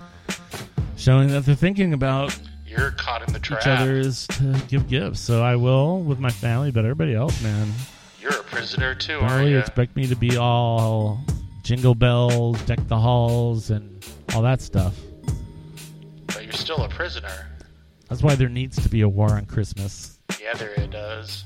showing 0.96 1.28
that 1.28 1.44
they're 1.46 1.54
thinking 1.54 1.92
about 1.94 2.38
You're 2.66 2.90
caught 2.92 3.26
in 3.26 3.32
the 3.32 3.40
trap. 3.40 3.60
each 3.62 3.66
other 3.66 3.96
is 3.96 4.26
to 4.28 4.60
give 4.68 4.86
gifts. 4.88 5.20
So 5.20 5.42
I 5.42 5.56
will 5.56 6.00
with 6.02 6.18
my 6.20 6.30
family, 6.30 6.70
but 6.70 6.84
everybody 6.84 7.14
else, 7.14 7.42
man. 7.42 7.72
You're 8.20 8.32
a 8.32 8.42
prisoner 8.44 8.94
too, 8.94 9.18
aren't 9.20 9.48
you? 9.48 9.58
expect 9.58 9.96
me 9.96 10.06
to 10.06 10.16
be 10.16 10.36
all 10.36 11.20
jingle 11.62 11.94
bells, 11.94 12.60
deck 12.62 12.78
the 12.88 12.98
halls, 12.98 13.70
and 13.70 14.04
all 14.34 14.42
that 14.42 14.60
stuff. 14.60 14.94
But 16.26 16.44
you're 16.44 16.52
still 16.52 16.82
a 16.84 16.88
prisoner. 16.88 17.48
That's 18.08 18.22
why 18.22 18.34
there 18.34 18.48
needs 18.50 18.80
to 18.82 18.88
be 18.88 19.00
a 19.00 19.08
war 19.08 19.32
on 19.32 19.46
Christmas. 19.46 20.18
Yeah, 20.40 20.54
there 20.54 20.72
it 20.72 20.90
does. 20.90 21.44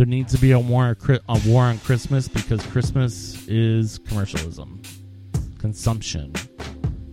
There 0.00 0.06
needs 0.06 0.32
to 0.32 0.40
be 0.40 0.52
a 0.52 0.58
war, 0.58 0.84
on 0.84 0.94
Chri- 0.94 1.20
a 1.28 1.38
war 1.46 1.64
on 1.64 1.76
Christmas 1.80 2.26
because 2.26 2.64
Christmas 2.68 3.46
is 3.46 3.98
commercialism, 3.98 4.80
consumption. 5.58 6.32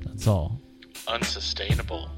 That's 0.05 0.25
all. 0.25 0.61
Unsustainable. 1.05 2.09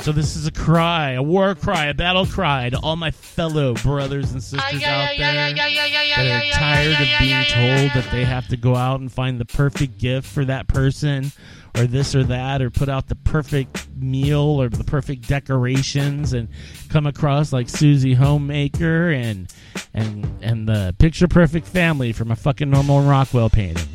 So 0.00 0.12
this 0.12 0.36
is 0.36 0.46
a 0.46 0.52
cry, 0.52 1.12
a 1.12 1.22
war 1.22 1.54
cry, 1.54 1.86
a 1.86 1.94
battle 1.94 2.26
cry 2.26 2.68
to 2.68 2.78
all 2.80 2.96
my 2.96 3.10
fellow 3.10 3.72
brothers 3.76 4.32
and 4.32 4.42
sisters 4.42 4.60
out 4.82 5.08
there 5.16 5.54
that 5.54 5.54
are 5.54 6.58
tired 6.58 7.00
of 7.00 7.18
being 7.18 7.44
told 7.44 7.92
that 7.94 8.08
they 8.12 8.26
have 8.26 8.46
to 8.48 8.58
go 8.58 8.76
out 8.76 9.00
and 9.00 9.10
find 9.10 9.40
the 9.40 9.46
perfect 9.46 9.96
gift 9.96 10.28
for 10.28 10.44
that 10.44 10.68
person 10.68 11.32
or 11.78 11.84
this 11.84 12.14
or 12.14 12.24
that 12.24 12.60
or 12.60 12.68
put 12.68 12.90
out 12.90 13.08
the 13.08 13.16
perfect 13.16 13.88
meal 14.02 14.60
or 14.60 14.68
the 14.68 14.84
perfect 14.84 15.28
decorations 15.28 16.32
and 16.32 16.48
come 16.88 17.06
across 17.06 17.52
like 17.52 17.68
Susie 17.68 18.14
Homemaker 18.14 19.10
and 19.10 19.52
and 19.94 20.26
and 20.42 20.68
the 20.68 20.94
picture 20.98 21.28
perfect 21.28 21.66
family 21.66 22.12
from 22.12 22.30
a 22.30 22.36
fucking 22.36 22.70
Norman 22.70 23.06
Rockwell 23.06 23.50
painting. 23.50 23.88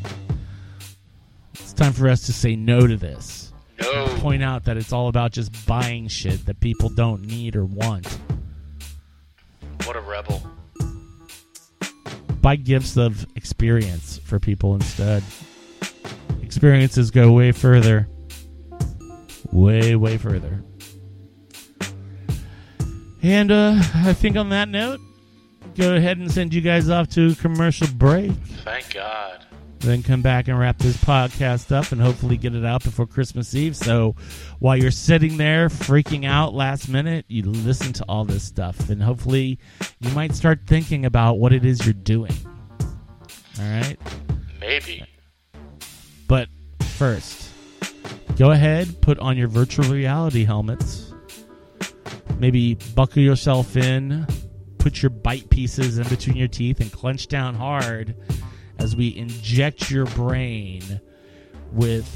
It's 1.54 1.72
time 1.72 1.92
for 1.92 2.08
us 2.08 2.22
to 2.26 2.32
say 2.32 2.56
no 2.56 2.86
to 2.86 2.96
this. 2.96 3.52
No. 3.80 4.06
Point 4.18 4.42
out 4.42 4.64
that 4.64 4.76
it's 4.76 4.92
all 4.92 5.08
about 5.08 5.32
just 5.32 5.66
buying 5.66 6.08
shit 6.08 6.46
that 6.46 6.60
people 6.60 6.88
don't 6.88 7.22
need 7.26 7.56
or 7.56 7.64
want. 7.64 8.06
What 9.84 9.96
a 9.96 10.00
rebel. 10.00 10.42
buy 12.40 12.56
gifts 12.56 12.96
of 12.96 13.26
experience 13.36 14.18
for 14.24 14.38
people 14.38 14.74
instead. 14.74 15.22
Experiences 16.42 17.10
go 17.10 17.32
way 17.32 17.52
further. 17.52 18.08
Way, 19.52 19.96
way 19.96 20.18
further. 20.18 20.62
And 23.22 23.50
uh, 23.50 23.74
I 23.94 24.12
think 24.12 24.36
on 24.36 24.50
that 24.50 24.68
note, 24.68 25.00
go 25.76 25.96
ahead 25.96 26.18
and 26.18 26.30
send 26.30 26.54
you 26.54 26.60
guys 26.60 26.88
off 26.88 27.08
to 27.10 27.34
commercial 27.36 27.88
break. 27.88 28.30
Thank 28.64 28.94
God. 28.94 29.44
Then 29.80 30.02
come 30.02 30.22
back 30.22 30.48
and 30.48 30.58
wrap 30.58 30.78
this 30.78 30.96
podcast 30.96 31.70
up 31.70 31.92
and 31.92 32.00
hopefully 32.00 32.36
get 32.36 32.54
it 32.54 32.64
out 32.64 32.82
before 32.82 33.06
Christmas 33.06 33.54
Eve. 33.54 33.76
So 33.76 34.14
while 34.58 34.76
you're 34.76 34.90
sitting 34.90 35.36
there 35.36 35.68
freaking 35.68 36.24
out 36.26 36.54
last 36.54 36.88
minute, 36.88 37.24
you 37.28 37.42
listen 37.42 37.92
to 37.94 38.04
all 38.08 38.24
this 38.24 38.42
stuff 38.42 38.88
and 38.90 39.02
hopefully 39.02 39.58
you 40.00 40.10
might 40.10 40.34
start 40.34 40.60
thinking 40.66 41.04
about 41.04 41.38
what 41.38 41.52
it 41.52 41.64
is 41.64 41.84
you're 41.84 41.92
doing. 41.92 42.32
All 42.80 43.64
right? 43.64 43.96
Maybe. 44.60 45.04
But 46.26 46.48
first, 46.80 47.45
go 48.36 48.50
ahead, 48.50 49.00
put 49.00 49.18
on 49.18 49.36
your 49.36 49.48
virtual 49.48 49.86
reality 49.86 50.44
helmets. 50.44 51.12
Maybe 52.38 52.74
buckle 52.94 53.22
yourself 53.22 53.76
in, 53.76 54.26
put 54.78 55.02
your 55.02 55.10
bite 55.10 55.48
pieces 55.48 55.98
in 55.98 56.06
between 56.08 56.36
your 56.36 56.48
teeth, 56.48 56.80
and 56.80 56.92
clench 56.92 57.28
down 57.28 57.54
hard 57.54 58.14
as 58.78 58.94
we 58.94 59.16
inject 59.16 59.90
your 59.90 60.04
brain 60.06 61.00
with 61.72 62.06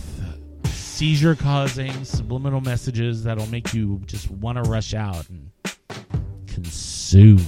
seizure 0.66 1.34
causing 1.34 2.04
subliminal 2.04 2.60
messages 2.60 3.24
that'll 3.24 3.46
make 3.46 3.72
you 3.72 4.02
just 4.04 4.30
want 4.30 4.62
to 4.62 4.70
rush 4.70 4.92
out 4.92 5.26
and 5.30 5.50
consume. 6.46 7.44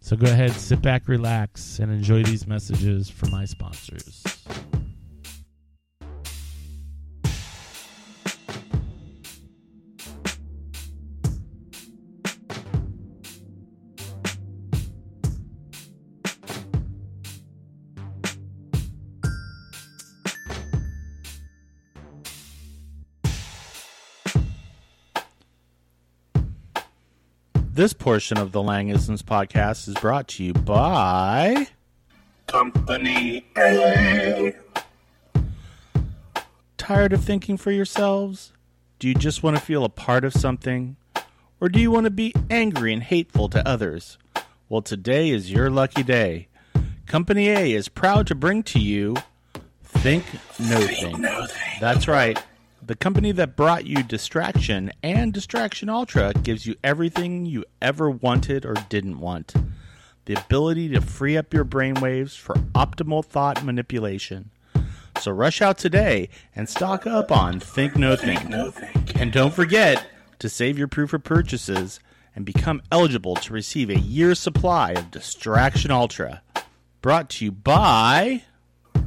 So 0.00 0.16
go 0.16 0.26
ahead, 0.26 0.52
sit 0.52 0.80
back, 0.80 1.06
relax, 1.06 1.78
and 1.78 1.92
enjoy 1.92 2.22
these 2.22 2.46
messages 2.46 3.10
from 3.10 3.30
my 3.30 3.44
sponsors. 3.44 4.39
This 27.80 27.94
portion 27.94 28.36
of 28.36 28.52
the 28.52 28.58
Langisms 28.58 29.22
podcast 29.22 29.88
is 29.88 29.94
brought 29.94 30.28
to 30.28 30.44
you 30.44 30.52
by 30.52 31.68
Company 32.46 33.46
A. 33.56 34.54
Tired 36.76 37.14
of 37.14 37.24
thinking 37.24 37.56
for 37.56 37.70
yourselves? 37.70 38.52
Do 38.98 39.08
you 39.08 39.14
just 39.14 39.42
want 39.42 39.56
to 39.56 39.62
feel 39.62 39.86
a 39.86 39.88
part 39.88 40.26
of 40.26 40.34
something? 40.34 40.96
Or 41.58 41.70
do 41.70 41.80
you 41.80 41.90
want 41.90 42.04
to 42.04 42.10
be 42.10 42.34
angry 42.50 42.92
and 42.92 43.02
hateful 43.02 43.48
to 43.48 43.66
others? 43.66 44.18
Well, 44.68 44.82
today 44.82 45.30
is 45.30 45.50
your 45.50 45.70
lucky 45.70 46.02
day. 46.02 46.48
Company 47.06 47.48
A 47.48 47.72
is 47.72 47.88
proud 47.88 48.26
to 48.26 48.34
bring 48.34 48.62
to 48.64 48.78
you 48.78 49.16
Think 49.84 50.26
No 50.58 50.80
Think. 50.82 51.26
That's 51.80 52.06
right. 52.06 52.38
The 52.82 52.96
company 52.96 53.30
that 53.32 53.56
brought 53.56 53.86
you 53.86 54.02
Distraction 54.02 54.90
and 55.02 55.32
Distraction 55.32 55.88
Ultra 55.88 56.32
gives 56.32 56.66
you 56.66 56.76
everything 56.82 57.44
you 57.44 57.64
ever 57.82 58.10
wanted 58.10 58.64
or 58.64 58.74
didn't 58.88 59.20
want. 59.20 59.54
The 60.24 60.34
ability 60.34 60.88
to 60.90 61.00
free 61.00 61.36
up 61.36 61.52
your 61.52 61.64
brainwaves 61.64 62.36
for 62.36 62.54
optimal 62.74 63.24
thought 63.24 63.62
manipulation. 63.64 64.50
So 65.20 65.30
rush 65.30 65.60
out 65.60 65.76
today 65.76 66.30
and 66.56 66.68
stock 66.68 67.06
up 67.06 67.30
on 67.30 67.60
Think 67.60 67.96
No 67.96 68.16
Think. 68.16 68.40
And 69.20 69.30
don't 69.30 69.52
forget 69.52 70.06
to 70.38 70.48
save 70.48 70.78
your 70.78 70.88
proof 70.88 71.12
of 71.12 71.22
purchases 71.22 72.00
and 72.34 72.46
become 72.46 72.80
eligible 72.90 73.36
to 73.36 73.52
receive 73.52 73.90
a 73.90 73.98
year's 73.98 74.38
supply 74.38 74.92
of 74.92 75.10
Distraction 75.10 75.90
Ultra. 75.90 76.42
Brought 77.02 77.28
to 77.30 77.44
you 77.44 77.52
by 77.52 78.44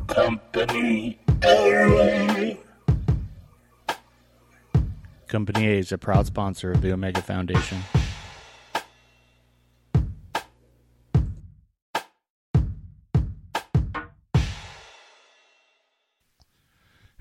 Company 0.07 1.19
A. 1.43 2.59
Company 5.34 5.65
A 5.67 5.79
is 5.79 5.91
a 5.91 5.97
proud 5.97 6.27
sponsor 6.27 6.73
of 6.73 6.84
the 6.84 6.93
Omega 6.93 7.19
Foundation. 7.19 7.79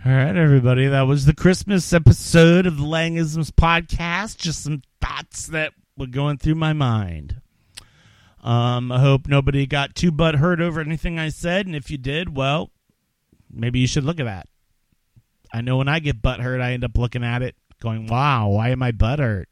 All 0.05 0.13
right, 0.13 0.37
everybody. 0.37 0.89
That 0.89 1.07
was 1.07 1.25
the 1.25 1.35
Christmas 1.35 1.91
episode 1.95 2.67
of 2.67 2.77
the 2.77 2.83
Langisms 2.83 3.51
podcast. 3.51 4.37
Just 4.37 4.63
some 4.63 4.83
thoughts 5.01 5.47
that 5.47 5.73
were 5.97 6.07
going 6.07 6.37
through 6.37 6.57
my 6.57 6.75
mind. 6.75 7.41
Um, 8.45 8.93
I 8.93 9.01
hope 9.01 9.27
nobody 9.27 9.67
got 9.67 9.95
too 9.95 10.13
butt 10.13 10.35
hurt 10.35 10.61
over 10.61 10.83
anything 10.83 11.19
I 11.19 11.31
said, 11.31 11.65
and 11.65 11.75
if 11.75 11.91
you 11.91 11.97
did, 11.97 12.37
well, 12.37 12.73
maybe 13.51 13.79
you 13.79 13.87
should 13.87 14.05
look 14.05 14.21
at 14.21 14.27
that. 14.27 14.49
I 15.51 15.63
know 15.63 15.79
when 15.79 15.89
I 15.89 15.99
get 15.99 16.21
butt 16.21 16.41
hurt, 16.41 16.61
I 16.61 16.73
end 16.73 16.85
up 16.85 16.99
looking 16.99 17.25
at 17.25 17.41
it, 17.41 17.57
going, 17.83 18.07
"Wow, 18.07 18.49
why 18.49 18.71
am 18.71 18.83
I 18.83 18.93
butt 18.93 19.19
hurt?" 19.19 19.49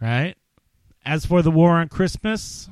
Right. 0.00 0.34
As 1.04 1.26
for 1.26 1.42
the 1.42 1.50
war 1.50 1.72
on 1.72 1.88
Christmas, 1.88 2.68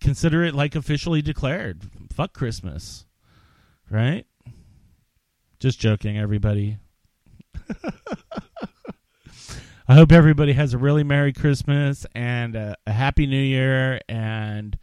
consider 0.00 0.44
it 0.44 0.54
like 0.54 0.74
officially 0.74 1.22
declared. 1.22 1.82
Fuck 2.12 2.32
Christmas. 2.32 3.06
Right. 3.90 4.26
Just 5.60 5.80
joking, 5.80 6.18
everybody. 6.18 6.78
I 9.86 9.94
hope 9.94 10.12
everybody 10.12 10.54
has 10.54 10.72
a 10.72 10.78
really 10.78 11.04
Merry 11.04 11.32
Christmas 11.32 12.06
and 12.14 12.56
a, 12.56 12.74
a 12.86 12.92
Happy 12.92 13.26
New 13.26 13.36
Year 13.36 14.00
and 14.08 14.78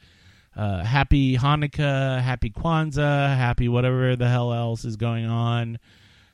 uh, 0.56 0.84
Happy 0.84 1.38
Hanukkah, 1.38 2.22
Happy 2.22 2.52
Kwanzaa, 2.52 3.36
Happy 3.36 3.68
whatever 3.68 4.16
the 4.16 4.28
hell 4.28 4.54
else 4.54 4.86
is 4.86 4.98
going 4.98 5.26
on. 5.26 5.80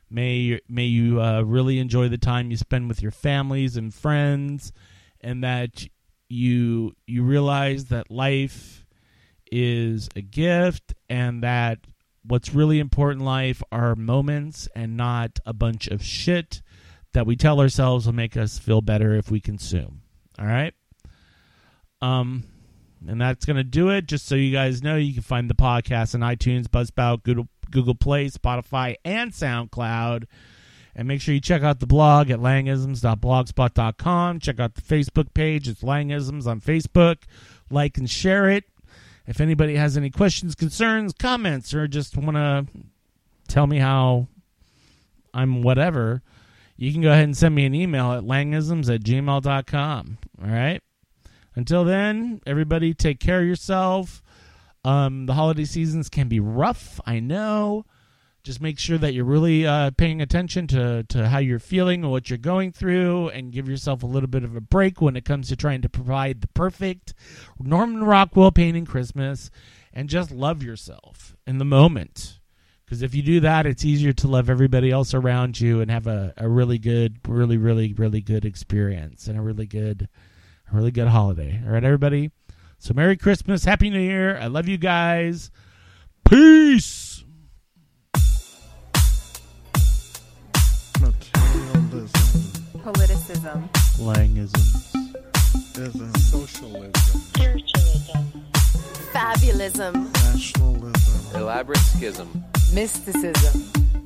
May 0.10 0.60
may 0.70 0.86
you 0.86 1.22
uh, 1.22 1.42
really 1.42 1.80
enjoy 1.80 2.08
the 2.08 2.18
time 2.18 2.52
you 2.52 2.58
spend 2.58 2.88
with 2.88 3.02
your 3.02 3.12
families 3.12 3.76
and 3.76 3.94
friends, 3.94 4.72
and 5.22 5.44
that 5.44 5.86
you 6.30 6.94
you 7.06 7.24
realize 7.24 7.86
that 7.86 8.12
life 8.12 8.86
is 9.52 10.10
a 10.16 10.22
gift 10.22 10.94
and 11.10 11.44
that 11.44 11.80
what's 12.24 12.54
really 12.54 12.80
important 12.80 13.22
in 13.22 13.26
life 13.26 13.64
are 13.72 13.96
moments 13.96 14.68
and 14.76 14.98
not 14.98 15.40
a 15.46 15.54
bunch 15.54 15.88
of 15.88 16.04
shit 16.04 16.62
that 17.14 17.26
we 17.26 17.36
tell 17.36 17.62
ourselves 17.62 18.06
will 18.06 18.14
make 18.14 18.36
us 18.36 18.60
feel 18.60 18.82
better 18.82 19.16
if 19.16 19.32
we 19.32 19.40
consume. 19.40 20.02
All 20.38 20.46
right? 20.46 20.74
Um 22.02 22.44
and 23.08 23.22
that's 23.22 23.46
going 23.46 23.58
to 23.58 23.64
do 23.64 23.90
it. 23.90 24.08
Just 24.08 24.26
so 24.26 24.36
you 24.36 24.52
guys 24.52 24.82
know, 24.82 24.96
you 24.96 25.14
can 25.14 25.22
find 25.22 25.50
the 25.50 25.56
podcast 25.56 26.16
on 26.16 26.22
iTunes, 26.22 26.66
Buzzsprout, 26.66 27.24
Google 27.24 27.48
Google 27.72 27.96
Play, 27.96 28.28
Spotify, 28.28 28.96
and 29.04 29.32
SoundCloud. 29.32 30.26
And 30.96 31.08
make 31.08 31.22
sure 31.22 31.36
you 31.36 31.42
check 31.42 31.62
out 31.62 31.80
the 31.80 31.86
blog 31.86 32.32
at 32.32 32.40
langisms.blogspot.com. 32.40 34.40
Check 34.40 34.60
out 34.60 34.76
the 34.76 34.82
Facebook 34.82 35.34
page. 35.34 35.68
It's 35.68 35.84
Langisms 35.84 36.48
on 36.48 36.60
Facebook. 36.60 37.18
Like 37.70 37.98
and 37.98 38.10
share 38.10 38.50
it. 38.50 38.64
If 39.28 39.42
anybody 39.42 39.76
has 39.76 39.98
any 39.98 40.10
questions, 40.10 40.56
concerns, 40.56 41.14
comments, 41.14 41.74
or 41.74 41.88
just 41.88 42.18
want 42.18 42.38
to 42.38 42.66
tell 43.48 43.68
me 43.68 43.78
how 43.78 44.28
I'm 45.34 45.62
whatever, 45.62 46.24
you 46.78 46.94
can 46.94 47.02
go 47.02 47.12
ahead 47.12 47.26
and 47.26 47.36
send 47.36 47.54
me 47.54 47.66
an 47.66 47.76
email 47.76 48.14
at 48.14 48.24
langisms 48.24 48.94
at 48.94 49.02
gmail.com. 49.02 50.18
All 50.42 50.50
right? 50.50 50.82
Until 51.56 51.84
then, 51.84 52.42
everybody 52.46 52.94
take 52.94 53.20
care 53.20 53.42
of 53.42 53.48
yourself. 53.48 54.22
Um, 54.88 55.26
the 55.26 55.34
holiday 55.34 55.66
seasons 55.66 56.08
can 56.08 56.30
be 56.30 56.40
rough, 56.40 57.02
I 57.06 57.20
know. 57.20 57.86
Just 58.44 58.62
make 58.62 58.80
sure 58.80 58.98
that 58.98 59.14
you're 59.14 59.26
really 59.26 59.68
uh, 59.68 59.92
paying 59.92 60.22
attention 60.22 60.66
to, 60.68 61.04
to 61.10 61.28
how 61.28 61.40
you're 61.40 61.60
feeling 61.60 62.04
and 62.04 62.12
what 62.12 62.30
you're 62.30 62.38
going 62.38 62.72
through, 62.72 63.28
and 63.30 63.52
give 63.52 63.68
yourself 63.68 64.02
a 64.02 64.08
little 64.08 64.30
bit 64.30 64.46
of 64.46 64.56
a 64.56 64.62
break 64.62 65.02
when 65.02 65.18
it 65.18 65.26
comes 65.26 65.50
to 65.50 65.58
trying 65.58 65.82
to 65.82 65.90
provide 65.90 66.40
the 66.40 66.48
perfect 66.48 67.14
Norman 67.60 68.06
Rockwell 68.06 68.54
painting 68.54 68.86
Christmas, 68.86 69.52
and 69.92 70.08
just 70.08 70.32
love 70.32 70.64
yourself 70.64 71.36
in 71.46 71.58
the 71.58 71.66
moment. 71.66 72.40
Because 72.86 73.02
if 73.02 73.14
you 73.14 73.22
do 73.22 73.42
that, 73.42 73.66
it's 73.66 73.84
easier 73.84 74.14
to 74.14 74.30
love 74.30 74.50
everybody 74.50 74.90
else 74.90 75.14
around 75.14 75.60
you 75.60 75.82
and 75.82 75.92
have 75.92 76.08
a, 76.08 76.34
a 76.38 76.48
really 76.48 76.78
good, 76.78 77.20
really, 77.28 77.58
really, 77.58 77.92
really 77.92 78.22
good 78.22 78.46
experience 78.46 79.28
and 79.28 79.38
a 79.38 79.42
really 79.42 79.66
good, 79.66 80.08
a 80.72 80.76
really 80.78 80.92
good 80.92 81.10
holiday. 81.10 81.62
All 81.66 81.74
right, 81.74 81.84
everybody. 81.84 82.32
So 82.80 82.94
Merry 82.94 83.18
Christmas, 83.18 83.66
Happy 83.66 83.90
New 83.90 84.00
Year. 84.00 84.38
I 84.38 84.48
love 84.48 84.68
you 84.68 84.78
guys. 84.78 85.52
Peace. 86.30 87.24
Materialism, 91.00 92.10
Politicism. 92.82 93.70
Langisms. 94.00 94.96
ism, 95.78 96.14
socialism, 96.16 97.22
Fabulism. 99.14 99.94
nationalism, 100.34 101.36
Elaborate 101.42 101.78
schism. 101.80 102.44
Mysticism. 102.74 103.64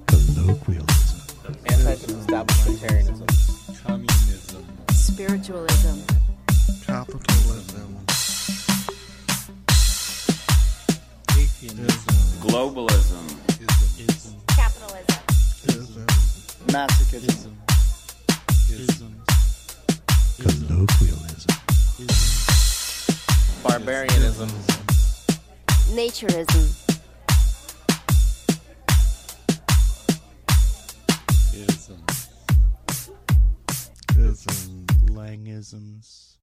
Colloquialism. 0.07 1.21
Anti-establishmentarianism. 1.65 3.27
communism, 3.85 4.65
Spiritualism. 4.91 5.99
capitalism, 6.85 7.97
Globalism. 11.61 13.21
Capitalism. 14.47 15.19
ism, 15.67 16.05
masochism. 16.65 17.53
Colloquialism. 20.41 21.53
Barbarianism. 23.63 24.49
Naturism. 25.93 26.65
ism, 31.53 32.03
ism. 34.17 34.85
Langisms. 35.11 36.40